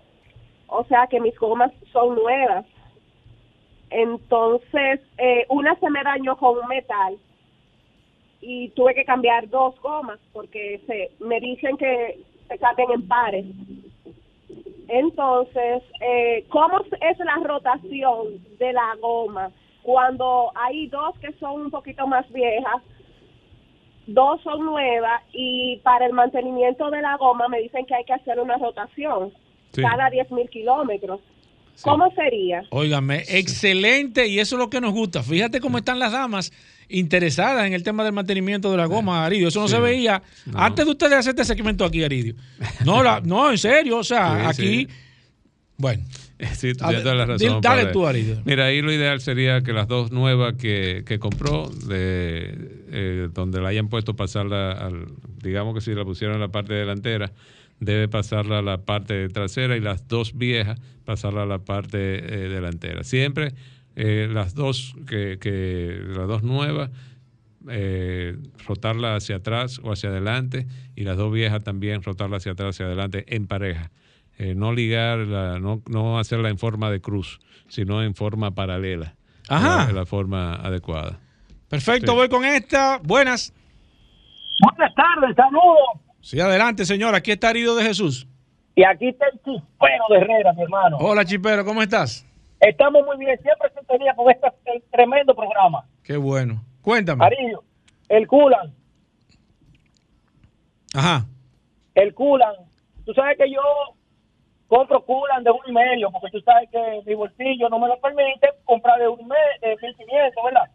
o 0.67 0.85
sea 0.87 1.07
que 1.09 1.21
mis 1.21 1.37
gomas 1.39 1.71
son 1.93 2.17
nuevas. 2.17 2.65
Entonces, 3.95 5.01
eh, 5.18 5.47
una 5.49 5.76
se 5.76 5.88
me 5.88 6.03
dañó 6.03 6.36
con 6.36 6.59
un 6.59 6.66
metal 6.66 7.16
y 8.40 8.70
tuve 8.70 8.92
que 8.92 9.05
cambiar 9.05 9.49
dos 9.49 9.80
gomas 9.80 10.18
porque 10.32 10.80
se 10.86 11.12
me 11.24 11.38
dicen 11.38 11.76
que 11.76 12.18
se 12.49 12.59
cambian 12.59 12.90
en 12.90 13.07
pares. 13.07 13.47
Entonces, 14.88 15.84
eh, 16.01 16.45
¿cómo 16.49 16.80
es 16.80 17.18
la 17.20 17.36
rotación 17.45 18.45
de 18.59 18.72
la 18.72 18.97
goma 19.01 19.53
cuando 19.82 20.51
hay 20.57 20.88
dos 20.88 21.16
que 21.20 21.32
son 21.34 21.62
un 21.62 21.70
poquito 21.70 22.09
más 22.09 22.28
viejas, 22.32 22.82
dos 24.09 24.40
son 24.42 24.64
nuevas 24.64 25.22
y 25.32 25.76
para 25.84 26.07
el 26.07 26.12
mantenimiento 26.14 26.90
de 26.90 27.01
la 27.01 27.16
goma 27.16 27.47
me 27.47 27.61
dicen 27.61 27.86
que 27.86 27.95
hay 27.95 28.05
que 28.05 28.14
hacer 28.14 28.40
una 28.40 28.57
rotación 28.57 29.32
Sí. 29.70 29.82
cada 29.82 30.09
10 30.09 30.30
mil 30.30 30.49
¿Cómo 31.83 32.11
sería? 32.14 32.62
Óigame, 32.70 33.25
excelente 33.29 34.27
y 34.27 34.39
eso 34.39 34.57
es 34.57 34.59
lo 34.61 34.70
que 34.70 34.81
nos 34.81 34.93
gusta. 34.93 35.22
Fíjate 35.22 35.61
cómo 35.61 35.79
están 35.79 35.99
las 35.99 36.12
damas 36.12 36.53
interesadas 36.89 37.66
en 37.66 37.72
el 37.72 37.83
tema 37.83 38.05
del 38.05 38.12
mantenimiento 38.12 38.70
de 38.70 38.77
la 38.77 38.87
goma, 38.87 39.25
Aridio. 39.25 39.49
Eso 39.49 39.61
no 39.61 39.68
Sí. 39.68 39.75
se 39.75 39.81
veía 39.81 40.22
antes 40.55 40.85
de 40.85 40.91
ustedes 40.91 41.14
hacer 41.14 41.31
este 41.31 41.45
segmento 41.45 41.85
aquí, 41.85 42.03
Aridio. 42.05 42.35
No, 42.85 43.03
la- 43.03 43.20
no, 43.20 43.51
en 43.51 43.59
serio, 43.59 43.99
o 43.99 44.05
sea, 44.05 44.53
Sí, 44.55 44.62
aquí, 44.62 44.77
sí. 44.87 44.89
bueno. 45.77 46.05
Sí, 46.55 46.72
tú 46.75 46.85
tienes 46.85 47.03
toda 47.05 47.14
la 47.14 47.27
ver, 47.27 47.39
razón. 47.39 47.61
di- 47.61 47.61
dale 47.62 47.87
tú, 47.87 48.07
Aridio. 48.07 48.43
Mira, 48.45 48.66
ahí 48.66 48.83
lo 48.83 48.93
ideal 48.93 49.20
sería 49.20 49.62
que 49.62 49.72
las 49.72 49.87
dos 49.89 50.11
nuevas 50.11 50.55
que, 50.55 51.03
que 51.07 51.18
compró, 51.18 51.68
de, 51.70 52.83
eh, 52.91 53.29
donde 53.33 53.61
la 53.61 53.68
hayan 53.68 53.89
puesto 53.89 54.14
pasarla 54.14 54.72
al, 54.72 55.07
digamos 55.43 55.75
que 55.75 55.81
si 55.81 55.95
la 55.95 56.05
pusieron 56.05 56.35
en 56.37 56.41
la 56.43 56.49
parte 56.49 56.75
delantera, 56.75 57.33
debe 57.81 58.09
pasarla 58.09 58.59
a 58.59 58.62
la 58.62 58.79
parte 58.79 59.29
trasera 59.29 59.77
y 59.77 59.81
las 59.81 60.09
dos 60.09 60.37
viejas 60.37 60.81
pasarla 61.05 61.43
a 61.43 61.47
la 61.47 61.59
parte 61.59 61.99
eh, 62.18 62.49
delantera. 62.49 63.05
Siempre 63.05 63.53
eh, 63.97 64.29
las 64.31 64.55
dos 64.55 64.95
que, 65.07 65.39
que 65.41 66.01
las 66.16 66.27
dos 66.29 66.43
nuevas 66.43 66.91
eh, 67.68 68.37
rotarla 68.66 69.16
hacia 69.16 69.37
atrás 69.37 69.81
o 69.83 69.93
hacia 69.93 70.11
adelante 70.11 70.66
y 70.97 71.05
las 71.05 71.16
dos 71.16 71.33
viejas 71.33 71.62
también 71.64 72.03
rotarla 72.03 72.37
hacia 72.39 72.53
atrás 72.53 72.75
hacia 72.77 72.87
adelante 72.87 73.25
en 73.35 73.47
pareja. 73.47 73.91
Eh, 74.39 74.55
no 74.55 74.72
ligarla, 74.72 75.59
no, 75.61 75.81
no 75.89 76.18
hacerla 76.18 76.49
en 76.51 76.59
forma 76.59 76.91
de 76.91 77.01
cruz, 77.01 77.41
sino 77.68 78.03
en 78.03 78.14
forma 78.14 78.55
paralela. 78.55 79.14
Ajá. 79.49 79.87
La, 79.87 79.93
la 80.01 80.07
forma 80.07 80.55
adecuada. 80.57 81.20
Perfecto, 81.68 82.12
Sí. 82.12 82.16
voy 82.18 82.29
con 82.29 82.45
esta. 82.45 82.99
Buenas. 83.03 83.53
Buenas 84.61 84.95
tardes, 84.95 85.37
saludos. 85.37 86.04
Sí, 86.25 86.41
adelante, 86.41 86.87
señor. 86.87 87.14
Aquí 87.14 87.33
está 87.33 87.51
Aridio 87.51 87.75
de 87.75 87.85
Jesús. 87.85 88.27
Y 88.75 88.83
aquí 88.83 89.09
está 89.09 89.27
el 89.27 89.39
chispero 89.43 90.05
de 90.09 90.16
Herrera, 90.16 90.55
mi 90.55 90.62
hermano. 90.62 90.97
Hola, 90.99 91.22
Chipero, 91.22 91.66
¿cómo 91.66 91.83
estás? 91.83 92.27
Estamos 92.61 93.05
muy 93.05 93.18
bien, 93.18 93.39
siempre 93.43 93.68
se 93.75 93.85
tenía 93.85 94.14
con 94.14 94.31
este 94.31 94.49
tremendo 94.91 95.35
programa. 95.35 95.85
Qué 96.03 96.16
bueno. 96.16 96.64
Cuéntame. 96.81 97.22
Cariño, 97.22 97.61
el 98.09 98.27
culan, 98.27 98.72
Ajá. 100.95 101.27
el 101.95 102.14
culan. 102.14 102.55
Tú 103.05 103.12
sabes 103.12 103.37
que 103.37 103.51
yo 103.51 103.61
compro 104.66 105.05
culan 105.05 105.45
de 105.45 105.51
uno 105.51 105.62
y 105.66 105.72
medio, 105.72 106.11
porque 106.11 106.31
tú 106.31 106.41
sabes 106.41 106.70
que 106.70 107.03
mi 107.05 107.14
bolsillo 107.14 107.68
no 107.68 107.79
me 107.79 107.87
lo 107.89 108.01
permite 108.01 108.49
comprar 108.64 108.99
de 108.99 109.09
un 109.09 109.29
de 109.29 109.77
1500, 109.83 110.43
¿verdad? 110.43 110.70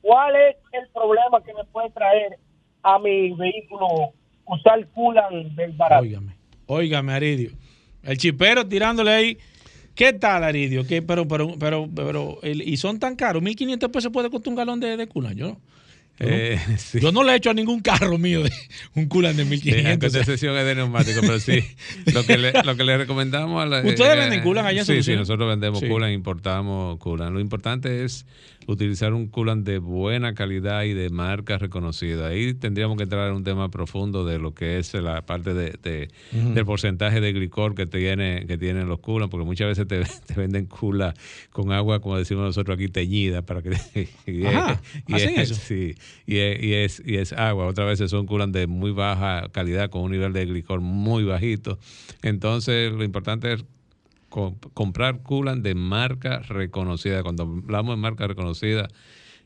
¿Cuál 0.00 0.36
es 0.36 0.56
el 0.70 0.88
problema 0.90 1.42
que 1.42 1.54
me 1.54 1.64
puede 1.64 1.90
traer 1.90 2.38
a 2.84 3.00
mi 3.00 3.32
vehículo 3.32 4.12
usar 4.46 4.86
culan 4.88 5.54
del 5.56 5.72
barato? 5.72 6.02
Óigame, 6.02 6.34
óigame, 6.66 7.12
Aridio. 7.12 7.50
El 8.02 8.16
chipero 8.18 8.66
tirándole 8.66 9.10
ahí. 9.12 9.38
¿Qué 9.94 10.12
tal, 10.14 10.42
Aridio? 10.42 10.86
¿Qué, 10.86 11.02
pero, 11.02 11.28
pero, 11.28 11.54
pero, 11.58 11.88
pero, 11.94 12.38
el- 12.42 12.62
y 12.66 12.76
son 12.78 12.98
tan 12.98 13.14
caros. 13.14 13.42
1.500 13.42 13.90
pesos 13.90 14.10
puede 14.12 14.30
costar 14.30 14.50
un 14.50 14.56
galón 14.56 14.80
de, 14.80 14.96
de 14.96 15.06
culan. 15.06 15.34
Yo, 15.36 15.48
yo, 15.48 15.58
Eh, 16.20 16.58
no, 16.94 17.00
yo 17.00 17.12
no 17.12 17.22
le 17.22 17.32
he 17.32 17.36
hecho 17.36 17.50
a 17.50 17.54
ningún 17.54 17.80
carro 17.80 18.16
mío 18.16 18.42
de 18.42 18.50
un 18.94 19.06
culan 19.06 19.36
de 19.36 19.44
Sí, 19.44 19.70
aunque 19.70 20.06
1.500. 20.06 20.06
esta 20.06 20.24
sesión 20.24 20.56
es 20.56 20.64
de 20.64 20.74
neumático, 20.76 21.20
pero 21.20 21.38
sí. 21.38 21.60
Lo 22.14 22.24
que 22.24 22.38
le, 22.38 22.52
lo 22.64 22.74
que 22.74 22.84
le 22.84 22.96
recomendamos 22.96 23.62
a 23.62 23.66
la. 23.66 23.80
¿Ustedes 23.86 24.14
eh, 24.16 24.18
venden 24.18 24.40
culan 24.42 24.64
allá 24.66 24.80
en 24.80 24.86
Sí, 24.86 25.02
sí, 25.02 25.14
nosotros 25.14 25.46
vendemos 25.48 25.80
Sí. 25.80 25.88
culan, 25.88 26.10
importamos 26.12 26.98
culan. 26.98 27.34
Lo 27.34 27.40
importante 27.40 28.04
es 28.04 28.24
utilizar 28.66 29.12
un 29.14 29.28
culan 29.28 29.64
de 29.64 29.78
buena 29.78 30.34
calidad 30.34 30.84
y 30.84 30.92
de 30.94 31.10
marca 31.10 31.58
reconocida. 31.58 32.28
Ahí 32.28 32.54
tendríamos 32.54 32.96
que 32.96 33.04
entrar 33.04 33.28
en 33.28 33.36
un 33.36 33.44
tema 33.44 33.70
profundo 33.70 34.24
de 34.24 34.38
lo 34.38 34.54
que 34.54 34.78
es 34.78 34.94
la 34.94 35.24
parte 35.26 35.54
de, 35.54 36.08
del 36.32 36.64
porcentaje 36.64 37.20
de 37.20 37.32
glicol 37.32 37.74
que 37.74 37.86
tiene 37.86 38.44
que 38.46 38.58
tienen 38.58 38.88
los 38.88 39.00
culan, 39.00 39.28
porque 39.30 39.44
muchas 39.46 39.68
veces 39.68 39.86
te, 39.86 40.02
te 40.26 40.34
venden 40.40 40.66
cula 40.66 41.14
con 41.50 41.72
agua, 41.72 42.00
como 42.00 42.16
decimos 42.18 42.44
nosotros 42.44 42.74
aquí, 42.76 42.88
teñida, 42.88 43.42
para 43.42 43.62
que 43.62 43.70
y 44.26 44.44
es- 44.46 44.54
y 45.06 45.14
¿hacen 45.14 45.38
es- 45.38 45.50
eso? 45.50 45.54
Sí, 45.54 45.94
y 46.26 46.36
es, 46.38 46.62
y 46.62 46.74
es, 46.74 47.02
y 47.04 47.16
es 47.16 47.32
agua. 47.32 47.66
Otras 47.66 47.86
veces 47.88 48.10
son 48.10 48.26
culan 48.26 48.52
de 48.52 48.66
muy 48.66 48.90
baja 48.92 49.48
calidad, 49.52 49.90
con 49.90 50.02
un 50.02 50.10
nivel 50.12 50.32
de 50.32 50.46
glicol 50.46 50.80
muy 50.80 51.24
bajito. 51.24 51.78
Entonces, 52.22 52.92
lo 52.92 53.04
importante 53.04 53.52
es 53.52 53.64
comprar 54.74 55.22
culan 55.22 55.62
de 55.62 55.74
marca 55.74 56.38
reconocida. 56.40 57.22
Cuando 57.22 57.42
hablamos 57.42 57.96
de 57.96 58.00
marca 58.00 58.26
reconocida, 58.26 58.88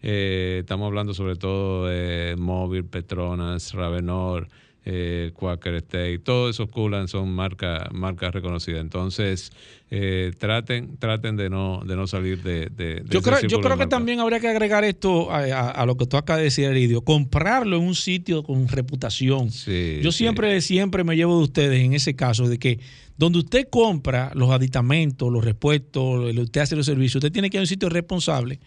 eh, 0.03 0.59
estamos 0.61 0.87
hablando 0.87 1.15
sobre 1.15 1.37
todo 1.37 1.87
de 1.87 2.37
Móvil, 2.39 2.85
Petronas, 2.85 3.73
Ravenor, 3.75 4.49
eh, 4.89 5.33
Quaker 5.35 5.75
State, 5.75 6.21
todos 6.21 6.55
esos 6.55 6.69
culan 6.71 7.09
son 7.09 7.29
marca, 7.33 7.89
marcas 7.93 8.33
reconocidas. 8.33 8.81
Entonces, 8.81 9.51
eh, 9.91 10.31
traten, 10.39 10.97
traten 10.97 11.37
de 11.37 11.51
no, 11.51 11.83
de 11.85 11.97
no 11.97 12.07
salir 12.07 12.41
de, 12.45 12.67
de- 12.71 13.01
de 13.01 13.05
Yo 13.11 13.21
creo, 13.21 13.41
yo 13.41 13.49
creo 13.61 13.63
que 13.63 13.69
marca. 13.81 13.89
también 13.89 14.21
habría 14.21 14.39
que 14.39 14.47
agregar 14.47 14.85
esto 14.85 15.33
a, 15.33 15.39
a- 15.41 15.71
a 15.73 15.87
lo 15.87 15.97
que 15.97 16.07
tú 16.07 16.17
acabas 16.17 16.39
de 16.39 16.45
decir, 16.45 16.67
Aridio. 16.67 17.03
Comprarlo 17.03 17.77
en 17.79 17.83
un 17.83 17.97
sitio 17.97 18.45
con 18.45 18.69
reputación. 18.69 19.51
yo 19.51 20.13
siempre, 20.13 20.61
siempre 20.61 21.03
me 21.03 21.17
llevo 21.17 21.37
de 21.39 21.43
ustedes 21.45 21.81
en 21.85 21.93
ese 21.93 22.15
caso 22.15 22.49
de 22.49 22.59
que 22.59 22.79
donde 23.17 23.41
usted 23.41 23.67
compra 23.69 24.31
los 24.35 24.51
aditamentos, 24.51 25.33
los 25.33 25.45
repuestos, 25.45 26.33
usted 26.37 26.61
hace 26.61 26.77
los 26.77 26.87
servicios, 26.87 27.17
usted 27.17 27.33
tiene 27.33 27.51
que 27.51 27.57
ir 27.57 27.61
a 27.61 27.63
un 27.63 27.67
sitio 27.67 27.89
responsable 27.89 28.61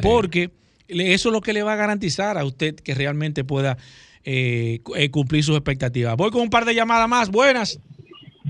porque 0.00 0.50
le- 0.88 1.12
eso 1.12 1.28
es 1.28 1.32
lo 1.34 1.40
que 1.42 1.52
le 1.52 1.62
va 1.62 1.74
a 1.74 1.76
garantizar 1.76 2.38
a 2.38 2.44
usted 2.44 2.74
que 2.76 2.94
realmente 2.94 3.44
pueda 3.44 3.76
eh, 4.24 4.80
eh, 4.96 5.10
cumplir 5.10 5.42
sus 5.44 5.56
expectativas. 5.56 6.16
Voy 6.16 6.30
con 6.30 6.42
un 6.42 6.50
par 6.50 6.64
de 6.64 6.74
llamadas 6.74 7.08
más. 7.08 7.30
Buenas. 7.30 7.80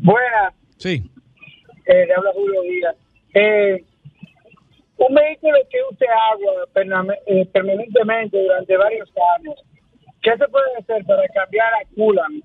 Buenas. 0.03 0.55
Sí. 0.77 1.03
Eh, 1.87 2.07
le 2.07 2.14
habla 2.14 2.31
Julio 2.35 2.62
Díaz. 2.62 2.97
Eh, 3.35 3.85
un 4.99 5.14
vehículo 5.14 5.57
que 5.71 5.79
use 5.91 6.05
agua 6.33 6.53
eh, 7.27 7.47
permanentemente 7.53 8.43
durante 8.43 8.77
varios 8.77 9.09
años, 9.39 9.55
¿qué 10.23 10.31
se 10.37 10.49
puede 10.49 10.66
hacer 10.79 11.05
para 11.05 11.23
cambiar 11.29 11.73
a 11.75 11.95
coolant? 11.95 12.45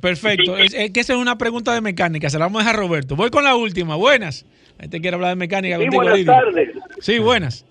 Perfecto. 0.00 0.56
Es, 0.56 0.74
es 0.74 0.90
que 0.92 1.00
esa 1.00 1.14
es 1.14 1.18
una 1.18 1.36
pregunta 1.36 1.74
de 1.74 1.80
mecánica. 1.80 2.30
Se 2.30 2.38
la 2.38 2.46
vamos 2.46 2.62
a 2.62 2.64
dejar 2.64 2.76
a 2.76 2.78
Roberto. 2.86 3.16
Voy 3.16 3.30
con 3.30 3.44
la 3.44 3.56
última. 3.56 3.96
Buenas. 3.96 4.46
La 4.78 4.82
gente 4.84 5.00
quiere 5.00 5.16
hablar 5.16 5.30
de 5.30 5.36
mecánica. 5.36 5.76
Sí, 5.76 5.82
contigo, 5.82 6.02
buenas 6.02 6.18
Lidio. 6.18 6.32
tardes. 6.32 6.68
Sí, 7.00 7.18
buenas. 7.18 7.66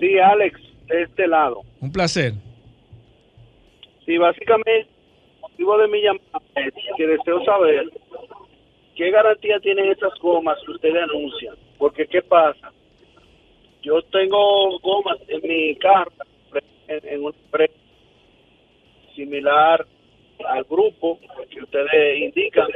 Sí, 0.00 0.18
Alex, 0.18 0.60
de 0.90 1.02
este 1.02 1.26
lado. 1.26 1.62
Un 1.80 1.92
placer. 1.92 2.32
Sí, 4.04 4.18
básicamente, 4.18 4.80
el 4.80 5.40
motivo 5.40 5.78
de 5.78 5.88
mi 5.88 6.02
llamada 6.02 6.42
es 6.56 6.74
que 6.96 7.06
deseo 7.06 7.44
saber 7.44 7.90
qué 8.96 9.10
garantía 9.10 9.60
tienen 9.60 9.90
esas 9.90 10.12
gomas 10.20 10.58
que 10.64 10.72
ustedes 10.72 11.02
anuncian. 11.02 11.54
Porque, 11.78 12.06
¿qué 12.06 12.22
pasa? 12.22 12.72
Yo 13.82 14.02
tengo 14.02 14.78
gomas 14.80 15.18
en 15.28 15.40
mi 15.48 15.76
carro, 15.76 16.12
en, 16.88 17.08
en 17.08 17.24
un 17.24 17.34
pre 17.50 17.70
similar 19.14 19.86
al 20.46 20.64
grupo 20.64 21.18
que 21.50 21.62
ustedes 21.62 22.18
indican. 22.18 22.68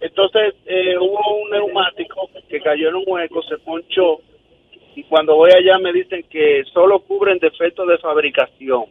Entonces, 0.00 0.54
eh, 0.66 0.96
hubo 0.98 1.42
un 1.42 1.50
neumático 1.50 2.28
que 2.48 2.60
cayó 2.60 2.88
en 2.88 2.96
un 2.96 3.04
hueco, 3.06 3.42
se 3.42 3.58
ponchó, 3.58 4.20
y 4.94 5.04
cuando 5.04 5.36
voy 5.36 5.50
allá 5.50 5.78
me 5.78 5.92
dicen 5.92 6.24
que 6.30 6.62
solo 6.72 7.00
cubren 7.00 7.38
defectos 7.38 7.88
de 7.88 7.98
fabricación. 7.98 8.84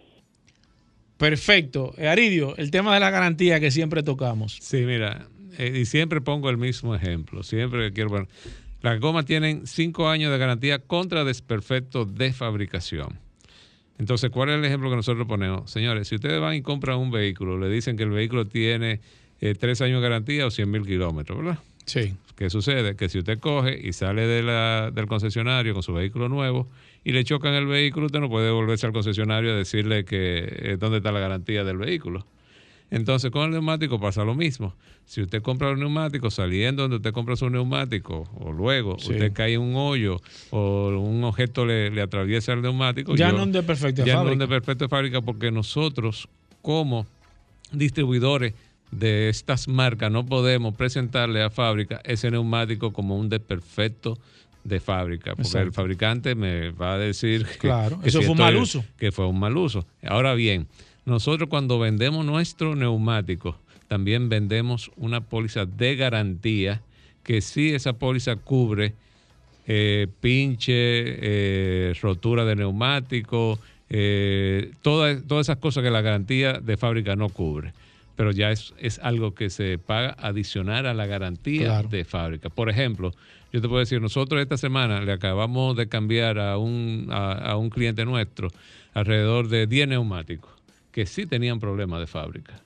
Perfecto. 1.18 1.94
Eh, 1.98 2.08
Aridio, 2.08 2.56
el 2.58 2.72
tema 2.72 2.94
de 2.94 3.00
la 3.00 3.12
garantía 3.12 3.60
que 3.60 3.70
siempre 3.70 4.02
tocamos. 4.02 4.58
Sí, 4.60 4.84
mira, 4.86 5.28
eh, 5.58 5.80
y 5.82 5.86
siempre 5.86 6.22
pongo 6.22 6.50
el 6.50 6.58
mismo 6.58 6.96
ejemplo. 6.96 7.44
Siempre 7.44 7.88
que 7.88 7.94
quiero 7.94 8.10
poner. 8.10 8.28
Las 8.82 9.00
gomas 9.00 9.26
tienen 9.26 9.68
cinco 9.68 10.10
años 10.10 10.32
de 10.32 10.40
garantía 10.40 10.80
contra 10.80 11.24
desperfectos 11.24 12.16
de 12.16 12.34
fabricación. 12.34 13.20
Entonces, 14.00 14.32
¿cuál 14.32 14.50
es 14.50 14.56
el 14.56 14.66
ejemplo 14.66 14.90
que 14.90 14.96
nosotros 14.96 15.28
ponemos? 15.28 15.70
Señores, 15.70 16.08
si 16.08 16.16
ustedes 16.16 16.42
van 16.42 16.56
y 16.56 16.64
compran 16.64 16.98
un 16.98 17.12
vehículo, 17.12 17.60
le 17.60 17.70
dicen 17.70 17.98
que 17.98 18.04
el 18.04 18.10
vehículo 18.10 18.48
tiene 18.48 19.00
eh, 19.40 19.54
tres 19.54 19.80
años 19.82 20.02
de 20.02 20.10
garantía 20.10 20.48
o 20.48 20.50
100 20.50 20.72
mil 20.72 20.84
kilómetros, 20.84 21.38
¿verdad? 21.38 21.60
Sí. 21.86 22.14
¿Qué 22.36 22.50
sucede? 22.50 22.96
Que 22.96 23.10
si 23.10 23.20
usted 23.20 23.40
coge 23.40 23.80
y 23.84 23.94
sale 23.94 24.26
de 24.26 24.42
la- 24.44 24.92
del 24.92 25.08
concesionario 25.08 25.74
con 25.74 25.84
su 25.84 25.94
vehículo 25.94 26.28
nuevo 26.30 26.68
y 27.04 27.12
le 27.12 27.24
chocan 27.24 27.54
el 27.54 27.68
vehículo, 27.68 28.08
usted 28.08 28.20
no 28.20 28.30
puede 28.30 28.50
volverse 28.52 28.86
al 28.88 28.94
concesionario 28.94 29.52
a 29.52 29.56
decirle 29.56 30.06
que 30.06 30.40
eh, 30.48 30.78
dónde 30.80 30.98
está 30.98 31.12
la 31.12 31.20
garantía 31.20 31.64
del 31.64 31.78
vehículo. 31.78 32.26
Entonces, 32.90 33.32
con 33.32 33.44
el 33.46 33.52
neumático 33.52 34.00
pasa 34.02 34.26
lo 34.26 34.36
mismo. 34.36 34.76
Si 35.06 35.22
usted 35.22 35.42
compra 35.42 35.72
un 35.72 35.80
neumático 35.80 36.30
saliendo 36.30 36.82
donde 36.82 36.98
usted 36.98 37.14
compra 37.14 37.36
su 37.38 37.50
neumático, 37.50 38.30
o 38.40 38.52
luego 38.52 38.98
Sí. 39.00 39.14
usted 39.14 39.32
cae 39.32 39.54
en 39.54 39.62
un 39.62 39.76
hoyo 39.78 40.20
o 40.50 40.90
un 40.90 41.24
objeto 41.24 41.66
le, 41.66 41.90
le 41.90 42.02
atraviesa 42.02 42.52
el 42.54 42.62
neumático, 42.62 43.16
Ya 43.16 43.32
yo- 43.32 43.38
no 43.38 43.44
es 43.44 43.52
de 43.54 43.64
perfecto 43.64 44.02
de 44.02 44.08
ya 44.08 44.16
no 44.16 44.22
es 44.22 44.26
fábrica. 44.26 44.44
de 44.44 44.48
perfecto 44.50 44.86
de 44.86 44.90
fábrica 44.90 45.22
porque 45.22 45.52
nosotros, 45.52 46.28
como 46.62 47.06
distribuidores 47.72 48.54
de 48.92 49.30
estas 49.30 49.68
marcas, 49.68 50.12
no 50.12 50.26
podemos 50.26 50.76
presentarle 50.76 51.42
a 51.42 51.50
fábrica 51.50 52.02
ese 52.04 52.30
neumático 52.30 52.92
como 52.92 53.18
un 53.18 53.30
desperfecto 53.30 54.18
de 54.64 54.80
fábrica, 54.80 55.32
porque 55.32 55.44
Exacto. 55.44 55.68
el 55.68 55.74
fabricante 55.74 56.36
me 56.36 56.72
va 56.72 56.94
a 56.94 56.98
decir 56.98 57.46
que, 57.46 57.58
Claro, 57.58 58.00
que 58.02 58.10
eso 58.10 58.20
si 58.20 58.26
fue 58.26 58.34
un 58.34 58.40
mal 58.40 58.56
uso. 58.58 58.84
que 58.98 59.12
fue 59.12 59.26
un 59.28 59.40
mal 59.40 59.58
uso. 59.58 59.88
Ahora 60.04 60.34
bien, 60.36 60.68
nosotros 61.06 61.50
cuando 61.50 61.80
vendemos 61.80 62.26
nuestro 62.26 62.76
neumático, 62.76 63.58
también 63.88 64.30
vendemos 64.30 64.92
una 64.98 65.22
póliza 65.22 65.66
de 65.66 65.96
garantía 65.96 66.82
que 67.24 67.42
sí 67.42 67.74
esa 67.74 67.94
póliza 67.94 68.36
cubre 68.36 68.94
eh, 69.68 70.08
pinche, 70.20 70.74
eh, 70.74 71.94
rotura 72.02 72.46
de 72.46 72.56
neumático, 72.56 73.60
eh, 73.90 74.72
todas, 74.82 75.26
todas 75.28 75.46
esas 75.48 75.58
cosas 75.58 75.84
que 75.84 75.92
la 75.92 76.02
garantía 76.02 76.54
de 76.54 76.78
fábrica 76.78 77.16
no 77.16 77.30
cubre. 77.30 77.74
Pero 78.22 78.30
ya 78.34 78.52
es, 78.52 78.76
es 78.78 79.00
algo 79.00 79.34
que 79.34 79.50
se 79.50 79.80
paga 79.80 80.16
adicional 80.20 80.86
a 80.86 80.94
la 80.94 81.08
garantía 81.08 81.64
Claro. 81.64 81.90
de 81.90 82.06
fábrica. 82.06 82.50
Por 82.52 82.70
ejemplo, 82.70 83.10
yo 83.52 83.62
te 83.62 83.68
puedo 83.68 83.80
decir, 83.80 84.00
nosotros 84.00 84.40
esta 84.40 84.58
semana 84.58 85.02
le 85.02 85.12
acabamos 85.12 85.76
de 85.76 85.90
cambiar 85.90 86.38
a 86.38 86.60
un, 86.60 87.08
a, 87.10 87.32
a 87.32 87.58
un 87.58 87.72
cliente 87.72 88.06
nuestro 88.06 88.50
alrededor 88.94 89.48
de 89.48 89.66
10 89.66 89.88
neumáticos 89.88 90.52
que 90.92 91.08
sí 91.08 91.26
tenían 91.26 91.60
problemas 91.60 92.00
de 92.00 92.06
fábrica. 92.06 92.62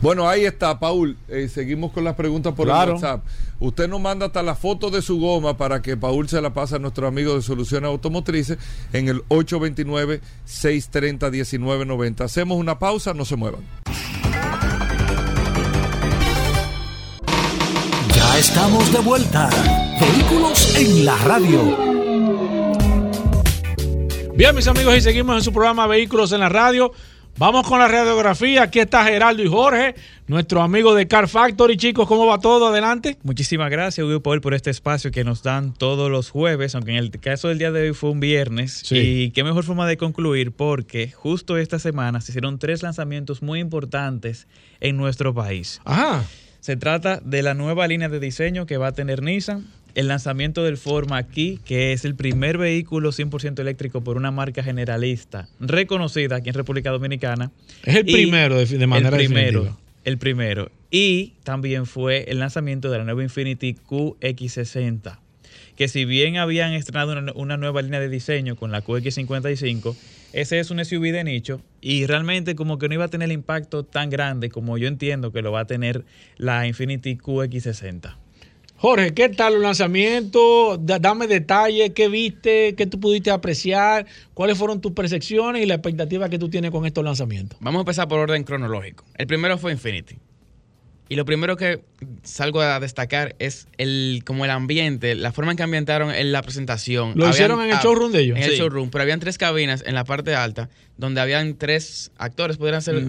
Bueno, 0.00 0.28
ahí 0.28 0.44
está, 0.44 0.78
Paul. 0.78 1.16
Eh, 1.28 1.48
seguimos 1.52 1.90
con 1.92 2.04
las 2.04 2.14
preguntas 2.14 2.54
por 2.54 2.66
Claro. 2.66 2.92
el 2.92 3.02
WhatsApp. 3.02 3.24
Usted 3.58 3.88
nos 3.88 4.00
manda 4.00 4.26
hasta 4.26 4.44
la 4.44 4.54
foto 4.54 4.90
de 4.90 5.02
su 5.02 5.18
goma 5.18 5.56
para 5.56 5.82
que 5.82 5.96
Paul 5.96 6.28
se 6.28 6.40
la 6.40 6.54
pase 6.54 6.76
a 6.76 6.78
nuestro 6.78 7.08
amigo 7.08 7.34
de 7.34 7.42
Soluciones 7.42 7.88
Automotrices 7.88 8.58
en 8.92 9.08
el 9.08 9.24
829-630-1990. 9.28 12.20
Hacemos 12.24 12.58
una 12.58 12.78
pausa, 12.78 13.12
no 13.12 13.24
se 13.24 13.34
muevan. 13.34 13.62
Ya 18.14 18.38
estamos 18.38 18.92
de 18.92 19.00
vuelta. 19.00 19.50
Vehículos 20.00 20.76
en 20.76 21.04
la 21.04 21.16
radio. 21.24 21.76
Bien, 24.34 24.54
mis 24.54 24.68
amigos, 24.68 24.96
y 24.96 25.00
seguimos 25.00 25.36
en 25.36 25.42
su 25.42 25.52
programa 25.52 25.88
Vehículos 25.88 26.30
en 26.30 26.38
la 26.40 26.48
Radio. 26.48 26.92
Vamos 27.38 27.68
con 27.68 27.78
la 27.78 27.86
radiografía. 27.86 28.64
Aquí 28.64 28.80
está 28.80 29.04
Geraldo 29.04 29.44
y 29.44 29.46
Jorge, 29.46 29.94
nuestro 30.26 30.60
amigo 30.60 30.92
de 30.96 31.06
Car 31.06 31.28
Factory. 31.28 31.76
Chicos, 31.76 32.08
¿cómo 32.08 32.26
va 32.26 32.40
todo? 32.40 32.66
Adelante. 32.66 33.16
Muchísimas 33.22 33.70
gracias, 33.70 34.04
Hugo 34.04 34.20
Paul, 34.20 34.40
por 34.40 34.54
este 34.54 34.70
espacio 34.70 35.12
que 35.12 35.22
nos 35.22 35.44
dan 35.44 35.72
todos 35.72 36.10
los 36.10 36.30
jueves, 36.30 36.74
aunque 36.74 36.90
en 36.90 36.96
el 36.96 37.12
caso 37.12 37.46
del 37.46 37.58
día 37.58 37.70
de 37.70 37.82
hoy 37.82 37.94
fue 37.94 38.10
un 38.10 38.18
viernes. 38.18 38.82
Sí. 38.84 38.96
Y 38.98 39.30
qué 39.30 39.44
mejor 39.44 39.62
forma 39.62 39.86
de 39.86 39.96
concluir, 39.96 40.50
porque 40.50 41.12
justo 41.12 41.56
esta 41.56 41.78
semana 41.78 42.20
se 42.20 42.32
hicieron 42.32 42.58
tres 42.58 42.82
lanzamientos 42.82 43.40
muy 43.40 43.60
importantes 43.60 44.48
en 44.80 44.96
nuestro 44.96 45.32
país. 45.32 45.80
Ajá. 45.84 46.24
Se 46.58 46.76
trata 46.76 47.20
de 47.24 47.42
la 47.42 47.54
nueva 47.54 47.86
línea 47.86 48.08
de 48.08 48.18
diseño 48.18 48.66
que 48.66 48.78
va 48.78 48.88
a 48.88 48.92
tener 48.92 49.22
Nissan, 49.22 49.64
el 49.94 50.08
lanzamiento 50.08 50.62
del 50.64 50.76
Forma 50.76 51.16
aquí, 51.16 51.58
que 51.64 51.92
es 51.92 52.04
el 52.04 52.14
primer 52.14 52.58
vehículo 52.58 53.10
100% 53.12 53.58
eléctrico 53.60 54.02
por 54.02 54.16
una 54.16 54.30
marca 54.30 54.62
generalista 54.62 55.48
reconocida 55.60 56.36
aquí 56.36 56.50
en 56.50 56.54
República 56.54 56.90
Dominicana. 56.90 57.50
Es 57.84 57.96
el 57.96 58.04
primero 58.04 58.56
de- 58.58 58.66
de 58.66 58.86
manera 58.86 59.08
El 59.16 59.26
primero, 59.26 59.60
definitiva. 59.62 59.78
el 60.04 60.18
primero. 60.18 60.70
Y 60.90 61.32
también 61.44 61.86
fue 61.86 62.24
el 62.28 62.38
lanzamiento 62.38 62.90
de 62.90 62.98
la 62.98 63.04
nueva 63.04 63.22
Infinity 63.22 63.74
QX60, 63.74 65.18
que 65.76 65.88
si 65.88 66.04
bien 66.04 66.36
habían 66.36 66.72
estrenado 66.72 67.12
una, 67.18 67.32
una 67.34 67.56
nueva 67.56 67.82
línea 67.82 68.00
de 68.00 68.08
diseño 68.08 68.56
con 68.56 68.70
la 68.70 68.82
QX55, 68.82 69.96
ese 70.32 70.58
es 70.60 70.70
un 70.70 70.84
SUV 70.84 71.12
de 71.12 71.24
nicho 71.24 71.60
y 71.80 72.04
realmente 72.06 72.54
como 72.54 72.78
que 72.78 72.88
no 72.88 72.94
iba 72.94 73.04
a 73.06 73.08
tener 73.08 73.26
el 73.26 73.32
impacto 73.32 73.82
tan 73.84 74.10
grande 74.10 74.50
como 74.50 74.76
yo 74.76 74.86
entiendo 74.88 75.32
que 75.32 75.40
lo 75.42 75.52
va 75.52 75.60
a 75.60 75.64
tener 75.66 76.04
la 76.36 76.66
Infinity 76.66 77.16
QX60. 77.16 78.14
Jorge, 78.80 79.12
¿qué 79.12 79.28
tal 79.28 79.54
los 79.54 79.62
lanzamientos? 79.62 80.78
Da- 80.86 81.00
Dame 81.00 81.26
detalles, 81.26 81.90
¿qué 81.94 82.08
viste? 82.08 82.74
¿Qué 82.76 82.86
tú 82.86 83.00
pudiste 83.00 83.30
apreciar? 83.32 84.06
¿Cuáles 84.34 84.56
fueron 84.56 84.80
tus 84.80 84.92
percepciones 84.92 85.62
y 85.62 85.66
la 85.66 85.74
expectativa 85.74 86.28
que 86.28 86.38
tú 86.38 86.48
tienes 86.48 86.70
con 86.70 86.86
estos 86.86 87.04
lanzamientos? 87.04 87.58
Vamos 87.60 87.80
a 87.80 87.82
empezar 87.82 88.06
por 88.06 88.20
orden 88.20 88.44
cronológico. 88.44 89.04
El 89.16 89.26
primero 89.26 89.58
fue 89.58 89.72
Infinity. 89.72 90.16
Y 91.08 91.16
lo 91.16 91.24
primero 91.24 91.56
que 91.56 91.80
salgo 92.22 92.60
a 92.60 92.78
destacar 92.78 93.34
es 93.40 93.66
el 93.78 94.22
como 94.24 94.44
el 94.44 94.50
ambiente, 94.52 95.14
la 95.16 95.32
forma 95.32 95.50
en 95.52 95.56
que 95.56 95.62
ambientaron 95.64 96.14
en 96.14 96.30
la 96.32 96.42
presentación. 96.42 97.14
¿Lo 97.16 97.28
hicieron 97.30 97.60
en 97.62 97.70
el 97.70 97.78
showroom 97.78 98.12
de 98.12 98.20
ellos? 98.20 98.36
En 98.38 98.44
el 98.44 98.50
showroom, 98.52 98.90
pero 98.90 99.02
habían 99.02 99.18
tres 99.18 99.38
cabinas 99.38 99.82
en 99.86 99.94
la 99.94 100.04
parte 100.04 100.34
alta 100.36 100.68
donde 100.98 101.20
habían 101.20 101.56
tres 101.56 102.12
actores, 102.18 102.58
podrían 102.58 102.82
ser. 102.82 103.02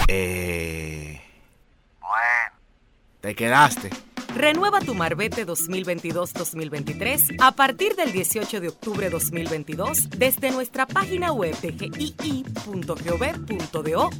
Eh. 0.07 1.19
Bueno. 1.99 2.51
Te 3.22 3.34
quedaste. 3.36 3.89
Renueva 4.36 4.80
tu 4.80 4.96
Marbete 4.96 5.46
2022-2023 5.46 7.36
a 7.40 7.52
partir 7.52 7.96
del 7.96 8.12
18 8.12 8.62
de 8.62 8.70
octubre 8.70 9.10
2022 9.10 10.10
desde 10.10 10.52
nuestra 10.52 10.86
página 10.86 11.32
web 11.34 11.56
de 11.60 11.72
gii.gov.do 11.90 12.90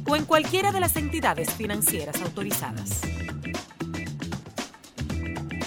o 0.06 0.16
en 0.16 0.24
cualquiera 0.24 0.72
de 0.72 0.80
las 0.80 0.96
entidades 0.96 1.50
financieras 1.54 2.20
autorizadas. 2.22 3.00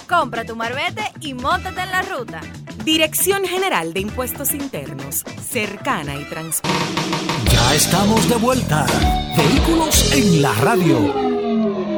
Compra 0.08 0.44
tu 0.44 0.54
marbete 0.54 1.02
y 1.20 1.34
montate 1.34 1.80
en 1.80 1.90
la 1.90 2.02
ruta. 2.02 2.40
Dirección 2.84 3.44
General 3.44 3.92
de 3.92 4.00
Impuestos 4.00 4.54
Internos, 4.54 5.24
cercana 5.50 6.14
y 6.14 6.24
transparente. 6.24 7.02
Ya 7.50 7.74
estamos 7.74 8.28
de 8.28 8.36
vuelta. 8.36 8.86
Vehículos 9.36 10.12
en 10.12 10.42
la 10.42 10.52
radio. 10.54 11.95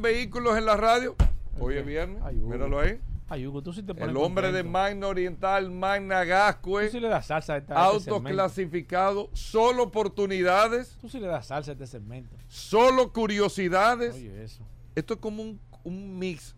En 0.00 0.02
vehículos 0.02 0.56
en 0.56 0.64
la 0.64 0.76
radio. 0.78 1.14
Hoy 1.58 1.76
es 1.76 1.84
viernes. 1.84 2.22
Míralo 2.32 2.80
ahí. 2.80 2.98
Ay, 3.28 3.46
Hugo, 3.46 3.62
tú 3.62 3.72
sí 3.72 3.82
te 3.82 3.94
pones 3.94 4.08
El 4.08 4.16
hombre 4.16 4.50
de. 4.50 4.64
Magna 4.64 5.06
Oriental, 5.08 5.70
Magna 5.70 6.24
Gascue. 6.24 6.86
Tú 6.86 6.92
sí 6.92 7.00
le 7.00 7.08
das 7.08 7.26
salsa 7.26 7.52
a 7.54 7.56
este. 7.58 7.74
Autoclasificado, 7.74 9.28
solo 9.34 9.82
oportunidades, 9.84 10.96
Tú 11.02 11.08
sí 11.10 11.20
le 11.20 11.26
das 11.26 11.46
salsa 11.48 11.72
a 11.72 11.74
este 11.74 11.86
segmento. 11.86 12.34
solo 12.48 13.12
curiosidades. 13.12 14.14
Oye, 14.14 14.42
eso. 14.42 14.66
Esto 14.94 15.14
es 15.14 15.20
como 15.20 15.42
un, 15.42 15.60
un 15.84 16.18
mix, 16.18 16.56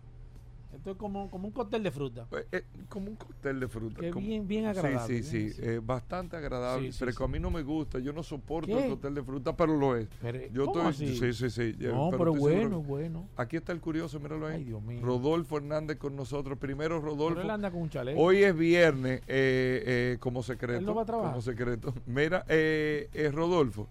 Esto 0.83 0.91
es 0.91 0.97
como, 0.97 1.31
como 1.31 1.47
un 1.47 1.53
cóctel 1.53 1.81
de 1.85 1.93
fruta. 1.93 2.27
eh, 2.33 2.45
eh, 2.51 2.65
como 2.89 3.07
un 3.11 3.15
cóctel 3.15 3.61
de 3.61 3.69
fruta. 3.69 4.01
Que 4.01 4.11
como- 4.11 4.27
bien- 4.27 4.49
bien 4.49 4.67
agradable, 4.67 5.23
Sí, 5.23 5.23
sí, 5.23 5.51
sí, 5.51 5.61
eh, 5.63 5.81
bastante 5.81 6.37
agradable. 6.37 6.91
Sí, 6.91 6.97
pero 6.99 7.13
que 7.17 7.23
a 7.23 7.29
mí 7.29 7.39
no 7.39 7.53
me 7.53 7.63
gusta. 7.63 8.01
Yo 8.01 8.13
no 8.13 8.25
soporto 8.25 8.67
¿Qué? 8.77 8.83
el 8.87 8.91
cóctel 8.91 9.15
de 9.15 9.23
fruta, 9.23 9.57
pero 9.57 9.77
lo 9.77 9.95
es. 9.97 10.09
Pero, 10.21 10.41
Yo 10.53 10.67
¿cómo 10.67 10.89
estoy, 10.91 11.07
así? 11.11 11.17
sí, 11.19 11.33
sí, 11.35 11.51
sí. 11.51 11.77
No, 11.87 12.11
pero 12.19 12.35
bueno, 12.35 12.83
bueno. 12.83 13.29
Aquí 13.37 13.55
está 13.57 13.71
el 13.71 13.81
curioso, 13.81 14.19
míralo 14.19 14.49
ahí. 14.49 14.57
Ay, 14.57 14.65
Dios 14.65 14.83
mío. 14.83 14.99
Rodolfo 15.05 15.57
Hernández 15.59 15.99
con 15.99 16.17
nosotros. 16.17 16.59
Primero, 16.59 17.01
Rodolfo. 17.01 17.37
Pero 17.37 17.43
él 17.43 17.51
anda 17.51 17.71
con 17.71 17.83
un 17.83 17.89
chaleco. 17.91 18.21
Hoy 18.21 18.43
es 18.43 18.57
viernes, 18.57 19.21
eh, 19.29 19.85
eh, 19.87 20.17
como 20.19 20.43
secreto. 20.43 20.81
Él 20.81 20.85
no 20.85 20.97
va 20.97 21.03
a 21.03 21.07
trabajar. 21.07 21.31
Como 21.31 21.43
secreto. 21.43 21.95
Mira, 22.07 22.45
eh, 22.49 23.09
eh, 23.15 23.31
Rodolfo, 23.31 23.87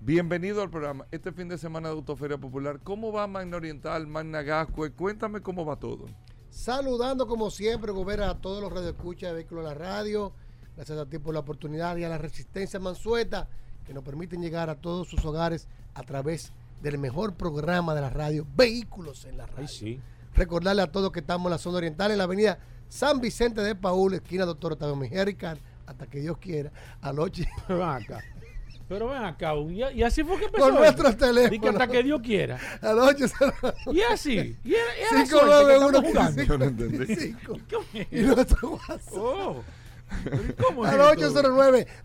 bienvenido 0.00 0.62
al 0.62 0.70
programa. 0.70 1.06
Este 1.10 1.32
fin 1.32 1.48
de 1.48 1.58
semana 1.58 1.88
de 1.88 1.94
Autoferia 1.94 2.38
Popular, 2.38 2.80
¿cómo 2.82 3.12
va 3.12 3.26
Magna 3.26 3.56
Oriental, 3.56 4.06
Magna 4.06 4.42
Gascue? 4.42 4.92
Cuéntame 4.92 5.40
cómo 5.40 5.64
va 5.64 5.76
todo. 5.76 6.06
Saludando 6.50 7.26
como 7.26 7.50
siempre, 7.50 7.92
Gobera, 7.92 8.30
a 8.30 8.40
todos 8.40 8.62
los 8.62 8.72
radioescuchas 8.72 9.30
de 9.30 9.34
Vehículos 9.36 9.64
en 9.64 9.68
la 9.68 9.74
Radio. 9.74 10.32
Gracias 10.76 10.98
a 10.98 11.06
ti 11.06 11.18
por 11.18 11.34
la 11.34 11.40
oportunidad 11.40 11.96
y 11.96 12.04
a 12.04 12.08
la 12.08 12.18
Resistencia 12.18 12.78
Mansueta 12.78 13.48
que 13.86 13.94
nos 13.94 14.02
permiten 14.02 14.40
llegar 14.40 14.68
a 14.68 14.76
todos 14.76 15.08
sus 15.08 15.24
hogares 15.24 15.68
a 15.94 16.02
través 16.02 16.52
del 16.82 16.98
mejor 16.98 17.34
programa 17.34 17.94
de 17.94 18.00
la 18.00 18.10
radio, 18.10 18.46
Vehículos 18.56 19.24
en 19.24 19.38
la 19.38 19.46
Radio. 19.46 19.60
Ay, 19.60 19.68
sí. 19.68 20.00
Recordarle 20.34 20.82
a 20.82 20.92
todos 20.92 21.12
que 21.12 21.20
estamos 21.20 21.46
en 21.46 21.52
la 21.52 21.58
zona 21.58 21.78
oriental, 21.78 22.10
en 22.10 22.18
la 22.18 22.24
avenida 22.24 22.58
San 22.88 23.20
Vicente 23.20 23.62
de 23.62 23.74
Paúl, 23.74 24.14
esquina 24.14 24.44
Doctor 24.44 24.72
Octavio 24.72 24.96
Mejía 24.96 25.24
Ricard, 25.24 25.58
hasta 25.86 26.06
que 26.06 26.20
Dios 26.20 26.36
quiera, 26.38 26.72
al 27.00 27.18
8. 27.18 27.42
Pero 27.66 27.78
ven 27.78 27.88
acá. 27.88 28.22
Pero 28.88 29.08
ven 29.08 29.24
acá. 29.24 29.52
Y, 29.68 29.82
y 29.98 30.02
así 30.02 30.22
fue 30.22 30.38
que 30.38 30.44
empezó. 30.46 30.64
Con 30.66 30.74
nuestros 30.76 31.16
teléfonos. 31.16 31.50
Di 31.50 31.58
que 31.58 31.68
hasta 31.68 31.88
que 31.88 32.02
Dios 32.02 32.20
quiera. 32.22 32.58
Al 32.80 32.98
8. 32.98 33.24
Y 33.92 34.00
así. 34.02 34.56
Y 34.64 34.74
era, 34.74 34.82
era 35.00 35.24
Cinco, 35.24 35.40
suerte 35.40 35.46
nueve, 35.50 35.72
que 35.72 35.78
uno, 35.78 35.86
estamos 35.88 36.12
jugando. 36.12 36.42
Yo 36.42 36.58
no 36.58 36.64
entendí. 36.64 37.16
Cinco. 37.16 37.58
¿Cómo 37.70 37.84
es? 37.94 38.06
Y 38.12 38.20
nuestro 38.22 38.70
WhatsApp. 38.70 39.00
Oh. 39.14 39.62
¿Cómo 40.62 40.86
es 40.86 40.92
Al 40.92 41.18
esto? 41.18 41.42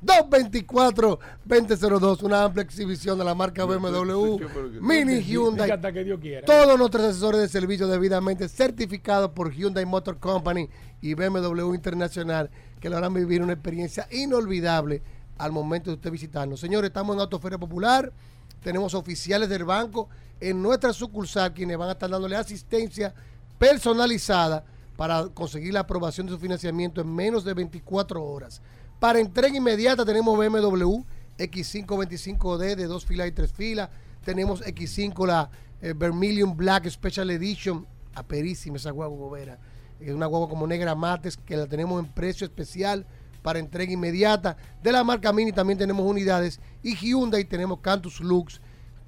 809-224-2002, 0.05 2.23
una 2.23 2.43
amplia 2.43 2.63
exhibición 2.63 3.17
de 3.19 3.25
la 3.25 3.35
marca 3.35 3.63
BMW, 3.65 4.39
Mini 4.81 5.15
Di 5.15 5.23
que 5.23 5.31
Hyundai. 5.33 5.69
hasta 5.69 5.91
que 5.91 6.03
Dios 6.03 6.19
quiera. 6.19 6.43
Todos 6.45 6.79
nuestros 6.79 7.03
asesores 7.05 7.41
de 7.41 7.47
servicio 7.47 7.87
debidamente 7.87 8.49
certificados 8.49 9.29
por 9.31 9.51
Hyundai 9.53 9.85
Motor 9.85 10.17
Company 10.17 10.67
y 11.01 11.13
BMW 11.13 11.75
Internacional, 11.75 12.49
que 12.79 12.89
le 12.89 12.95
harán 12.95 13.13
vivir 13.13 13.43
una 13.43 13.53
experiencia 13.53 14.07
inolvidable 14.11 15.03
al 15.41 15.51
momento 15.51 15.89
de 15.89 15.95
usted 15.95 16.11
visitarnos. 16.11 16.59
Señores, 16.59 16.89
estamos 16.89 17.15
en 17.15 17.21
Autoferia 17.21 17.57
Popular, 17.57 18.13
tenemos 18.61 18.93
oficiales 18.93 19.49
del 19.49 19.63
banco 19.63 20.07
en 20.39 20.61
nuestra 20.61 20.93
sucursal 20.93 21.51
quienes 21.51 21.77
van 21.77 21.89
a 21.89 21.93
estar 21.93 22.09
dándole 22.09 22.35
asistencia 22.35 23.13
personalizada 23.57 24.63
para 24.95 25.27
conseguir 25.29 25.73
la 25.73 25.79
aprobación 25.79 26.27
de 26.27 26.33
su 26.33 26.39
financiamiento 26.39 27.01
en 27.01 27.13
menos 27.13 27.43
de 27.43 27.55
24 27.55 28.23
horas. 28.23 28.61
Para 28.99 29.19
entrega 29.19 29.57
inmediata 29.57 30.05
tenemos 30.05 30.37
BMW 30.37 31.01
X525D 31.39 32.75
de 32.75 32.85
dos 32.85 33.03
filas 33.03 33.27
y 33.27 33.31
tres 33.31 33.51
filas. 33.51 33.89
Tenemos 34.23 34.61
X5, 34.63 35.25
la 35.25 35.49
eh, 35.81 35.93
Vermilion 35.95 36.55
Black 36.55 36.87
Special 36.87 37.31
Edition. 37.31 37.87
Aperísima 38.13 38.77
esa 38.77 38.91
guagua 38.91 39.17
gobera. 39.17 39.57
Es 39.99 40.13
una 40.13 40.27
guagua 40.27 40.49
como 40.49 40.67
negra 40.67 40.93
mates 40.93 41.35
que 41.35 41.57
la 41.57 41.65
tenemos 41.65 41.99
en 42.03 42.11
precio 42.11 42.45
especial 42.45 43.07
para 43.41 43.59
entrega 43.59 43.91
inmediata. 43.91 44.57
De 44.81 44.91
la 44.91 45.03
marca 45.03 45.33
Mini 45.33 45.51
también 45.51 45.79
tenemos 45.79 46.05
unidades. 46.05 46.59
Y 46.83 46.95
Hyundai 46.95 47.43
tenemos 47.45 47.79
Cantus 47.79 48.19
Lux, 48.19 48.61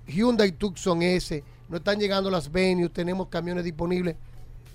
Hyundai 0.07 0.51
Tucson 0.51 1.01
S. 1.01 1.43
No 1.69 1.77
están 1.77 1.99
llegando 1.99 2.29
las 2.29 2.51
venues, 2.51 2.91
tenemos 2.91 3.27
camiones 3.27 3.63
disponibles. 3.63 4.15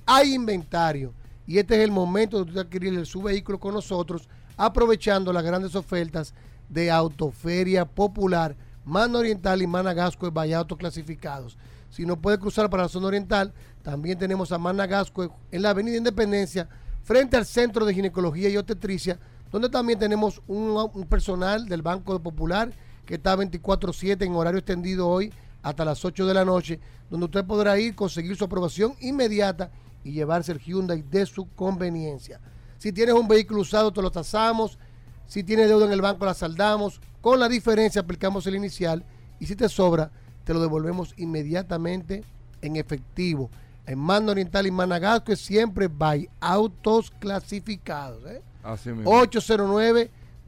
Hay 0.07 0.35
inventario. 0.35 1.13
Y 1.47 1.59
este 1.59 1.77
es 1.77 1.85
el 1.85 1.91
momento 1.91 2.45
de 2.45 2.61
adquirir 2.61 3.07
su 3.07 3.23
vehículo 3.23 3.59
con 3.59 3.75
nosotros, 3.75 4.29
aprovechando 4.57 5.33
las 5.33 5.43
grandes 5.43 5.75
ofertas 5.75 6.35
de 6.69 6.91
Autoferia 6.91 7.87
Popular, 7.87 8.55
Mano 8.85 9.19
Oriental 9.19 9.63
y 9.63 9.67
Managasco 9.67 10.27
de 10.27 10.33
Valle 10.33 10.55
Auto 10.55 10.77
clasificados. 10.77 11.57
Si 11.91 12.05
no 12.05 12.21
puede 12.21 12.39
cruzar 12.39 12.69
para 12.69 12.85
la 12.85 12.89
zona 12.89 13.07
oriental, 13.07 13.53
también 13.83 14.19
tenemos 14.19 14.53
a 14.53 14.59
Managasco 14.59 15.35
en 15.51 15.63
la 15.63 15.71
Avenida 15.71 15.97
Independencia, 15.97 16.69
frente 17.03 17.37
al 17.37 17.47
Centro 17.47 17.87
de 17.87 17.95
Ginecología 17.95 18.51
y 18.51 18.57
Obstetricia, 18.57 19.19
donde 19.51 19.69
también 19.69 19.99
tenemos 19.99 20.43
un, 20.47 21.07
personal 21.09 21.67
del 21.67 21.83
Banco 21.83 22.19
Popular 22.21 22.73
que 23.07 23.15
está 23.15 23.37
24/7 23.37 24.25
en 24.25 24.35
horario 24.35 24.59
extendido 24.59 25.09
hoy 25.09 25.33
hasta 25.63 25.85
las 25.85 26.05
8 26.05 26.27
de 26.27 26.35
la 26.35 26.45
noche, 26.45 26.81
donde 27.11 27.27
usted 27.27 27.45
podrá 27.45 27.79
ir, 27.79 27.95
conseguir 27.95 28.37
su 28.37 28.45
aprobación 28.45 28.95
inmediata 29.01 29.71
y 30.05 30.13
llevarse 30.13 30.53
el 30.53 30.61
Hyundai 30.61 31.03
de 31.03 31.27
su 31.27 31.49
conveniencia. 31.55 32.41
Si 32.79 32.93
tienes 32.93 33.15
un 33.15 33.27
vehículo 33.27 33.63
usado, 33.63 33.93
te 33.93 34.03
lo 34.03 34.11
tasamos. 34.11 34.79
Si 35.27 35.43
tienes 35.43 35.69
deuda 35.69 35.87
en 35.87 35.93
el 35.93 36.01
banco, 36.01 36.25
la 36.25 36.35
saldamos. 36.35 37.01
Con 37.21 37.41
la 37.41 37.49
diferencia, 37.49 38.03
aplicamos 38.03 38.47
el 38.47 38.55
inicial. 38.55 39.05
Y 39.41 39.47
si 39.47 39.57
te 39.57 39.69
sobra, 39.69 40.11
te 40.45 40.55
lo 40.55 40.61
devolvemos 40.61 41.13
inmediatamente 41.17 42.25
en 42.63 42.77
efectivo. 42.77 43.51
En 43.87 43.99
Mando 43.99 44.33
Oriental 44.33 44.67
y 44.67 44.71
Managasco 44.71 45.33
es 45.33 45.41
siempre 45.41 45.89
by 45.89 46.29
autos 46.41 47.11
clasificados. 47.11 48.25
¿eh? 48.27 48.43
Así 48.73 48.91
mismo. 48.91 49.11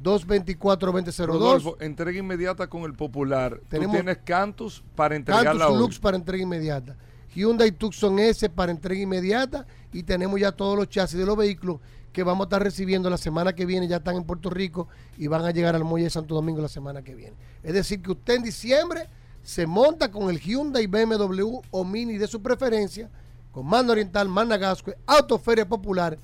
809-224-2002. 0.02 1.26
Rodolfo, 1.26 1.76
entrega 1.80 2.18
inmediata 2.18 2.66
con 2.68 2.82
el 2.82 2.94
popular. 2.94 3.60
Tenemos- 3.68 3.96
Tú 3.96 4.02
tienes 4.02 4.18
Cantus 4.24 4.82
para 4.94 5.16
entregarla 5.16 5.50
Cantus 5.52 5.70
hoy. 5.76 5.78
Lux 5.78 5.98
para 5.98 6.16
entrega 6.16 6.42
inmediata. 6.42 6.96
Hyundai 7.34 7.70
Tucson 7.72 8.18
S 8.18 8.48
para 8.50 8.72
entrega 8.72 9.00
inmediata. 9.00 9.66
Y 9.92 10.02
tenemos 10.02 10.40
ya 10.40 10.52
todos 10.52 10.76
los 10.76 10.88
chasis 10.88 11.18
de 11.18 11.26
los 11.26 11.36
vehículos 11.36 11.78
que 12.12 12.22
vamos 12.24 12.44
a 12.44 12.46
estar 12.48 12.62
recibiendo 12.62 13.08
la 13.10 13.16
semana 13.18 13.52
que 13.54 13.66
viene. 13.66 13.86
Ya 13.88 13.96
están 13.98 14.16
en 14.16 14.24
Puerto 14.24 14.50
Rico 14.50 14.88
y 15.16 15.26
van 15.28 15.44
a 15.44 15.50
llegar 15.50 15.74
al 15.76 15.84
muelle 15.84 16.04
de 16.04 16.10
Santo 16.10 16.34
Domingo 16.34 16.60
la 16.60 16.68
semana 16.68 17.02
que 17.02 17.14
viene. 17.14 17.36
Es 17.62 17.72
decir, 17.74 18.02
que 18.02 18.10
usted 18.12 18.34
en 18.34 18.42
diciembre 18.42 19.08
se 19.42 19.66
monta 19.66 20.10
con 20.10 20.28
el 20.28 20.40
Hyundai 20.40 20.86
BMW 20.86 21.60
o 21.70 21.84
Mini 21.84 22.18
de 22.18 22.26
su 22.26 22.42
preferencia, 22.42 23.08
con 23.52 23.66
Mando 23.66 23.92
Oriental, 23.92 24.28
Managasco, 24.28 24.92
Autoferia 25.06 25.68
Popular, 25.68 26.18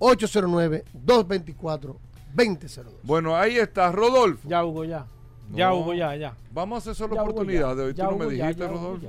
809-224-2002. 0.00 2.09
Bueno, 3.02 3.36
ahí 3.36 3.56
está, 3.56 3.90
Rodolfo. 3.92 4.48
Ya, 4.48 4.64
Hugo, 4.64 4.84
ya. 4.84 5.06
Ya. 5.52 5.72
Hugo, 5.74 5.94
ya, 5.94 6.14
ya. 6.16 6.34
Vamos 6.52 6.76
a 6.76 6.78
hacer 6.78 6.94
solo 6.94 7.14
Ya, 7.16 7.22
oportunidad 7.22 7.76
de 7.76 7.82
hoy. 7.84 7.94
Tú 7.94 8.02
no 8.02 8.16
me 8.16 8.26
dijiste, 8.26 8.66
Rodolfo. 8.66 9.06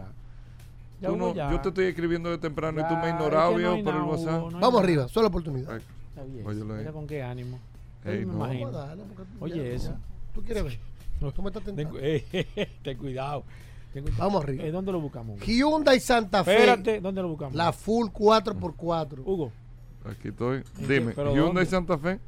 Tú 1.01 1.15
no- 1.17 1.33
yo 1.33 1.61
te 1.61 1.69
estoy 1.69 1.85
escribiendo 1.85 2.29
de 2.29 2.37
temprano 2.37 2.79
y 2.81 2.87
tú 2.87 2.95
me 2.95 3.09
ignorabas 3.09 3.51
es 3.53 3.57
que 3.57 3.63
no 3.63 3.73
viejo, 3.73 3.83
por 3.85 3.95
el 3.95 4.01
WhatsApp. 4.01 4.39
Hugo, 4.41 4.51
no 4.51 4.57
hay 4.57 4.61
Vamos 4.61 4.73
nada. 4.73 4.83
arriba, 4.83 5.07
sola 5.07 5.27
oportunidad. 5.27 5.77
Está 5.77 6.23
bien. 6.23 6.45
Mira 6.77 6.91
con 6.91 7.07
qué 7.07 7.23
ánimo. 7.23 7.59
Ey, 8.05 8.25
me 8.25 8.33
imagino. 8.33 8.71
Darle, 8.71 9.03
Oye, 9.39 9.73
eso. 9.75 9.95
¿Tú 10.33 10.43
quieres 10.43 10.63
ver? 10.63 10.79
¿Cómo 11.35 11.49
estás 11.49 11.63
Ten, 11.63 11.75
tentando? 11.75 11.99
cu- 11.99 12.05
ten 12.83 12.97
cuidado. 12.97 13.43
Ten 13.93 14.03
cuidado. 14.03 14.23
Vamos 14.23 14.43
arriba. 14.43 14.63
Eh, 14.63 14.71
¿Dónde 14.71 14.91
lo 14.91 14.99
buscamos? 15.01 15.37
Hugo? 15.37 15.45
Hyundai 15.45 15.99
Santa 15.99 16.43
Fe. 16.43 16.53
Espérate, 16.53 17.01
¿dónde 17.01 17.21
lo 17.21 17.29
buscamos? 17.29 17.55
La 17.55 17.71
full 17.73 18.07
4x4. 18.09 19.19
Hugo, 19.25 19.51
Aquí 20.05 20.29
estoy. 20.29 20.63
¿En 20.79 20.87
Dime, 20.87 21.13
Hyundai 21.13 21.35
dónde? 21.37 21.65
Santa 21.67 21.97
Fe. 21.97 22.19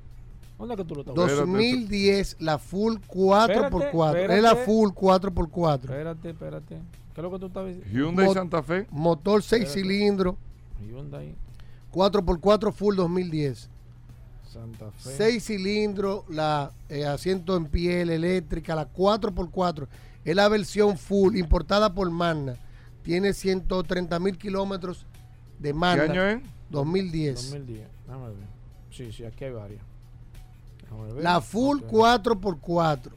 ¿Dónde 0.67 0.73
es 0.75 0.77
que 0.77 0.85
tú 0.85 0.95
lo 0.95 1.01
estás 1.01 1.15
2010, 1.15 2.37
la 2.39 2.57
full 2.57 2.95
4x4. 3.07 4.07
Espérate, 4.07 4.37
Es 4.37 4.43
la 4.43 4.55
full 4.55 4.89
4x4. 4.89 5.79
Espérate, 5.83 6.29
espérate. 6.29 6.75
¿Qué 7.13 7.21
es 7.21 7.23
lo 7.23 7.31
que 7.31 7.39
tú 7.39 7.45
estás 7.47 7.67
diciendo? 7.67 7.89
Hyundai 7.91 8.25
Mot- 8.25 8.33
Santa 8.33 8.63
Fe. 8.63 8.87
Motor 8.89 9.43
6 9.43 9.63
Espérate. 9.63 9.79
cilindros, 9.81 10.35
Hyundai 10.87 11.35
4x4 11.91 12.71
full 12.73 12.95
2010. 12.95 13.69
Santa 14.51 14.91
Fe. 14.91 15.09
6 15.17 15.43
cilindros, 15.45 16.23
la 16.29 16.71
eh, 16.89 17.05
asiento 17.05 17.55
en 17.57 17.65
piel 17.65 18.09
eléctrica, 18.09 18.75
la 18.75 18.87
4x4. 18.91 19.87
Es 20.25 20.35
la 20.35 20.47
versión 20.47 20.97
full, 20.97 21.35
importada 21.35 21.93
por 21.93 22.09
Magna. 22.09 22.55
Tiene 23.03 23.33
130 23.33 24.19
mil 24.19 24.37
kilómetros 24.37 25.05
de 25.59 25.73
Magna. 25.73 26.03
año 26.03 26.23
es? 26.23 26.41
2010. 26.69 27.35
2010. 27.51 27.87
Déjame 28.07 28.25
ver. 28.27 28.35
Sí, 28.89 29.11
sí, 29.11 29.25
aquí 29.25 29.43
hay 29.45 29.51
varias. 29.51 29.81
La 31.19 31.41
full 31.41 31.79
Ok. 31.83 31.91
4x4. 31.91 33.11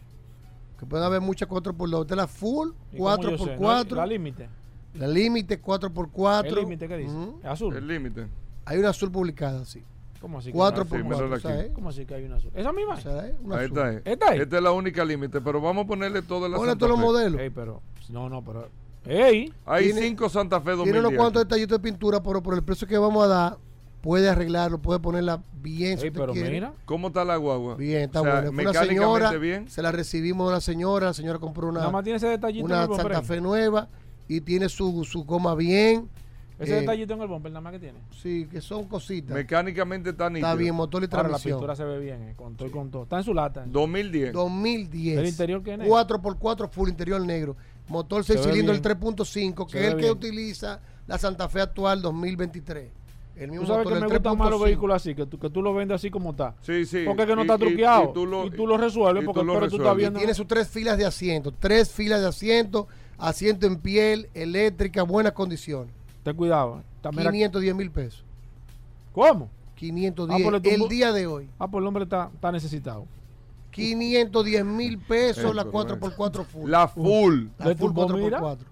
Que 0.78 0.86
puede 0.86 1.04
haber 1.04 1.20
muchas 1.20 1.48
4x2. 1.48 2.02
Esta 2.02 2.14
es 2.14 2.18
la 2.18 2.26
full 2.26 2.68
¿Y 2.92 2.98
cómo 2.98 3.16
yo 3.22 3.38
sé? 3.38 3.56
4x4. 3.58 3.88
¿No? 3.90 3.96
La 3.96 4.06
límite. 4.06 4.48
La 4.94 5.06
límite 5.08 5.62
4x4. 5.62 6.46
¿El 6.46 6.54
límite 6.54 6.88
qué 6.88 6.96
dice? 6.98 7.14
Ujú. 7.14 7.38
¿Es 7.40 7.46
azul? 7.46 7.76
El 7.76 7.86
límite. 7.88 8.26
Hay 8.64 8.78
una 8.78 8.90
azul 8.90 9.10
publicada, 9.10 9.64
sí. 9.64 9.82
¿Cómo 10.20 10.38
así? 10.38 10.50
que 10.52 10.58
4x4. 10.58 10.74
una 10.74 10.80
azul? 10.80 11.04
mírala 11.04 11.34
aquí. 11.36 11.42
¿sabes? 11.42 11.70
¿Cómo 11.72 11.88
así 11.90 12.04
que 12.06 12.14
hay 12.14 12.24
una 12.24 12.36
azul? 12.36 12.50
¿Esa 12.54 12.72
misma? 12.72 13.00
¿Sabes? 13.00 13.34
Una 13.42 13.56
Ahí 13.58 13.64
azul. 13.66 13.78
está. 13.78 13.92
eh. 13.92 14.02
¿Esta 14.04 14.34
es? 14.34 14.40
Esta 14.42 14.56
es 14.56 14.62
la 14.62 14.72
única 14.72 15.04
límite, 15.04 15.40
pero 15.40 15.60
vamos 15.60 15.84
a 15.84 15.86
ponerle 15.88 16.22
todas 16.22 16.50
las 16.50 16.58
Ponle 16.58 16.76
todos 16.76 16.90
los 16.90 16.98
modelos. 17.00 17.40
Ey, 17.40 17.50
pero. 17.50 17.82
No, 18.08 18.28
no, 18.28 18.42
pero. 18.42 18.68
¡Ey! 19.04 19.52
Hay 19.66 19.84
Tiene- 19.84 20.00
cinco 20.02 20.28
Santa 20.28 20.60
Fe 20.60 20.70
2010. 20.72 20.92
Tiene 20.92 21.06
unos 21.08 21.18
cuantos 21.18 21.42
detallitos 21.44 21.78
de 21.78 21.82
pintura, 21.82 22.20
pero 22.22 22.42
por 22.42 22.54
el 22.54 22.62
precio 22.64 22.88
que 22.88 22.98
vamos 22.98 23.24
a 23.24 23.28
dar, 23.28 23.56
puede 24.06 24.28
arreglarlo, 24.28 24.78
puede 24.78 25.00
ponerla 25.00 25.42
bien 25.60 25.98
si 25.98 26.04
Ey, 26.04 26.10
usted 26.10 26.20
pero 26.20 26.32
quiere. 26.32 26.48
mira. 26.52 26.72
¿Cómo 26.84 27.08
está 27.08 27.24
la 27.24 27.34
guagua? 27.34 27.74
Bien, 27.74 28.02
está 28.02 28.20
O 28.20 28.22
sea, 28.24 28.32
buena. 28.34 28.46
Fue 28.52 28.62
una 28.62 28.70
mecánicamente 28.70 28.94
señora, 29.26 29.32
bien. 29.32 29.68
se 29.68 29.82
la 29.82 29.90
recibimos 29.90 30.46
a 30.46 30.50
una 30.50 30.60
señora, 30.60 31.06
la 31.06 31.12
señora 31.12 31.40
compró 31.40 31.66
una, 31.68 31.80
Nada 31.80 31.90
más 31.90 32.04
tiene 32.04 32.18
ese 32.18 32.28
detallito 32.28 32.66
en 32.66 32.72
una 32.72 32.84
el. 32.84 32.94
Santa. 32.94 33.22
Fe 33.22 33.40
nueva 33.40 33.88
y 34.28 34.40
tiene 34.42 34.68
su, 34.68 35.04
su 35.04 35.24
goma 35.24 35.56
bien. 35.56 36.08
Ese 36.56 36.76
Eh, 36.76 36.80
detallito 36.82 37.14
en 37.14 37.20
el 37.22 37.26
bumper 37.26 37.50
nada 37.50 37.60
más 37.62 37.72
que 37.72 37.80
tiene. 37.80 37.98
Sí, 38.22 38.46
que 38.48 38.60
son 38.60 38.84
cositas. 38.86 39.34
Mecánicamente 39.34 40.10
está 40.10 40.30
nítido. 40.30 40.46
Está 40.46 40.54
bien, 40.56 40.72
motor 40.76 41.02
y 41.02 41.06
Ahora 41.06 41.16
la 41.16 41.22
transmisión. 41.30 41.58
pintura 41.58 41.74
se 41.74 41.84
ve 41.84 41.98
bien, 41.98 42.22
eh, 42.28 42.34
con 42.36 42.54
todo 42.54 42.68
y 42.68 42.70
con 42.70 42.88
todo. 42.92 43.02
Está 43.02 43.18
en 43.18 43.24
su 43.24 43.34
lata. 43.34 43.64
2010. 43.66 44.32
2010. 44.32 45.18
¿El 45.18 45.26
interior 45.26 45.62
qué 45.64 45.72
es 45.72 45.78
negro? 45.80 45.94
4x4 45.96 46.68
full 46.70 46.88
interior 46.90 47.20
negro. 47.26 47.56
Motor 47.88 48.22
Se 48.24 48.34
6 48.34 48.46
ve 48.46 48.52
cilindros, 48.52 48.76
el 48.76 48.82
bien. 48.82 48.98
3.5, 49.00 49.66
Se 49.68 49.72
que 49.78 49.86
es 49.88 49.92
el 49.94 50.00
que 50.00 50.10
utiliza 50.12 50.80
la 51.08 51.18
Santa 51.18 51.48
Fe 51.48 51.60
actual 51.60 52.00
2023. 52.02 52.90
El 53.36 53.50
mismo 53.50 53.66
Tú 53.66 53.66
sabes 53.72 53.84
motor 53.84 53.98
que 53.98 54.04
me 54.08 54.14
gustan 54.14 54.38
más 54.38 54.50
los 54.50 54.60
3.5. 54.60 54.64
vehículos 54.64 54.96
así, 54.96 55.14
que 55.14 55.26
tú, 55.26 55.38
que 55.38 55.50
tú 55.50 55.60
lo 55.62 55.74
vendes 55.74 55.94
así 55.96 56.10
como 56.10 56.30
está. 56.30 56.54
Sí, 56.62 56.86
sí. 56.86 57.02
Porque 57.06 57.22
es 57.22 57.28
que 57.28 57.36
no 57.36 57.42
Y- 57.42 57.44
está 57.44 57.54
y- 57.56 57.58
truqueado. 57.58 58.10
y 58.10 58.12
tú 58.14 58.26
lo- 58.26 58.46
y 58.46 58.50
tú 58.50 58.66
lo 58.66 58.76
resuelves 58.78 59.22
y 59.22 59.26
porque 59.26 59.40
tú 59.40 59.46
lo 59.46 59.52
pero 59.54 59.60
tú 59.68 59.76
estás 59.76 59.78
resuelves. 59.78 59.98
Y 59.98 60.04
viendo. 60.04 60.18
tiene 60.18 60.34
sus 60.34 60.46
tres 60.46 60.68
filas 60.68 60.96
de 60.96 61.04
asiento. 61.04 61.52
Tres 61.52 61.90
filas 61.90 62.20
de 62.22 62.28
asiento, 62.28 62.88
asiento 63.18 63.66
en 63.66 63.76
piel, 63.76 64.28
eléctrica, 64.34 65.02
buenas 65.02 65.32
condiciones. 65.32 65.92
Ten 66.22 66.34
cuidado. 66.34 66.82
mira- 67.12 67.30
510 67.30 67.74
mil 67.74 67.90
pesos. 67.90 68.24
¿Cómo? 69.12 69.48
510 69.76 70.40
Ah, 70.40 70.50
pues 70.62 70.72
el 70.74 70.80
tumbó- 70.80 70.88
día 70.88 71.12
de 71.12 71.26
hoy. 71.26 71.48
Ah, 71.58 71.68
pues 71.68 71.82
el 71.82 71.86
hombre 71.88 72.04
está, 72.04 72.30
está 72.34 72.50
necesitado. 72.50 73.04
510 73.70 74.64
mil 74.64 74.98
pesos 74.98 75.44
Eh, 75.50 75.54
la 75.54 75.64
pero 75.64 75.72
4x4 75.72 76.44
full. 76.44 76.70
La 76.70 76.88
full. 76.88 77.48
La 77.58 77.66
¿Le 77.68 77.76
full 77.76 77.86
tumbó, 77.92 78.08
mira? 78.08 78.40
4x4. 78.40 78.66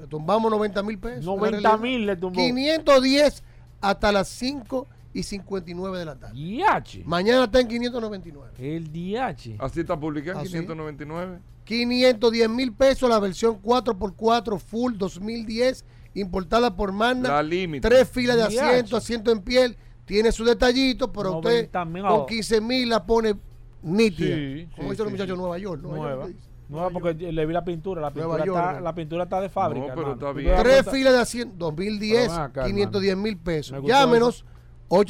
Le 0.00 0.06
tumbamos 0.06 0.50
90 0.50 0.82
mil 0.82 0.98
pesos. 0.98 1.24
90 1.24 1.76
mil 1.76 2.06
le 2.06 2.16
tumbó. 2.16 2.40
510 2.40 3.42
hasta 3.82 4.12
las 4.12 4.28
5 4.28 4.86
y 5.12 5.22
59 5.22 5.98
de 5.98 6.04
la 6.04 6.16
tarde. 6.18 6.34
DH. 6.34 7.04
Mañana 7.04 7.44
está 7.44 7.60
en 7.60 7.68
599. 7.68 8.52
El 8.58 8.90
DH. 8.90 9.56
Así 9.58 9.80
está 9.80 9.98
publicado 9.98 10.38
en 10.40 10.46
Así. 10.46 10.52
599. 10.52 11.38
510 11.64 12.48
mil 12.50 12.72
pesos 12.72 13.08
la 13.10 13.18
versión 13.18 13.60
4x4 13.62 14.58
full 14.58 14.94
2010 14.96 15.84
importada 16.14 16.74
por 16.74 16.92
Magna. 16.92 17.28
La 17.28 17.42
límite. 17.42 17.86
Tres 17.86 18.08
filas 18.08 18.36
de 18.36 18.42
DH. 18.44 18.60
asiento, 18.60 18.96
asiento 18.96 19.30
en 19.30 19.40
piel. 19.42 19.76
Tiene 20.06 20.32
su 20.32 20.44
detallito, 20.44 21.12
pero 21.12 21.36
usted 21.36 21.70
90 21.72 21.84
mil. 21.84 22.02
con 22.04 22.26
15 22.26 22.60
mil 22.60 22.88
la 22.88 23.04
pone 23.04 23.34
nítida. 23.82 24.34
Sí, 24.34 24.68
Como 24.74 24.88
sí, 24.88 24.90
dicen 24.90 24.96
los 24.96 24.96
sí, 24.96 25.02
muchachos 25.04 25.26
sí. 25.26 25.30
de 25.32 25.36
Nueva 25.36 25.58
York. 25.58 25.82
Nueva 25.82 25.96
York, 25.98 26.16
Nueva. 26.16 26.30
Nueva 26.70 26.90
porque 26.90 27.14
le 27.14 27.46
vi 27.46 27.52
la 27.52 27.64
pintura. 27.64 28.00
La 28.00 28.12
pintura, 28.12 28.44
York, 28.44 28.60
está, 28.60 28.74
¿no? 28.74 28.80
la 28.80 28.94
pintura 28.94 29.24
está 29.24 29.40
de 29.40 29.48
fábrica. 29.48 29.88
No, 29.88 29.94
pero 29.94 30.12
está 30.12 30.30
bien. 30.32 30.54
Tres 30.60 30.88
filas 30.88 31.12
de 31.12 31.18
asiento, 31.18 31.56
2010, 31.56 32.20
Pero 32.20 32.32
ven 32.32 32.40
acá, 32.40 32.66
510 32.66 33.16
mil 33.16 33.36
pesos. 33.36 33.76
Llámenos, 33.84 34.44
¿Y 34.88 34.94
la 34.94 35.00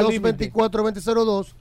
809-224-2002, 0.00 1.54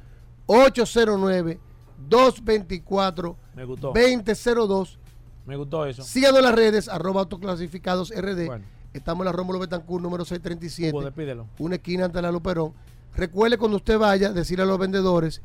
809-224-2002. 0.47 3.35
Me 3.55 3.63
gustó. 3.63 3.93
2002. 3.93 4.99
Me 5.45 5.55
gustó 5.55 5.85
eso. 5.85 6.03
Síganos 6.03 6.39
en 6.39 6.45
las 6.45 6.55
redes, 6.55 6.89
arroba 6.89 7.21
autoclasificados 7.21 8.11
RD. 8.11 8.45
Bueno. 8.45 8.65
Estamos 8.93 9.21
en 9.21 9.27
la 9.27 9.31
Rómulo 9.31 9.59
Betancourt, 9.59 10.03
número 10.03 10.25
637. 10.25 10.93
Hugo, 10.93 11.05
despídelo. 11.05 11.47
Una 11.59 11.75
esquina 11.75 12.03
ante 12.05 12.21
la 12.21 12.29
Luperón. 12.31 12.73
Recuerde 13.15 13.57
cuando 13.57 13.77
usted 13.77 13.97
vaya, 13.97 14.33
decirle 14.33 14.63
a 14.63 14.65
los 14.65 14.77
vendedores 14.77 15.41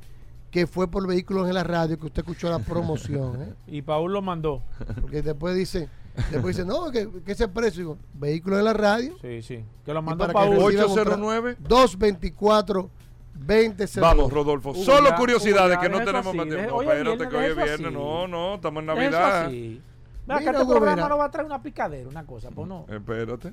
que 0.54 0.68
fue 0.68 0.86
por 0.88 1.04
vehículos 1.04 1.48
en 1.48 1.54
la 1.54 1.64
radio 1.64 1.98
que 1.98 2.06
usted 2.06 2.22
escuchó 2.22 2.48
la 2.48 2.60
promoción. 2.60 3.42
¿eh? 3.42 3.54
Y 3.66 3.82
Paul 3.82 4.12
lo 4.12 4.22
mandó. 4.22 4.62
Porque 5.00 5.20
después 5.20 5.56
dice, 5.56 5.88
después 6.30 6.56
dice, 6.56 6.64
no, 6.64 6.92
que, 6.92 7.08
que 7.24 7.32
ese 7.32 7.48
precio. 7.48 7.80
Digo, 7.80 7.98
vehículos 8.12 8.60
en 8.60 8.64
la 8.66 8.72
radio. 8.72 9.16
Sí, 9.20 9.42
sí. 9.42 9.64
Que 9.84 9.92
lo 9.92 10.00
mandó 10.00 10.28
Paul. 10.28 10.50
reciban 10.52 10.84
otra- 10.90 11.02
809. 11.16 11.56
224 11.58 12.88
20 13.34 13.84
Vamos, 14.00 14.32
Rodolfo. 14.32 14.74
Solo 14.76 15.08
ya, 15.10 15.16
curiosidades 15.16 15.74
ya, 15.74 15.80
que 15.80 15.88
no 15.88 15.98
tenemos 16.04 16.24
así, 16.28 16.36
más 16.36 16.46
tiempo. 16.46 16.82
espérate, 16.82 17.28
que 17.28 17.36
hoy 17.36 17.44
es 17.46 17.56
viernes. 17.56 17.86
así. 17.86 17.94
No, 17.94 18.28
no, 18.28 18.54
estamos 18.54 18.80
en 18.80 18.86
Navidad. 18.86 19.50
Mira, 19.50 20.38
que 20.38 20.44
este 20.50 20.64
programa 20.66 21.08
no 21.08 21.18
va 21.18 21.24
a 21.24 21.30
traer 21.32 21.46
una 21.46 21.60
picadera, 21.60 22.08
una 22.08 22.24
cosa. 22.24 22.50
Pues 22.52 22.68
no. 22.68 22.86
Espérate. 22.88 23.52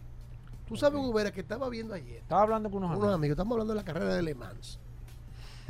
Tú 0.67 0.77
sabes, 0.77 0.99
Hugo 0.99 1.11
Vera, 1.13 1.31
que 1.31 1.41
estaba 1.41 1.67
viendo 1.67 1.95
ayer. 1.95 2.17
Estaba 2.19 2.43
hablando 2.43 2.69
con 2.69 2.77
unos 2.83 2.91
Unos 2.91 2.99
amigos. 2.99 3.15
amigos. 3.15 3.33
Estamos 3.33 3.51
hablando 3.53 3.73
de 3.73 3.79
la 3.79 3.83
carrera 3.85 4.13
de 4.13 4.21
Le 4.21 4.35
Mans. 4.35 4.79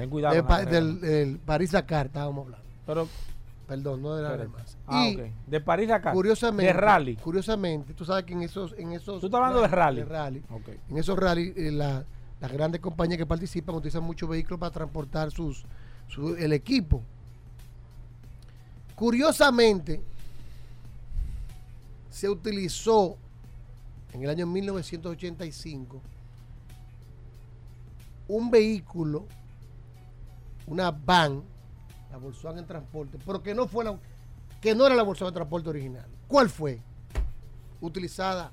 Ten 0.01 0.09
cuidado. 0.09 0.33
De 0.33 0.41
con 0.41 0.49
la 0.49 0.55
Pa- 0.57 0.63
carrera. 0.65 0.83
del, 0.85 1.01
del 1.01 1.39
París-Dakar 1.39 2.07
estábamos 2.07 2.45
hablando. 2.45 2.65
Pero, 2.85 3.07
Perdón, 3.67 4.01
no 4.01 4.15
de 4.15 4.23
la. 4.23 4.47
Mans. 4.49 4.77
Ah, 4.87 5.07
Y 5.07 5.15
ok. 5.15 5.21
De 5.47 5.61
París 5.61 5.89
a 5.91 5.95
acá. 5.95 6.11
Curiosamente, 6.11 6.73
De 6.73 6.73
rally. 6.73 7.15
Curiosamente, 7.15 7.93
tú 7.93 8.03
sabes 8.03 8.25
que 8.25 8.33
en 8.33 8.41
esos, 8.41 8.73
en 8.77 8.91
esos 8.93 9.21
Tú 9.21 9.27
estás 9.27 9.37
hablando 9.39 9.61
de 9.61 9.67
rally. 9.69 9.99
de 10.01 10.05
rally, 10.05 10.43
Ok. 10.49 10.69
en 10.89 10.97
esos 10.97 11.17
rally, 11.17 11.53
eh, 11.55 11.71
la- 11.71 12.03
las 12.41 12.51
grandes 12.51 12.81
compañías 12.81 13.17
que 13.17 13.25
participan 13.25 13.75
utilizan 13.75 14.03
muchos 14.03 14.27
vehículos 14.27 14.59
para 14.59 14.71
transportar 14.73 15.31
sus, 15.31 15.63
su- 16.09 16.35
el 16.35 16.51
equipo. 16.51 17.01
Curiosamente, 18.95 20.01
se 22.09 22.27
utilizó 22.27 23.15
en 24.13 24.23
el 24.23 24.29
año 24.31 24.45
1985 24.47 26.01
un 28.27 28.51
vehículo, 28.51 29.25
una 30.67 30.91
van, 30.91 31.43
la 32.11 32.17
Volkswagen 32.17 32.65
Transporte, 32.65 33.17
pero 33.25 33.41
que 33.41 33.53
no 33.53 33.67
fue 33.67 33.83
la, 33.85 33.97
que 34.59 34.75
no 34.75 34.85
era 34.85 34.95
la 34.95 35.03
Volkswagen 35.03 35.33
Transporte 35.33 35.69
original. 35.69 36.05
¿Cuál 36.27 36.49
fue? 36.49 36.79
Utilizada 37.79 38.51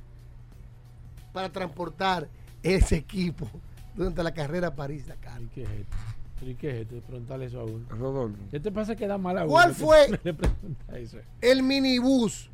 para 1.33 1.51
transportar 1.51 2.29
ese 2.63 2.97
equipo 2.97 3.49
durante 3.95 4.23
la 4.23 4.33
carrera 4.33 4.75
París-Dakar. 4.75 5.43
¿Y 5.43 5.47
qué 5.49 5.63
es 5.63 5.71
esto? 5.71 5.97
¿Pero 6.39 6.51
¿Y 6.51 6.55
qué 6.55 6.71
es 6.71 6.77
esto? 6.83 7.01
Preguntarle 7.07 7.47
eso 7.47 7.61
a 7.61 7.65
uno. 7.65 7.85
Rodolfo. 7.91 8.39
¿Qué 8.51 8.61
te 8.61 8.71
pasa 8.71 8.97
que 8.97 9.07
da 9.07 9.19
mal 9.19 9.39
a 9.39 9.43
uno? 9.43 9.51
¿Cuál 9.51 9.75
fue? 9.75 10.21
Eso. 10.95 11.19
El 11.41 11.63
minibús 11.63 12.51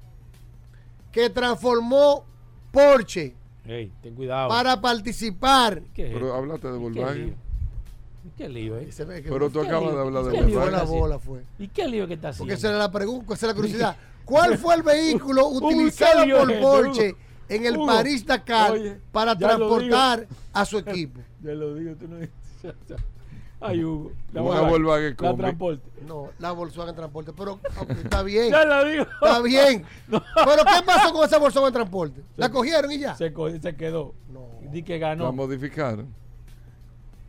que 1.13 1.31
transformó 1.31 2.25
Porsche 2.73 3.37
Ey, 3.67 3.93
ten 4.03 4.15
cuidado. 4.15 4.49
para 4.49 4.81
participar. 4.81 5.83
¿Qué 5.95 6.09
es 6.09 6.13
Pero 6.13 6.35
háblate 6.35 6.69
de 6.69 6.75
¿Y 6.75 6.77
qué 6.77 6.83
Volkswagen. 6.83 7.37
Qué 8.37 8.49
lío, 8.49 8.77
eh? 8.79 8.89
Que- 8.97 9.05
Pero 9.23 9.51
tú 9.51 9.61
¿Qué 9.61 9.67
acabas 9.67 9.85
lío? 9.91 9.95
de 9.97 10.01
hablar 10.01 10.25
de 10.25 10.31
¿Qué 10.33 10.39
¿Qué 10.39 10.45
lío 10.47 10.71
la 10.71 10.83
bola 10.85 11.19
fue? 11.19 11.43
¿Y 11.59 11.69
qué 11.69 11.87
lío 11.89 12.07
que 12.07 12.15
está 12.15 12.29
haciendo? 12.31 12.45
Porque 12.45 12.55
esa 12.59 12.69
era 12.71 12.79
la 12.79 12.91
pregunta, 12.91 13.35
esa 13.35 13.47
es 13.47 13.53
la 13.53 13.55
curiosidad. 13.55 13.97
¿Cuál 14.25 14.57
fue 14.59 14.75
el 14.75 14.83
vehículo 14.83 15.47
utilizado 15.49 16.21
¿qué 16.21 16.27
lío 16.27 16.39
por 16.39 16.51
es 16.53 16.61
Porsche 16.63 17.09
Hugo? 17.11 17.19
en 17.49 17.67
el 17.67 17.77
Hugo, 17.77 17.87
París 17.87 18.25
Dakar 18.27 18.71
oye, 18.73 18.99
para 19.13 19.37
transportar 19.37 20.27
a 20.53 20.65
su 20.65 20.79
equipo? 20.87 21.21
Ya 21.43 21.53
lo 21.53 21.75
digo, 21.75 21.95
tú 21.97 22.09
no 22.09 22.17
Ay, 23.61 23.83
Hugo. 23.83 24.13
La 24.33 24.43
Una 24.43 24.61
Volkswagen. 24.63 25.17
Volkswagen 25.17 25.17
La 25.33 25.37
transporte. 25.37 25.91
No, 26.07 26.29
la 26.39 26.53
Volkswagen 26.53 26.95
Transporte, 26.95 27.33
pero 27.35 27.59
está 28.03 28.23
bien. 28.23 28.51
Ya 28.51 28.65
lo 28.67 28.85
digo. 28.85 29.05
Está 29.05 29.41
bien. 29.41 29.85
Pero 30.11 30.65
¿qué 30.65 30.83
pasó 30.85 31.13
con 31.15 31.25
esa 31.25 31.39
Volkswagen 31.39 31.73
Transporte? 31.73 32.21
¿La 32.37 32.51
cogieron 32.51 32.93
y 32.93 32.99
ya? 32.99 33.15
Se, 33.17 33.33
se 33.63 33.77
quedó. 33.77 34.15
No. 34.31 34.49
Di 34.71 34.83
que 34.83 34.99
La 34.99 35.09
ganó. 35.09 35.33
modificaron. 35.33 36.15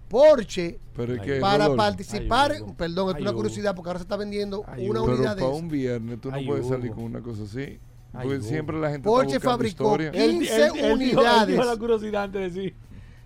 Porsche 0.07 0.79
Pero 0.95 1.13
es 1.15 1.21
que. 1.21 1.39
para 1.39 1.65
Rodolfo, 1.65 1.77
participar, 1.77 2.53
perdón, 2.77 3.09
es 3.09 3.15
Ay, 3.15 3.21
una 3.23 3.33
curiosidad 3.33 3.75
porque 3.75 3.89
ahora 3.89 3.99
se 3.99 4.03
está 4.03 4.17
vendiendo 4.17 4.63
Ay, 4.67 4.87
una 4.89 5.01
Hugo. 5.01 5.07
Pero 5.07 5.17
unidad 5.17 5.35
de 5.35 5.41
para 5.41 5.53
un 5.55 5.67
viernes 5.67 6.21
tú 6.21 6.29
no 6.29 6.35
Ay, 6.37 6.45
puedes 6.47 6.65
Hugo. 6.65 6.75
salir 6.75 6.91
con 6.91 7.03
una 7.03 7.21
cosa 7.21 7.43
así. 7.43 7.79
Porque 8.11 8.41
siempre 8.41 8.79
la 8.79 8.89
gente 8.91 9.03
Porsche 9.03 9.35
está 9.37 9.49
fabricó 9.49 9.67
historia. 9.83 10.09
Él- 10.11 10.31
15 10.39 10.71
dijo- 10.71 10.93
unidades. 10.93 11.47
dijo 11.47 11.63
la 11.65 11.75
curiosidad 11.77 12.23
antes 12.23 12.41
de 12.53 12.61
decir. 12.61 12.75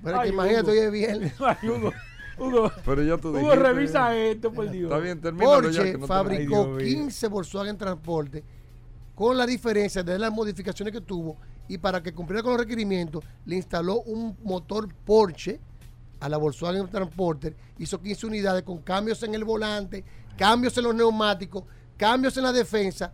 Pero 0.04 0.22
que 0.22 0.28
imagínate, 0.30 0.72
hoy 0.72 0.78
es 0.80 0.92
viernes. 0.92 1.34
Ay, 1.40 1.70
Hugo. 1.70 1.92
Hugo. 2.40 2.72
Pero 2.86 3.04
ya 3.04 3.18
tú 3.18 3.30
Hugo, 3.38 3.54
revisa 3.56 4.16
esto, 4.16 4.52
por 4.52 4.72
Dios. 4.72 4.90
Está 4.92 4.98
bien, 5.04 5.22
ya. 5.22 5.32
Porsche 5.34 5.84
Que 5.84 5.94
no 5.94 6.00
te- 6.00 6.08
fabricó 6.08 6.56
Ay, 6.56 6.64
Dios 6.64 6.68
mío. 6.70 6.78
15 7.04 7.28
Volkswagen 7.28 7.78
Transporte 7.78 8.44
con 9.14 9.38
la 9.38 9.46
diferencia 9.46 10.02
de 10.02 10.18
las 10.18 10.32
modificaciones 10.32 10.94
que 10.94 11.02
tuvo 11.02 11.36
y 11.68 11.78
para 11.78 12.02
que 12.02 12.14
cumpliera 12.14 12.42
con 12.42 12.54
los 12.54 12.62
requerimientos 12.62 13.24
le 13.46 13.58
instaló 13.58 14.02
un 14.04 14.38
motor 14.44 14.88
Porsche 15.06 15.60
a 16.20 16.30
la 16.30 16.38
Volkswagen 16.38 16.90
Transporter, 16.90 17.56
hizo 17.78 18.02
15 18.02 18.28
unidades 18.28 18.64
con 18.64 18.80
cambios 18.80 19.24
en 19.24 19.36
el 19.36 19.44
volante, 19.44 20.04
cambios 20.38 20.78
en 20.78 20.84
los 20.84 20.96
neumáticos, 20.96 21.64
cambios 21.98 22.36
en 22.38 22.44
la 22.44 22.52
defensa. 22.52 23.14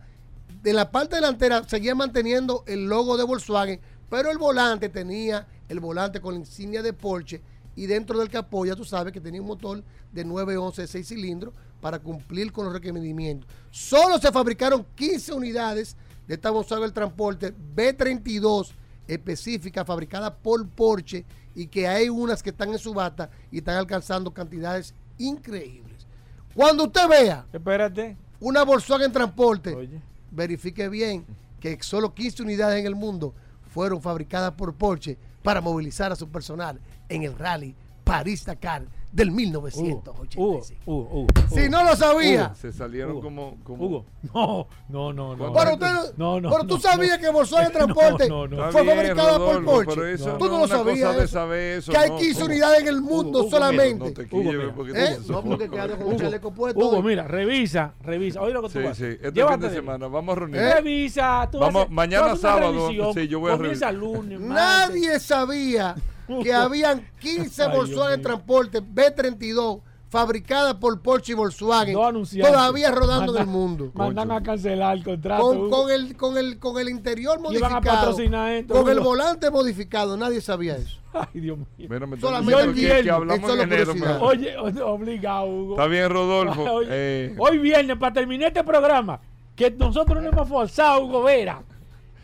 De 0.62 0.72
la 0.72 0.90
parte 0.90 1.16
delantera 1.16 1.62
seguía 1.68 1.94
manteniendo 1.94 2.64
el 2.66 2.86
logo 2.86 3.16
de 3.16 3.24
Volkswagen, 3.24 3.80
pero 4.08 4.30
el 4.30 4.38
volante 4.38 4.88
tenía 4.88 5.46
el 5.68 5.80
volante 5.80 6.20
con 6.20 6.34
la 6.34 6.40
insignia 6.40 6.82
de 6.82 6.92
Porsche 6.92 7.42
y 7.74 7.86
dentro 7.86 8.18
del 8.18 8.30
capó 8.30 8.64
ya 8.64 8.74
tú 8.74 8.84
sabes 8.84 9.12
que 9.12 9.20
tenía 9.20 9.40
un 9.40 9.46
motor 9.46 9.84
de 10.12 10.24
911 10.24 10.82
de 10.82 10.88
6 10.88 11.08
cilindros 11.08 11.54
para 11.80 11.98
cumplir 11.98 12.50
con 12.52 12.64
los 12.64 12.74
requerimientos. 12.74 13.48
Solo 13.70 14.18
se 14.18 14.32
fabricaron 14.32 14.86
15 14.94 15.34
unidades 15.34 15.96
de 16.26 16.34
esta 16.34 16.50
Volkswagen 16.50 16.92
Transporter 16.92 17.54
B32 17.74 18.72
específica 19.06 19.84
fabricada 19.84 20.34
por 20.34 20.66
Porsche 20.68 21.24
y 21.56 21.66
que 21.66 21.88
hay 21.88 22.08
unas 22.10 22.42
que 22.42 22.50
están 22.50 22.68
en 22.70 22.78
subasta 22.78 23.30
y 23.50 23.58
están 23.58 23.76
alcanzando 23.78 24.32
cantidades 24.32 24.94
increíbles. 25.18 26.06
Cuando 26.54 26.84
usted 26.84 27.08
vea 27.08 27.46
Espérate. 27.52 28.16
una 28.38 28.62
Volkswagen 28.62 29.10
Transporte, 29.10 29.74
Oye. 29.74 30.00
verifique 30.30 30.88
bien 30.88 31.24
que 31.58 31.76
solo 31.80 32.14
15 32.14 32.42
unidades 32.42 32.78
en 32.78 32.86
el 32.86 32.94
mundo 32.94 33.34
fueron 33.72 34.00
fabricadas 34.00 34.52
por 34.52 34.74
Porsche 34.74 35.18
para 35.42 35.60
movilizar 35.60 36.12
a 36.12 36.16
su 36.16 36.28
personal 36.28 36.78
en 37.08 37.22
el 37.22 37.36
rally 37.36 37.74
París-Dakar 38.04 38.86
del 39.16 39.30
Hugo, 39.30 39.36
1985. 39.36 40.42
Hugo, 40.42 40.60
Hugo, 40.84 41.20
Hugo, 41.20 41.26
Si 41.54 41.68
no 41.70 41.82
lo 41.84 41.96
sabía, 41.96 42.54
Se 42.54 42.72
salieron 42.72 43.12
Hugo. 43.12 43.22
como. 43.22 43.56
como 43.64 43.84
Hugo. 43.86 44.06
No, 44.34 44.68
no, 44.88 45.12
no, 45.12 45.36
no. 45.36 45.52
pero, 45.52 45.72
usted, 45.74 46.14
no, 46.18 46.40
no, 46.40 46.50
pero 46.50 46.64
tú 46.64 46.74
no, 46.74 46.80
sabías 46.80 47.18
no. 47.18 47.24
que 47.26 47.32
Volkswagen 47.32 47.72
Transporte 47.72 48.28
No, 48.28 48.46
no, 48.46 48.56
no. 48.66 48.72
fue 48.72 48.84
fabricada 48.84 49.38
por 49.38 49.64
Porsche. 49.64 49.94
pero 49.94 50.06
eso 50.08 50.36
tú 50.36 50.44
no 50.46 50.50
no 50.52 50.58
lo 50.60 50.68
sabías. 50.68 51.16
de 51.16 51.24
eso. 51.24 51.54
eso, 51.54 51.92
que 51.92 51.98
hay 51.98 52.10
no. 52.10 52.16
15 52.18 52.36
Hugo. 52.36 52.46
unidades 52.46 52.80
en 52.82 52.88
el 52.88 53.00
mundo 53.00 53.40
Hugo, 53.40 53.50
solamente. 53.50 54.04
No 54.04 54.12
te 54.12 54.22
Hugo, 54.22 54.30
quilles, 54.42 54.54
mira. 54.60 54.74
porque 54.74 54.92
¿Eh? 54.94 55.18
tú- 55.26 55.32
No, 55.32 55.42
porque 55.42 55.70
quedaron 55.70 55.96
con 55.96 56.06
un 56.08 56.12
Hugo, 56.12 56.22
chaleco 56.22 56.50
puesto. 56.52 56.78
Hugo, 56.80 56.96
hoy. 56.98 57.02
mira, 57.02 57.22
revisa, 57.26 57.94
revisa. 58.02 58.42
Oye 58.42 58.52
lo 58.52 58.62
que 58.62 58.68
tú 58.68 58.78
Sí, 58.80 58.84
vas. 58.84 58.96
sí. 58.98 59.04
Este 59.04 59.32
fin 59.46 59.60
de 59.60 59.68
de- 59.70 59.74
semana. 59.74 60.06
Vamos 60.08 60.36
a 60.36 60.40
reunir. 60.40 60.60
Revisa. 60.60 61.48
Tú 61.50 61.58
Vamos, 61.58 61.88
mañana 61.90 62.36
sábado, 62.36 62.88
sí, 63.14 63.28
yo 63.28 63.40
voy 63.40 63.52
a 63.52 63.56
Comienza 63.56 63.90
revisar. 63.90 63.94
lunes. 63.94 64.40
Nadie 64.40 65.18
sabía 65.20 65.94
que 66.42 66.52
habían 66.52 67.06
15 67.20 67.62
Ay, 67.66 67.76
Volkswagen. 67.76 68.22
Transporte 68.22 68.82
B32 68.82 69.80
fabricadas 70.08 70.74
por 70.74 71.02
Porsche 71.02 71.32
y 71.32 71.34
Volkswagen 71.34 71.96
anunciantes. 71.98 72.52
todavía 72.52 72.90
rodando 72.92 73.34
en 73.34 73.40
el 73.42 73.46
Mandan- 73.46 73.52
mundo. 73.52 73.90
Mandan 73.94 74.30
a 74.30 74.42
cancelar 74.42 74.96
el 74.96 75.04
contrato. 75.04 75.68
Con, 75.68 75.90
el, 75.90 76.16
con, 76.16 76.38
el, 76.38 76.58
con 76.58 76.78
el 76.78 76.88
interior 76.88 77.40
modificado, 77.40 77.80
patrocinar 77.82 78.52
esto, 78.52 78.74
con 78.74 78.88
el 78.88 79.00
volante 79.00 79.50
modificado, 79.50 80.16
nadie 80.16 80.40
sabía 80.40 80.76
eso. 80.76 80.98
Ay, 81.12 81.40
Dios 81.40 81.58
mío. 81.58 81.88
Mira, 81.90 82.06
me 82.06 82.20
Solamente 82.20 82.64
que, 82.66 82.72
viernes, 82.72 83.02
que 83.04 83.10
hablamos 83.10 83.44
eso 83.50 83.54
es 83.56 83.62
en 83.64 83.72
enero. 83.72 84.18
Oye, 84.20 84.56
obligado, 84.56 85.46
Hugo. 85.46 85.74
Está 85.74 85.86
bien, 85.86 86.08
Rodolfo. 86.10 86.62
Oye, 86.62 86.88
Eh, 86.90 87.34
Hoy 87.38 87.58
viernes, 87.58 87.96
para 87.96 88.12
terminar 88.12 88.48
este 88.48 88.62
programa, 88.62 89.20
que 89.56 89.70
nosotros 89.70 90.22
no 90.22 90.28
hemos 90.28 90.48
forzado, 90.48 91.04
Hugo 91.04 91.22
Vera. 91.24 91.62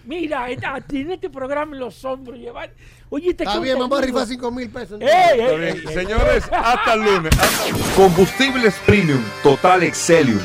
Mira, 0.04 0.50
esta- 0.50 0.80
tiene 0.80 1.14
este 1.14 1.30
programa 1.30 1.74
en 1.74 1.80
los 1.80 2.04
hombros. 2.04 2.38
Llevar, 2.38 2.72
oye, 3.08 3.30
este 3.30 3.44
Está 3.44 3.58
bien, 3.60 3.78
vamos 3.78 3.98
a 3.98 4.02
rifar 4.02 4.26
5 4.26 4.50
mil 4.50 4.68
pesos. 4.70 5.00
Ey, 5.00 5.08
ey, 5.40 5.64
Está 5.68 5.90
ey. 5.90 5.94
Señores, 5.94 6.44
hasta 6.52 6.94
el 6.94 7.00
lunes. 7.02 7.32
Combustibles 7.96 8.74
Premium 8.86 9.22
Total 9.42 9.82
Excelium. 9.84 10.40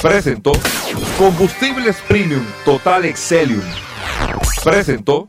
Presentó. 0.00 0.52
Combustibles 1.18 1.96
Premium 2.08 2.44
Total 2.64 3.04
Excelium. 3.04 3.62
Presentó. 4.62 5.28